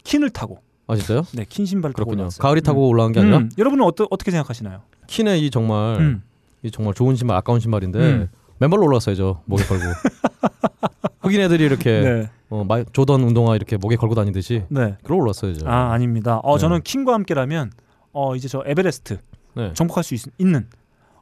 [0.03, 1.23] 킨을 타고 아 진짜요?
[1.31, 2.23] 네, 킨 신발을 타고 그렇군요.
[2.23, 2.41] 올라갔어요.
[2.41, 2.91] 가을이 타고 음.
[2.91, 4.81] 올라간 게 아니라 음, 여러분은 어떠, 어떻게 생각하시나요?
[5.07, 6.23] 키네 이 정말 음.
[6.63, 8.29] 이 정말 좋은 신발, 아까운 신발인데 음.
[8.59, 9.41] 맨발로 올라갔어야죠.
[9.45, 9.83] 목에 걸고.
[11.21, 12.29] 흑인 애들이 이렇게 네.
[12.49, 14.95] 어, 마, 조던 운동화 이렇게 목에 걸고 다니듯이 네.
[15.03, 15.67] 그러고 올랐어야죠.
[15.67, 16.39] 아 아닙니다.
[16.43, 16.61] 어 네.
[16.61, 17.71] 저는 킨과 함께라면
[18.13, 19.19] 어 이제 저 에베레스트
[19.55, 19.73] 네.
[19.73, 20.67] 정복할 수 있, 있는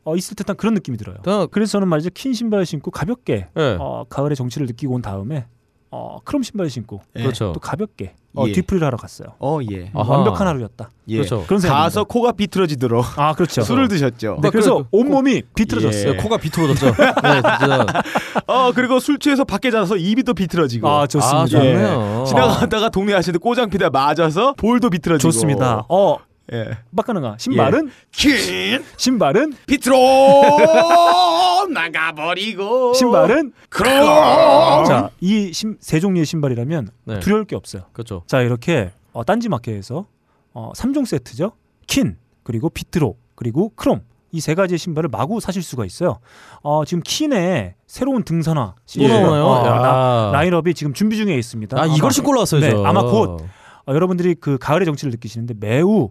[0.04, 1.18] 어 있을 듯한 그런 느낌이 들어요.
[1.24, 3.78] 다- 그래서 저는 말이죠 킨 신발 신고 가볍게 네.
[3.80, 5.48] 어 가을의 정치를 느끼고 온 다음에
[5.90, 7.24] 어 크롬 신발 신고 예.
[7.24, 7.52] 그렇죠.
[7.54, 8.52] 또 가볍게 어, 예.
[8.52, 9.30] 뒤풀이를 하러 갔어요.
[9.40, 9.92] 어 예.
[9.94, 10.14] 아하.
[10.14, 10.90] 완벽한 하루였다.
[11.10, 11.18] 예.
[11.18, 11.44] 그렇죠.
[11.46, 11.76] 그런 생각.
[11.78, 13.62] 가서 코가 비틀어지도록 아 그렇죠.
[13.62, 14.40] 술을 드셨죠.
[14.42, 16.14] 네, 그래서 그- 온몸이 비틀어졌어요.
[16.14, 16.16] 예.
[16.18, 16.86] 코가 비틀어졌죠.
[16.88, 16.94] 네,
[17.42, 17.86] 진짜.
[18.48, 20.88] 어 그리고 술 취해서 밖에 자서 입이 또 비틀어지고.
[20.88, 21.46] 아 아, 좋습니다.
[21.48, 22.24] 좋네요.
[22.28, 25.32] 지나가다가 동네 아저씨들 꼬장피다 맞아서 볼도 비틀어지고.
[25.32, 25.86] 좋습니다.
[25.90, 26.18] 어
[26.54, 26.78] 예.
[26.96, 29.96] 빡가능아 신발은 킨 신발은 비트로
[31.74, 37.20] 나가버리고 신발은 그럼 자이 세 종류의 신발이라면 네.
[37.20, 37.84] 두려울 게 없어요.
[37.94, 38.24] 그렇죠.
[38.28, 40.06] 자 이렇게 어, 딴지 마켓에서
[40.54, 41.54] 어, 3종 세트죠.
[41.88, 44.02] 킨 그리고 비트로 그리고 크롬
[44.32, 46.20] 이 세 가지의 신발을 마구 사실 수가 있어요.
[46.62, 49.46] 어, 지금 킨의 새로운 등산화 또 시리즈가, 나오나요?
[49.46, 49.72] 어, 야.
[49.80, 51.80] 나- 라인업이 지금 준비 중에 있습니다.
[51.82, 52.84] 아, 이걸 신고 올라왔어요, 네, 저.
[52.84, 53.40] 아마 곧
[53.88, 56.10] 어, 여러분들이 그 가을의 정치를 느끼시는데 매우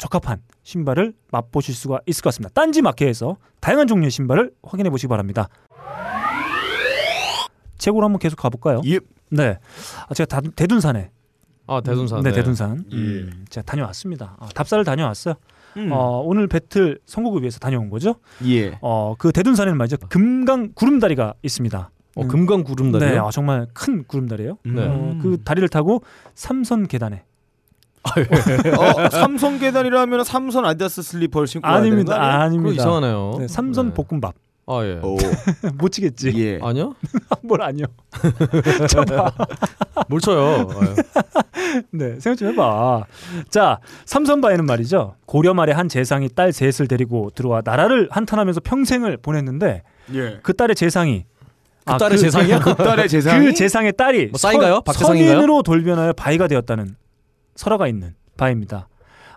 [0.00, 2.50] 적합한 신발을 맛보실 수가 있을 것 같습니다.
[2.54, 5.48] 딴지 마켓에서 다양한 종류의 신발을 확인해 보시기 바랍니다.
[7.78, 8.80] 최고로 한번 계속 가볼까요?
[8.86, 8.98] 예.
[9.30, 9.58] 네,
[10.08, 11.10] 아, 제가 다, 대둔산에
[11.66, 12.22] 아, 대둔산.
[12.22, 12.36] 네, 네.
[12.36, 12.84] 대둔산.
[12.90, 12.96] 예.
[12.96, 14.36] 음, 제가 다녀왔습니다.
[14.40, 15.34] 아, 답사를 다녀왔어요.
[15.76, 15.90] 음.
[15.92, 18.16] 어, 오늘 배틀 선곡을 위해서 다녀온 거죠.
[18.44, 18.76] 예.
[18.80, 19.98] 어, 그 대둔산에는 말이죠.
[20.08, 21.90] 금강 구름다리가 있습니다.
[22.16, 23.08] 어, 금강 구름다리요?
[23.10, 24.58] 네, 아, 정말 큰 구름다리예요.
[24.64, 24.84] 네.
[24.84, 26.02] 어, 그 다리를 타고
[26.34, 27.22] 삼선 계단에
[28.04, 32.14] 어, 삼선 계단이라면 삼선 아디다스 슬리퍼를 신고 되는 거 아닙니다.
[32.14, 32.30] 아니에요?
[32.30, 32.82] 그거 아닙니다.
[32.82, 33.34] 이상하네요.
[33.40, 33.94] 네, 삼선 네.
[33.94, 34.34] 볶음밥.
[34.66, 35.00] 아, 예.
[35.02, 35.16] 오.
[35.78, 36.32] 못 치겠지.
[36.36, 36.58] 예.
[36.62, 36.94] 아니요?
[37.42, 37.86] 뭘 아니요.
[40.08, 40.68] 뭘 쳐요?
[40.70, 40.94] 아,
[41.90, 43.04] 네, 생각 좀 해봐.
[43.48, 45.14] 자, 삼선바에는 말이죠.
[45.26, 49.82] 고려 말에 한 재상이 딸 셋을 데리고 들어와 나라를 한탄하면서 평생을 보냈는데
[50.14, 50.38] 예.
[50.42, 51.24] 그 딸의 재상이
[51.84, 52.58] 그 딸의 재상이야?
[52.60, 54.38] 그 딸의 재상이 그 재상의 딸이 뭐?
[54.38, 54.48] 서-
[54.82, 55.32] 박재상인가요?
[55.34, 56.94] 성인으로 돌변하여 바위가 되었다는
[57.54, 58.88] 설화가 있는 바입니다.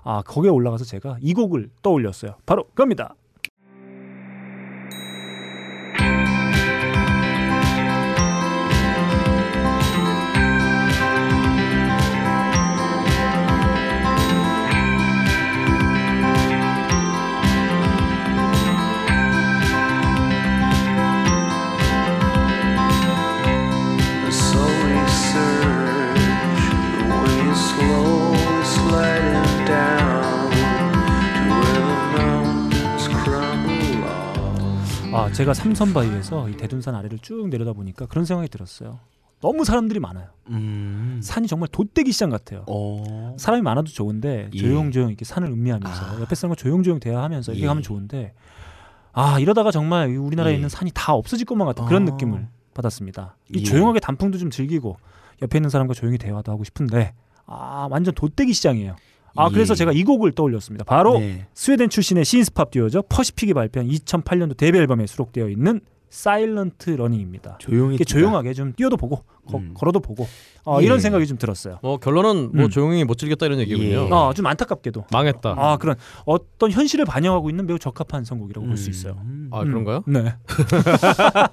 [0.04, 2.36] 아 거기에 올라가서 제가 이 곡을 떠올렸어요.
[2.46, 3.16] 바로 그겁니다.
[35.34, 39.00] 제가 삼선바위에서 이 대둔산 아래를 쭉 내려다 보니까 그런 생각이 들었어요.
[39.44, 40.30] 너무 사람들이 많아요.
[40.52, 41.20] 음.
[41.22, 42.64] 산이 정말 돛대기 시장 같아요.
[42.68, 43.36] 어.
[43.38, 44.58] 사람이 많아도 좋은데 예.
[44.58, 46.22] 조용조용 이렇게 산을 음미하면서 아.
[46.22, 47.68] 옆에 사람과 조용조용 대화하면서 이렇게 예.
[47.68, 48.34] 가면 좋은데
[49.12, 50.56] 아 이러다가 정말 이 우리나라에 예.
[50.56, 52.12] 있는 산이 다 없어질 것만 같은 그런 아.
[52.12, 53.36] 느낌을 받았습니다.
[53.54, 53.64] 이 예.
[53.64, 54.96] 조용하게 단풍도 좀 즐기고
[55.42, 57.14] 옆에 있는 사람과 조용히 대화도 하고 싶은데
[57.46, 58.96] 아 완전 돗대기 시장이에요.
[59.36, 59.54] 아 예.
[59.54, 60.86] 그래서 제가 이 곡을 떠올렸습니다.
[60.86, 61.48] 바로 네.
[61.54, 67.58] 스웨덴 출신의 신스팝 듀오죠 퍼시픽이 발표한 2008년도 데뷔 앨범에 수록되어 있는 사일런트 러닝입니다.
[67.60, 67.98] 조용히.
[67.98, 69.72] 조용하게 좀 뛰어도 보고 거- 음.
[69.74, 70.28] 걸어도 보고
[70.64, 70.86] 어, 예.
[70.86, 71.80] 이런 생각이 좀 들었어요.
[71.82, 72.70] 뭐 결론은 뭐 음.
[72.70, 74.06] 조용히 못 즐겼다 이런 얘기군요.
[74.06, 74.10] 예.
[74.12, 75.56] 아, 좀 안타깝게도 망했다.
[75.58, 75.96] 아 그런
[76.26, 78.92] 어떤 현실을 반영하고 있는 매우 적합한 선곡이라고 볼 수 음.
[78.92, 79.14] 있어요.
[79.50, 79.68] 아, 음.
[79.68, 80.04] 그런가요?
[80.06, 80.36] 네.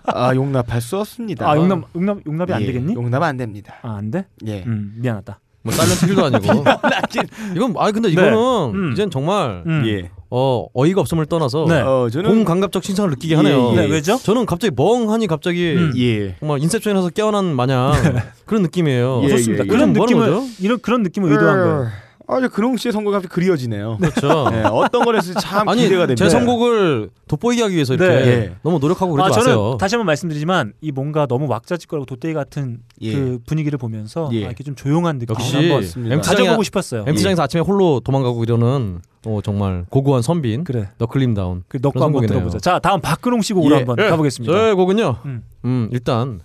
[0.05, 1.49] 아 용납할 수 없습니다.
[1.51, 2.95] 아 용납 용납 용납이 안 예, 되겠니?
[2.95, 3.77] 용납 안 됩니다.
[3.81, 4.27] 아 안 돼?
[4.47, 4.63] 예.
[4.67, 5.41] 음 미안하다.
[5.63, 6.65] 뭐 Silent Hill도 아니고.
[7.55, 8.33] 이건 아 근데 이거는
[8.75, 8.93] 음.
[8.93, 9.83] 이젠 정말 음.
[9.87, 10.11] 예.
[10.31, 11.81] 어 어이가 없음을 떠나서 네.
[11.81, 13.73] 어 저는 공감각적 신청을 느끼게 하네요.
[13.73, 13.81] 예, 예.
[13.81, 14.17] 네, 왜죠?
[14.17, 15.93] 저는 갑자기 멍하니 갑자기 음.
[15.97, 16.37] 예.
[16.39, 17.93] 정말 인셉션에서 깨어난 마냥
[18.47, 19.23] 그런 느낌이에요.
[19.25, 19.65] 예, 좋습니다.
[19.65, 19.71] 예, 예.
[19.71, 20.43] 그런 느낌을?
[20.61, 21.89] 이런 그런 느낌을 의도한 거예요.
[22.31, 23.99] 아, 이제 근홍 씨의 선곡이 갑자기 그리워지네요.
[24.01, 24.49] 그렇죠.
[24.51, 26.25] 네, 어떤 거에서 참 아니 기대가 됩니다.
[26.25, 28.27] 제 선곡을 돋보이게 하기 위해서 이렇게 네.
[28.27, 28.57] 예.
[28.63, 29.77] 너무 노력하고 그러지 아 저는 마세요.
[29.79, 33.13] 다시 한번 말씀드리지만 이 뭔가 너무 왁자지껄하고 돗대기 같은 예.
[33.13, 34.45] 그 분위기를 보면서 예.
[34.45, 37.05] 아, 이렇게 좀 조용한 느낌 역시 한번 가져보고 싶었어요.
[37.07, 40.89] MT장에서 아침에 홀로 도망가고 이러는 어, 정말 고고한 선빈 그래.
[40.99, 42.39] 너클림다운 그 그런 한번 선곡이네요.
[42.39, 42.59] 들어보자.
[42.59, 43.79] 자 다음 박근홍 씨 곡으로 예.
[43.79, 44.09] 한번 예.
[44.09, 44.53] 가보겠습니다.
[44.53, 45.17] 저의 곡은요.
[45.25, 45.43] 음.
[45.65, 45.89] 음.
[45.93, 46.41] 일단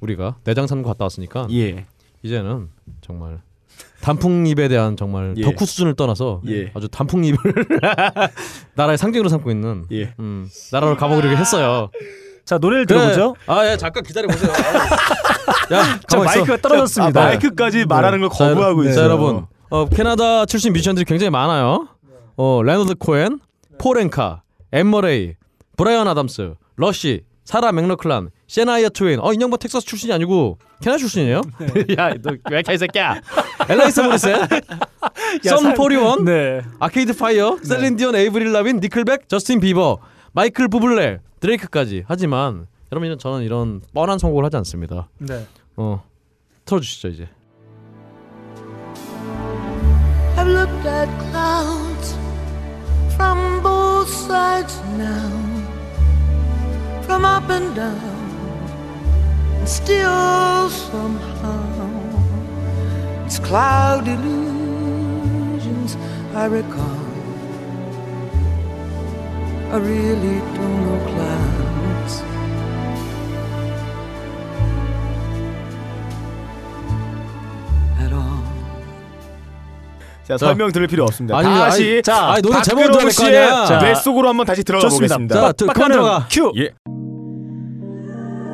[0.00, 1.86] 우리가 내장 삼고 갔다 왔으니까 예.
[2.22, 2.68] 이제는
[3.00, 3.40] 정말
[4.00, 5.42] 단풍잎에 대한 정말 예.
[5.42, 6.70] 덕후 수준을 떠나서 예.
[6.74, 7.38] 아주 단풍잎을
[8.74, 10.12] 나라의 상징으로 삼고 있는 예.
[10.18, 11.90] 음, 나라로 가보기로 했어요.
[12.44, 13.34] 자 노래를 들어보죠.
[13.46, 14.52] 아 예 잠깐 기다려 보세요.
[15.70, 16.38] 야 자 가만 있어.
[16.38, 17.20] 마이크가 떨어졌습니다.
[17.20, 19.04] 아, 마이크까지 말하는 걸 자, 거부하고 자, 있어요.
[19.04, 21.88] 여러분, 어, 캐나다 출신 뮤지션들이 굉장히 많아요.
[22.36, 23.40] 어, 레너드 코엔,
[23.78, 24.42] 폴 앵카,
[24.72, 25.34] 앤 머레이,
[25.76, 29.18] 브라이언 아담스, 러시, 사라 맥러클란, 샤니아 트웨인.
[29.18, 31.40] 어, 인형버 텍사스 출신이 아니고 캐나다 출신이에요?
[31.98, 33.20] 야, 너 왜 이렇게 이 새끼야?
[33.68, 34.48] 앨라니스 모리셋,
[35.42, 36.62] Sum 41, 네.
[36.78, 39.98] Arcade Fire, 셀린 디온, 에이브릴 라빈, Nickelback, 저스틴 비버,
[40.34, 42.04] 마이클 부블레, 드레이크까지.
[42.06, 45.08] 하지만 여러분 저는 이런 뻔한 선곡을 하지 않습니다.
[45.18, 45.44] 네.
[45.74, 46.04] 어,
[46.64, 47.28] 틀어주시죠 이제.
[50.36, 52.16] I've looked at clouds
[53.16, 55.64] from both sides now,
[57.02, 58.13] from up and down,
[59.64, 61.56] and still somehow
[63.24, 65.96] it's cloud illusions
[66.34, 67.00] I recall.
[69.72, 72.22] I really don't know clouds.
[78.00, 78.44] At all.
[80.24, 81.36] 자, 설명 들을 필요 없습니다.
[81.38, 83.64] 아니, 다시 아니, 자, 아니, 노래 제목 들어야 될거 아니야.
[83.66, 85.16] 자, 뇌 속으로 한번 다시 들어가 좋습니다.
[85.16, 85.34] 보겠습니다.
[85.40, 86.26] 자, 드- 그만 들어가.
[86.30, 86.52] 큐.
[86.56, 86.70] 예.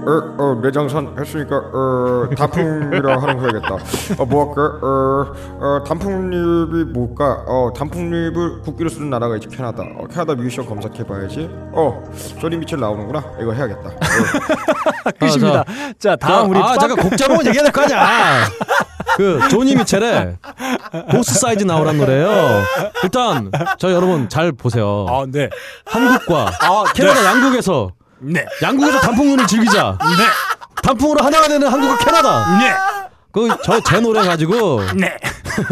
[0.06, 3.74] 어, 어, 내장산 했으니까 어, 단풍이라 하는 거 해야겠다.
[4.18, 4.78] 어, 뭐 할까?
[4.82, 7.44] 어, 어, 단풍잎이 뭘까?
[7.46, 9.82] 어, 단풍잎을 국기로 쓰는 나라가 있지 캐나다.
[9.82, 11.48] 어, 캐나다 뮤지션 검색해봐야지.
[11.72, 12.02] 어,
[12.40, 13.22] 조니 미첼 나오는구나.
[13.40, 13.88] 이거 해야겠다.
[13.90, 15.10] 어.
[15.20, 15.64] 끝입니다.
[15.98, 18.44] 자 다음 우리 아 빡- 잠깐 곡 제목은 얘기해야 될 거 아니야.
[19.16, 20.36] 그 조니 미첼의
[21.10, 22.62] 보스 사이즈 나오란 노래예요.
[23.02, 25.04] 일단 저 여러분 잘 보세요.
[25.08, 25.50] 아 네.
[25.84, 26.52] 한국과
[26.94, 27.90] 캐나다 양국에서
[28.20, 28.44] 네.
[28.62, 29.98] 양국에서 단풍눈을 즐기자.
[30.00, 30.24] 네.
[30.82, 32.58] 단풍으로 하나가 되는 한국과 캐나다.
[32.58, 32.74] 네.
[33.32, 35.16] 그저 제 노래 가지고 네.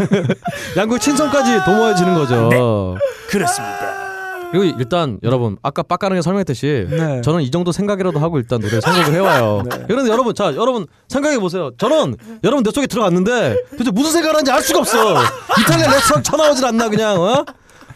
[0.77, 2.97] 양국 친선까지 도모해지는 거죠.
[3.29, 4.09] 그렇습니다.
[4.51, 7.21] 그리고 일단 여러분 아까 빡가능에 설명했듯이 네.
[7.21, 9.63] 저는 이 정도 생각이라도 하고 일단 노래 선곡을 해와요.
[9.87, 11.71] 그런데 여러분 자 여러분 생각해 보세요.
[11.77, 15.21] 저는 여러분 내 속에 들어갔는데 도대체 무슨 생각을 하는지 알 수가 없어.
[15.59, 17.45] 이탈리아 랩 쳐나오질 않나 그냥 어?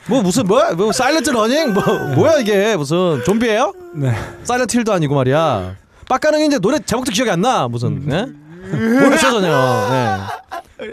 [0.08, 1.84] 뭐 무슨 뭐야 뭐 Silent Running 뭐
[2.16, 3.74] 뭐야 이게 무슨 좀비예요?
[3.96, 4.14] 네.
[4.44, 5.76] Silent Hill도 아니고 말이야.
[6.10, 8.26] 빡가능이 이제 노래 제목도 기억이 안 나 무슨 네?
[8.72, 9.90] 모르겠어 전혀.
[9.92, 10.18] 네.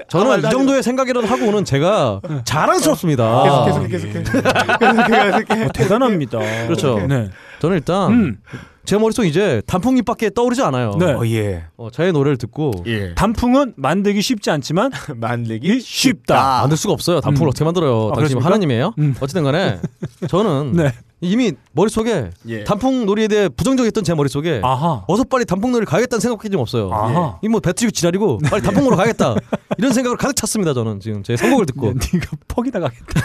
[0.09, 3.43] 저는 이 정도의 생각이라도 하고 오는 제가 자랑스럽습니다.
[3.43, 6.39] 계속 계속 계속 계속 계속 어, 대단합니다.
[6.67, 7.05] 그렇죠.
[7.09, 7.31] 네.
[7.61, 8.39] 저는 일단 음.
[8.91, 10.97] 제 머릿속 이제 단풍잎밖에 떠오르지 않아요.
[10.99, 11.13] 네.
[11.13, 11.63] 어, 예.
[11.77, 13.15] 어, 저의 노래를 듣고 예.
[13.15, 16.63] 단풍은 만들기 쉽지 않지만 만들기 쉽다.
[16.63, 17.21] 만들 수가 없어요.
[17.21, 17.51] 단풍을 음.
[17.51, 18.09] 어떻게 만들어요?
[18.09, 18.47] 아, 당신 그렇습니까?
[18.47, 18.95] 하나님이에요?
[18.99, 19.15] 음.
[19.21, 19.79] 어쨌든 간에
[20.29, 20.93] 저는 네.
[21.21, 22.65] 이미 머릿속에 예.
[22.65, 25.05] 단풍 놀이에 대해 부정적이었던 제 머릿속에 아하.
[25.07, 26.93] 어서 빨리 단풍 놀이 가겠다는 생각밖에 좀 없어요.
[26.93, 27.39] 아하.
[27.43, 29.37] 이뭐 배트리고 지랄이고 빨리 단풍 놀러 가겠다.
[29.79, 30.75] 이런 생각을 가득 찼습니다.
[30.75, 31.91] 저는 지금 제 선곡을 듣고.
[31.91, 33.21] 야, 네가 퍽이 나가겠다.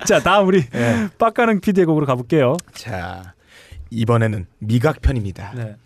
[0.08, 0.64] 자, 다음 우리
[1.18, 2.56] 빡가는 PD의 곡으로 가볼게요.
[2.72, 3.34] 자,
[3.90, 5.52] 이번에는 미각편입니다.
[5.54, 5.76] 네.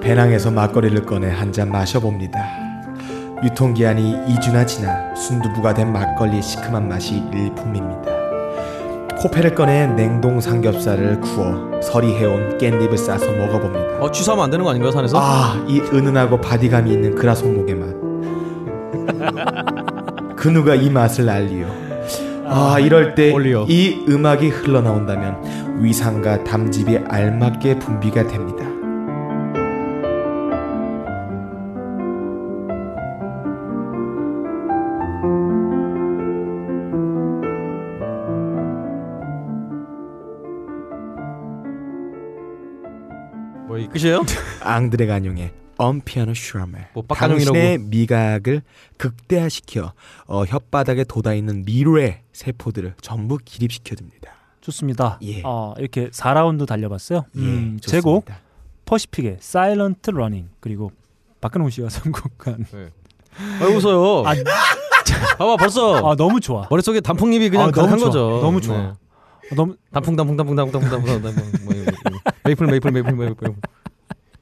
[0.00, 2.62] 배낭에서 막걸리를 꺼내 한 잔 마셔봅니다.
[3.44, 8.21] 유통기한이 2주나 지나 순두부가 된 막걸리의 시큼한 맛이 일품입니다.
[9.22, 14.00] 코페를 꺼내 냉동 삼겹살을 구워 서리해온 깻잎을 싸서 먹어봅니다.
[14.00, 15.16] 어 취소하면 안 되는 거 아닌가요 산에서?
[15.20, 17.94] 아, 이 은은하고 바디감이 있는 그라 손목의 맛.
[20.34, 21.68] 근우가 이 맛을 알리요.
[22.46, 23.32] 아, 이럴 때.
[23.68, 28.61] 이 음악이 흘러나온다면 위상과 담집이 알맞게 분비가 됩니다.
[44.02, 44.24] 뭐이 끝이에요?
[44.62, 47.04] 앙드레 가뇽의 Un piano sur la mer 뭐.
[47.08, 48.62] 당신의 미각을
[48.98, 49.92] 극대화시켜
[50.26, 54.30] 어, 혓바닥에 돋아있는 미로의 세포들을 전부 기립시켜줍니다.
[54.60, 55.18] 좋습니다.
[55.22, 55.42] 예.
[55.44, 57.24] 어, 이렇게 4라운드 달려봤어요.
[57.36, 57.78] 예, 음.
[57.80, 58.26] 제곡
[58.84, 60.92] 퍼시픽의 Silent Running 그리고
[61.40, 62.66] 박근홍 씨가 선곡한
[63.60, 64.24] 아 웃어요.
[64.26, 64.34] 아,
[65.38, 66.66] 봐봐 벌써 아 너무 좋아.
[66.70, 68.08] 머릿속에 단풍잎이 그냥 아, 가득한 너무 좋아.
[68.10, 68.40] 거죠.
[68.42, 68.76] 너무 좋아.
[68.78, 68.84] 네.
[68.84, 71.92] 어, 너무 단풍 단풍 단풍 단풍 단풍 단풍 단풍 뭐 이거.
[72.44, 73.54] Maple maple maple maple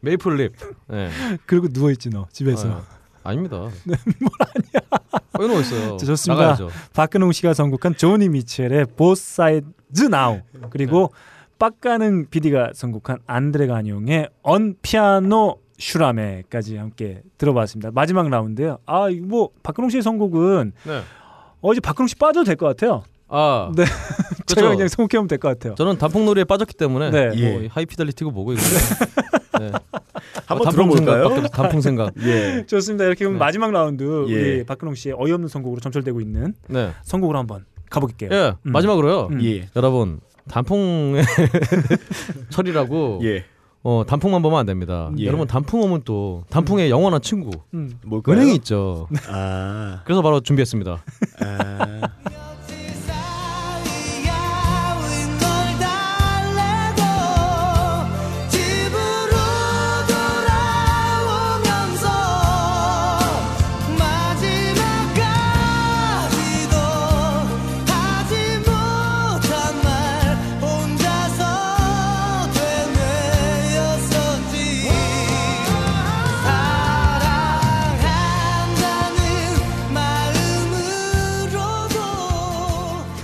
[0.01, 0.53] maple leaf.
[0.89, 1.11] 네.
[1.47, 2.69] 그리고 누워 있지 너 집에서.
[2.71, 2.83] 아,
[3.23, 3.69] 아닙니다.
[3.85, 5.03] 네, 뭘 아니야.
[5.39, 5.97] 어, 이거 있어요.
[5.97, 6.43] 자, 좋습니다.
[6.43, 6.71] 나가야죠.
[6.95, 11.13] 박근홍 씨가 선곡한 조니 미첼의 Both Sides Now 그리고
[11.59, 17.91] 빡가능 PD가 선곡한 앙드레 가뇽의 Un piano sur la mer까지 함께 들어봤습니다.
[17.93, 18.79] 마지막 라운드요.
[18.87, 21.01] 아, 이거 뭐 박근홍 씨의 선곡은 네.
[21.63, 23.03] 어제 박근홍 씨 빠져도 될 것 같아요.
[23.31, 23.85] 아, 네.
[24.47, 24.77] 제가 그렇죠.
[24.77, 25.75] 그냥 선곡해보면 될 것 같아요.
[25.77, 27.27] 저는 단풍놀이에 빠졌기 때문에 네.
[27.29, 27.69] 뭐 예.
[27.71, 28.61] 하이피델리티고 뭐고 이거.
[29.61, 29.71] 네.
[30.47, 31.25] 한번 단풍 들어볼까요?
[31.45, 32.13] 없- 단풍 생각.
[32.23, 32.65] 예.
[32.67, 33.05] 좋습니다.
[33.05, 33.39] 이렇게 그럼 네.
[33.39, 34.35] 마지막 라운드 예.
[34.35, 36.91] 우리 박근홍 씨의 어이없는 선곡으로 점철되고 있는 네.
[37.05, 38.31] 선곡으로 한번 가볼게요.
[38.33, 38.53] 예.
[38.67, 38.73] 음.
[38.73, 39.29] 마지막으로요.
[39.33, 39.43] 음.
[39.45, 39.69] 예.
[39.77, 41.23] 여러분 단풍의
[42.51, 43.45] 철이라고 예.
[43.83, 45.11] 어, 단풍만 보면 안 됩니다.
[45.19, 45.25] 예.
[45.27, 47.99] 여러분 단풍 오면 또 단풍의 영원한 친구 음.
[48.05, 48.37] 뭘까요?
[48.37, 49.09] 은행이 있죠.
[49.29, 50.01] 아.
[50.05, 51.03] 그래서 바로 준비했습니다.
[51.41, 52.01] 아.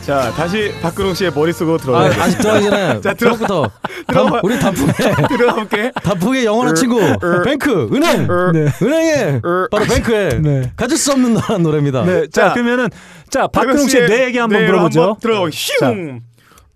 [0.07, 2.13] 자, 다시 박근홍 씨의 머릿속으로 아, 들어가요.
[2.23, 3.71] 아직 들어가기 전에 자, 들어가- 들어부터
[4.07, 4.93] 들어가- 우리 단풍의
[5.29, 5.91] 들어가 볼게.
[6.01, 7.01] 단풍의 영원한 친구
[7.45, 8.67] 뱅크 은행 네.
[8.83, 10.73] 은행에 바로 뱅크에 네.
[10.77, 12.05] 가질 수 없는 나라 노래입니다.
[12.05, 12.29] 네.
[12.29, 12.89] 자, 자, 그러면은
[13.31, 15.17] 자 박근홍 씨의 내 얘기 한번 물어보죠.
[15.21, 15.51] 들어가.
[15.51, 15.89] 자.
[15.91, 16.21] 슝.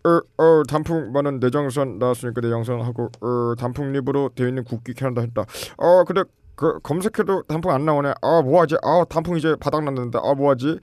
[0.03, 5.45] 어, 어, 단풍 많은 내장산 나왔으니까 내장산하고 어, 단풍잎으로 되어 있는 국기 캐낸다 했다.
[5.77, 6.23] 어, 근데
[6.57, 8.09] 그 검색해도 단풍 안 나오네.
[8.23, 8.77] 아, 뭐하지?
[8.83, 10.19] 아, 단풍 이제 바닥 났는데.
[10.23, 10.79] 아, 뭐하지?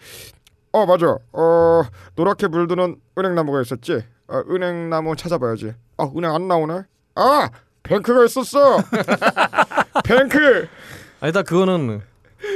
[0.71, 1.17] 어, 맞아.
[1.33, 1.83] 어,
[2.15, 4.03] 노랗게 물드는 은행나무가 있었지.
[4.27, 5.73] 아, 은행나무 찾아봐야지.
[5.97, 6.81] 아, 은행 안 나오네.
[7.15, 7.49] 아,
[7.83, 8.77] 뱅크가 있었어.
[10.03, 10.67] 뱅크.
[11.19, 12.01] 아니다 그거는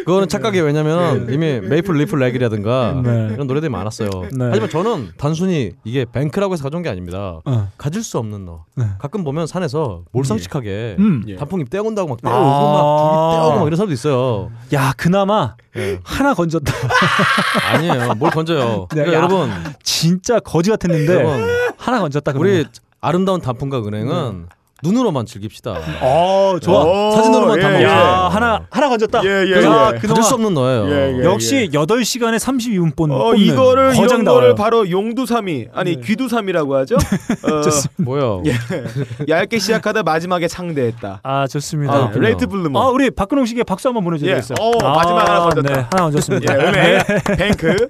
[0.06, 0.64] 그거는 착각이에요.
[0.66, 3.30] 왜냐면 이미 Maple Leaf Rag이라든가 네.
[3.34, 4.10] 이런 노래들이 많았어요.
[4.32, 4.45] 네.
[4.49, 7.40] 하지만 저는 단순히 이게 뱅크라고 해서 가져온 게 아닙니다.
[7.45, 7.72] 어.
[7.78, 8.66] 가질 수 없는 너.
[8.76, 8.86] 네.
[8.99, 11.24] 가끔 보면 산에서 몰상식하게 음.
[11.28, 11.36] 예.
[11.36, 12.74] 단풍잎 떼어온다고 막 떼어오고 아.
[12.74, 14.52] 막 떼어오고 막 이런 사람도 있어요.
[14.74, 15.99] 야, 그나마 예.
[16.03, 16.72] 하나 건졌다.
[17.74, 18.14] 아니에요.
[18.16, 18.88] 뭘 건져요.
[18.94, 19.18] 네, 그러니까 야.
[19.18, 19.49] 여러분,
[19.84, 21.48] 진짜 거지 같았는데 여러분
[21.78, 22.34] 하나 건졌다.
[22.36, 22.66] 우리
[22.99, 24.48] 아름다운 단풍과 은행은
[24.84, 25.76] 눈으로만 즐깁시다.
[26.02, 26.84] 어, 좋아.
[26.84, 27.80] 오, 사진으로만 예, 담아.
[27.80, 27.84] 예.
[27.84, 29.22] 야, 하나 하나 건졌다.
[29.24, 29.74] 예, 예, 그래서 예.
[29.74, 30.90] 아, 가질 수 없는 너예요.
[30.90, 31.24] 예, 예.
[31.24, 34.24] 역시 8시간에 32분 어, 이거를 이런.
[34.24, 36.02] 거를 바로 용두삼이 아니 네.
[36.03, 36.95] 귀두삼이라고 하죠.
[37.44, 37.62] 어,
[37.98, 38.41] 뭐야?
[38.45, 38.53] 예.
[39.28, 41.22] 얇게 시작하다 마지막에 창대했다.
[41.24, 41.94] 아, 좋습니다.
[41.94, 42.22] 아, 그렇군요.
[42.22, 42.81] Late bloomer.
[42.82, 44.34] 아, 우리 박근홍 씨에게 박수 한번 보내줘야 예.
[44.36, 44.56] 되겠어요.
[44.60, 45.74] 어, 마지막 하나 건졌다.
[45.74, 46.53] 네, 하나 건졌습니다.
[46.53, 46.99] 예, 은행,
[47.38, 47.88] 뱅크.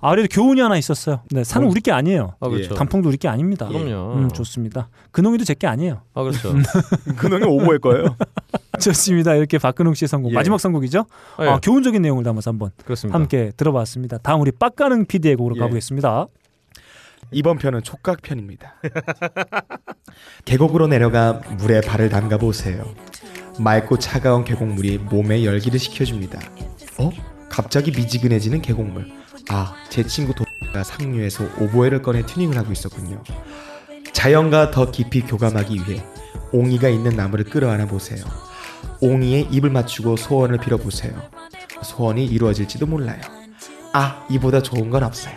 [0.00, 1.20] 아, 그래도 교훈이 하나 있었어요.
[1.30, 2.34] 네, 산은 우리 게 아니에요.
[2.38, 2.74] 아 그렇죠.
[2.74, 3.66] 단풍도 우리 게 아닙니다.
[3.66, 4.12] 그럼요.
[4.16, 4.88] 음, 좋습니다.
[5.12, 6.02] 근홍이도 제 게 아니에요.
[6.14, 6.58] 아 그렇죠.
[7.16, 8.16] 그놈이 오보일 거예요.
[8.80, 9.34] 좋습니다.
[9.34, 10.34] 이렇게 박근홍 씨의 선곡 예.
[10.34, 11.06] 마지막 선곡이죠.
[11.40, 13.18] 예, 아, 교훈적인 내용을 담아서 한번 그렇습니다.
[13.18, 14.18] 함께 들어봤습니다.
[14.18, 15.60] 다음 우리 빡가능 PD의 곡으로 예.
[15.60, 16.26] 가보겠습니다.
[17.30, 18.74] 이번 편은 촉각 편입니다.
[20.44, 22.84] 계곡으로 내려가 물에 발을 담가 보세요.
[23.58, 26.40] 맑고 차가운 계곡물이 몸에 열기를 식혀줍니다.
[26.98, 27.10] 어?
[27.48, 29.10] 갑자기 미지근해지는 계곡물.
[29.50, 33.22] 아, 제 친구 도가 상류에서 오보에를 꺼내 튜닝을 하고 있었군요.
[34.12, 36.02] 자연과 더 깊이 교감하기 위해
[36.52, 38.24] 옹이가 있는 나무를 끌어안아 보세요.
[39.00, 41.12] 옹이에 입을 맞추고 소원을 빌어보세요.
[41.82, 43.20] 소원이 이루어질지도 몰라요.
[43.92, 45.34] 아, 이보다 좋은 건 없어요.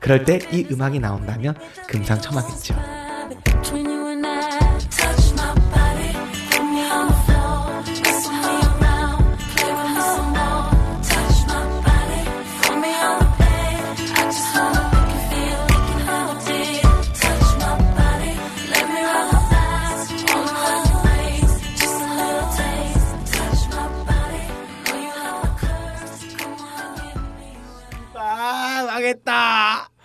[0.00, 1.54] 그럴 때 이 음악이 나온다면
[1.88, 2.74] 금상첨화겠죠.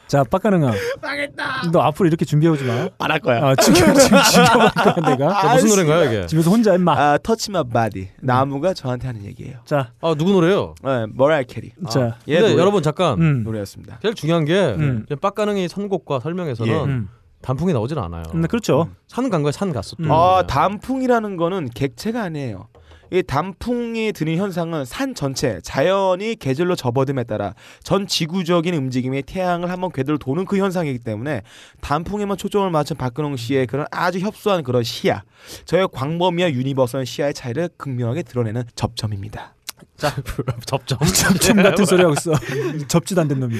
[0.07, 0.73] 자, 빡가능아.
[1.01, 1.71] 망했다.
[1.71, 2.89] 너 앞으로 이렇게 준비해 오지 마.
[2.99, 3.41] 안 할 거야.
[3.45, 3.95] 아, 지금 지금
[4.75, 5.25] 거야 내가.
[5.47, 6.25] 야, 무슨 노래인가요 이게?
[6.27, 6.91] 집에서 혼자 임마.
[6.93, 8.09] 아, Touch My Body.
[8.21, 9.59] 나무가 저한테 하는 얘기예요.
[9.63, 10.75] 자, 아 누구 노래요?
[10.83, 11.71] 네, 머라이 캐리.
[11.89, 13.99] 자, 예, 근데 노래, 여러분 잠깐 음, 노래였습니다.
[14.01, 15.05] 제일 중요한 게 음.
[15.21, 16.77] 빡가능이 선곡과 설명에서는 예.
[16.83, 17.07] 음,
[17.41, 18.23] 단풍이 나오질 않아요.
[18.33, 18.89] 음, 그렇죠.
[19.07, 20.03] 산 간 거야 산 갔어 또.
[20.03, 20.11] 음.
[20.11, 22.67] 아, 단풍이라는 거는 객체가 아니에요.
[23.11, 29.91] 이 단풍이 드는 현상은 산 전체 자연이 계절로 접어듦에 따라 전 지구적인 움직임이 태양을 한번
[29.91, 31.41] 궤도를 도는 그 현상이기 때문에
[31.81, 35.23] 단풍에만 초점을 맞춘 박근홍 씨의 그런 아주 협소한 그런 시야
[35.65, 39.55] 저의 광범위한 universal 시야의 차이를 극명하게 드러내는 접점입니다.
[40.65, 40.97] 접점.
[41.13, 42.33] 접점 같은 소리 하고 있어.
[42.87, 43.55] 접지도 안 된 놈이.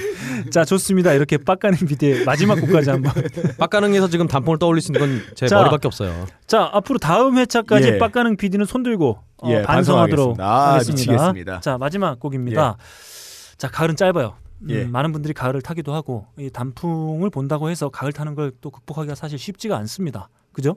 [0.50, 1.12] 자, 좋습니다.
[1.12, 3.12] 이렇게 빡가능 PD의 마지막 곡까지 한번.
[3.58, 4.58] 빡가능에서 지금 단풍을
[4.92, 5.56] 있는 건제 자.
[5.58, 6.26] 머리밖에 없어요.
[6.46, 7.98] 자, 앞으로 다음 회차까지 예.
[7.98, 10.40] 빡가능 PD는 손 들고 어, 예, 반성하도록.
[10.40, 11.12] 아, 하겠습니다.
[11.12, 11.60] 미치겠습니다.
[11.60, 12.76] 자, 마지막 곡입니다.
[13.58, 14.34] 자, 가을은 짧아요.
[14.62, 14.84] 음, 예.
[14.84, 19.38] 많은 분들이 가을을 타기도 하고 이 단풍을 본다고 해서 가을 타는 걸 또 극복하기가 사실
[19.38, 20.28] 쉽지가 않습니다.
[20.52, 20.76] 그죠?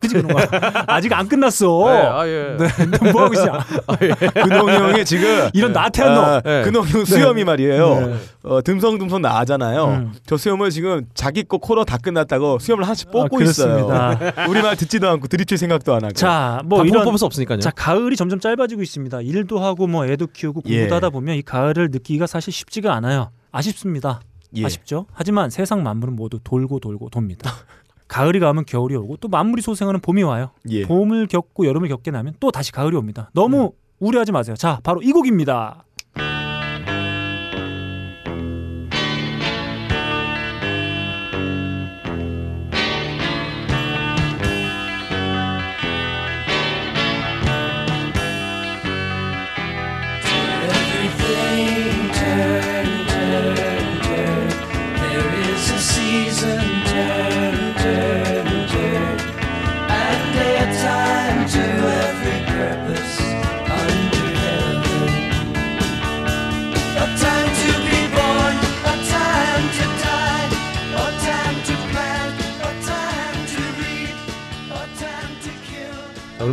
[0.00, 0.42] 그지 그놈아
[0.86, 1.66] 아직 안 끝났어.
[1.86, 2.56] 네, 아 예.
[2.56, 3.58] 네, 뭐 하고 있어?
[4.44, 6.24] 근홍이 형이 지금 이런 나태한 놈.
[6.24, 6.62] 아, 네.
[6.62, 8.06] 근홍이 형 수염이 말이에요.
[8.06, 8.16] 네.
[8.44, 9.84] 어, 듬성듬성 나잖아요.
[9.86, 10.12] 음.
[10.26, 13.86] 저 수염을 지금 자기 거 코너 다 끝났다고 수염을 하나씩 뽑고 아, 있어요.
[13.86, 14.46] 그렇습니다.
[14.48, 16.14] 우리 말 듣지도 않고 들이칠 생각도 안 하고.
[16.14, 17.58] 자, 뭐 이런 뽑을 수 없으니까요.
[17.58, 19.20] 자 가을이 점점 짧아지고 있습니다.
[19.22, 20.88] 일도 하고 뭐 애도 키우고 공부도 예.
[20.88, 23.30] 하다 보면 이 가을을 느끼기가 사실 쉽지가 않아요.
[23.50, 24.20] 아쉽습니다.
[24.56, 24.64] 예.
[24.64, 25.06] 아쉽죠.
[25.12, 27.52] 하지만 세상 만물은 모두 돌고 돌고 돕니다.
[28.08, 30.50] 가을이 가면 겨울이 오고 또 만물이 소생하는 봄이 와요.
[30.70, 30.82] 예.
[30.82, 33.30] 봄을 겪고 여름을 겪게 나면 또 다시 가을이 옵니다.
[33.34, 34.56] 너무 우려하지 마세요.
[34.56, 35.84] 자, 바로 이 곡입니다.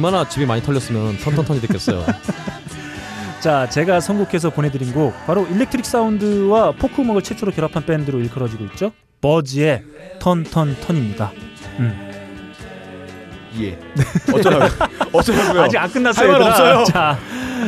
[0.06, 2.06] 얼마나 집이 많이 털렸으면 Turn Turn Turn이 됐겠어요.
[3.42, 8.92] 자, 제가 선곡해서 보내드린 곡 바로 electric 사운드와 포크 음악을 최초로 결합한 밴드로 일컬어지고 있죠.
[9.22, 9.84] 버즈의
[10.20, 11.32] Turn Turn Turn입니다.
[11.80, 12.12] 음.
[13.60, 13.80] 예.
[14.32, 14.70] 어쩌라고요?
[15.12, 15.62] 어쩌라고요?
[15.64, 16.32] 아직 안 끝났어요.
[16.34, 16.50] 할말.
[16.50, 16.84] 없어요.
[16.84, 17.18] 자,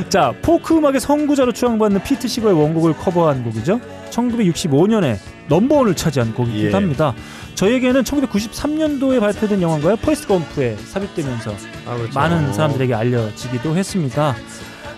[0.10, 3.80] 자 포크 음악의 선구자로 추앙받는 피트 시거의 원곡을 커버한 곡이죠.
[4.12, 6.74] 1965년에 넘버원을 차지한 곡이기도 예.
[6.74, 7.16] 합니다.
[7.58, 9.96] 저에게는 1993년도에 발표된 영화인가요?
[9.96, 11.56] 포레스트 검프에 삽입되면서
[11.88, 12.14] 아, 그렇죠.
[12.14, 14.36] 많은 사람들에게 알려지기도 했습니다.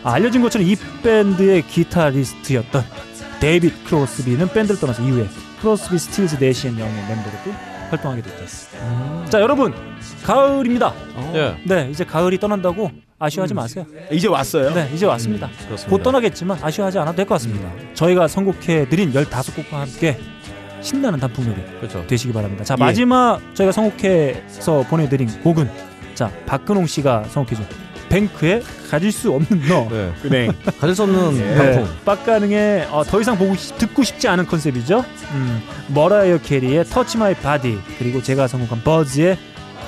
[0.04, 2.84] 아, 알려진 것처럼 이 밴드의 기타리스트였던
[3.40, 5.28] 데이빗 크로스비는 밴드를 떠나서 이후에
[5.62, 7.52] 크로스비 스틸즈 내시앤 영의 멤버로도
[7.92, 8.46] 활동하게 됐죠.
[9.30, 9.74] 자 여러분
[10.26, 10.94] 가을입니다.
[11.36, 11.56] 예.
[11.64, 13.86] 네 이제 가을이 떠난다고 아쉬워하지 마세요.
[14.12, 14.74] 이제 왔어요.
[14.74, 15.50] 네 이제 왔습니다.
[15.66, 15.90] 그렇습니다.
[15.90, 17.72] 곧 떠나겠지만 아쉬워하지 않아도 될 것 같습니다.
[17.94, 20.18] 저희가 선곡해 드린 15곡과 함께
[20.82, 22.06] 신나는 단풍놀이 그렇죠.
[22.08, 22.64] 되시기 바랍니다.
[22.64, 22.84] 자 예.
[22.84, 25.70] 마지막 저희가 선곡해서 보내드린 곡은
[26.16, 27.66] 자 박근홍 씨가 선곡해준
[28.10, 29.88] 뱅크의 가질 수 없는 너.
[29.90, 30.12] 네.
[30.26, 30.52] 은행.
[30.80, 31.56] 가질 수 없는 예.
[31.56, 31.88] 단풍.
[32.06, 35.06] 빡가능의 어, 더 이상 보고 싶- 듣고 싶지 않은 컨셉이죠.
[35.34, 39.38] 음, 머라이어 캐리의 Touch My Body 그리고 제가 선곡한 버즈의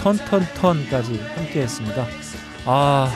[0.03, 2.05] Turn Turn Turn까지 함께했습니다.
[2.65, 3.09] 아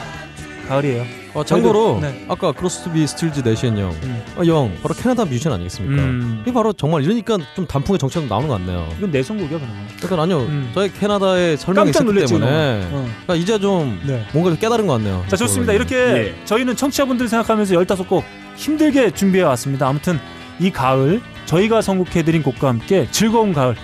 [0.68, 1.25] 가을이에요.
[1.36, 2.26] 어, 참고로 네.
[2.30, 4.24] 아까 크로스비 스틸즈 내시엔 형, 음.
[4.38, 6.02] 어, 형 바로 캐나다 뮤지션 아니겠습니까?
[6.02, 6.44] 음.
[6.48, 8.88] 이 바로 정말 이러니까 좀 단풍의 정체가 나오는 것 같네요.
[8.98, 9.88] 이건 내 선곡이야 그러면.
[9.98, 10.72] 그러니까 아니요, 음.
[10.74, 12.88] 저희 캐나다에 설명이 놀랐지, 때문에.
[12.92, 13.10] 어.
[13.26, 14.26] 그러니까 이제 좀 네.
[14.32, 15.26] 뭔가 좀 깨달은 것 같네요.
[15.28, 15.74] 자 좋습니다.
[15.74, 16.36] 이렇게 예.
[16.46, 18.24] 저희는 청취자분들 생각하면서 15곡
[18.56, 19.88] 힘들게 준비해 왔습니다.
[19.90, 20.18] 아무튼
[20.60, 23.76] 이 가을 저희가 선곡해드린 곡과 함께 즐거운 가을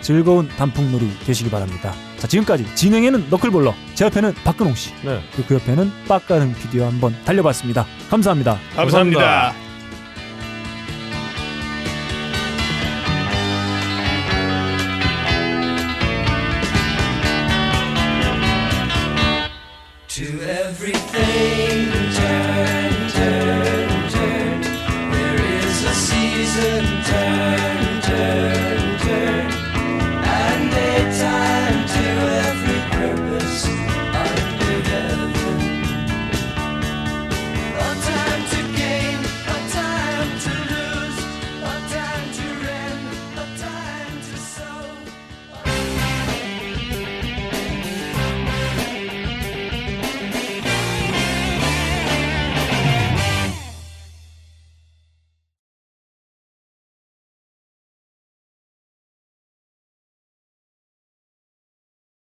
[0.00, 1.92] 즐거운 단풍놀이 되시기 바랍니다.
[2.20, 5.20] 자 지금까지 진행에는 너클볼러 제 옆에는 박근홍 씨 네.
[5.32, 7.86] 그리고 그 옆에는 빡가는 비디오 한번 달려봤습니다.
[8.10, 8.58] 감사합니다.
[8.76, 9.20] 감사합니다.
[9.20, 9.69] Everything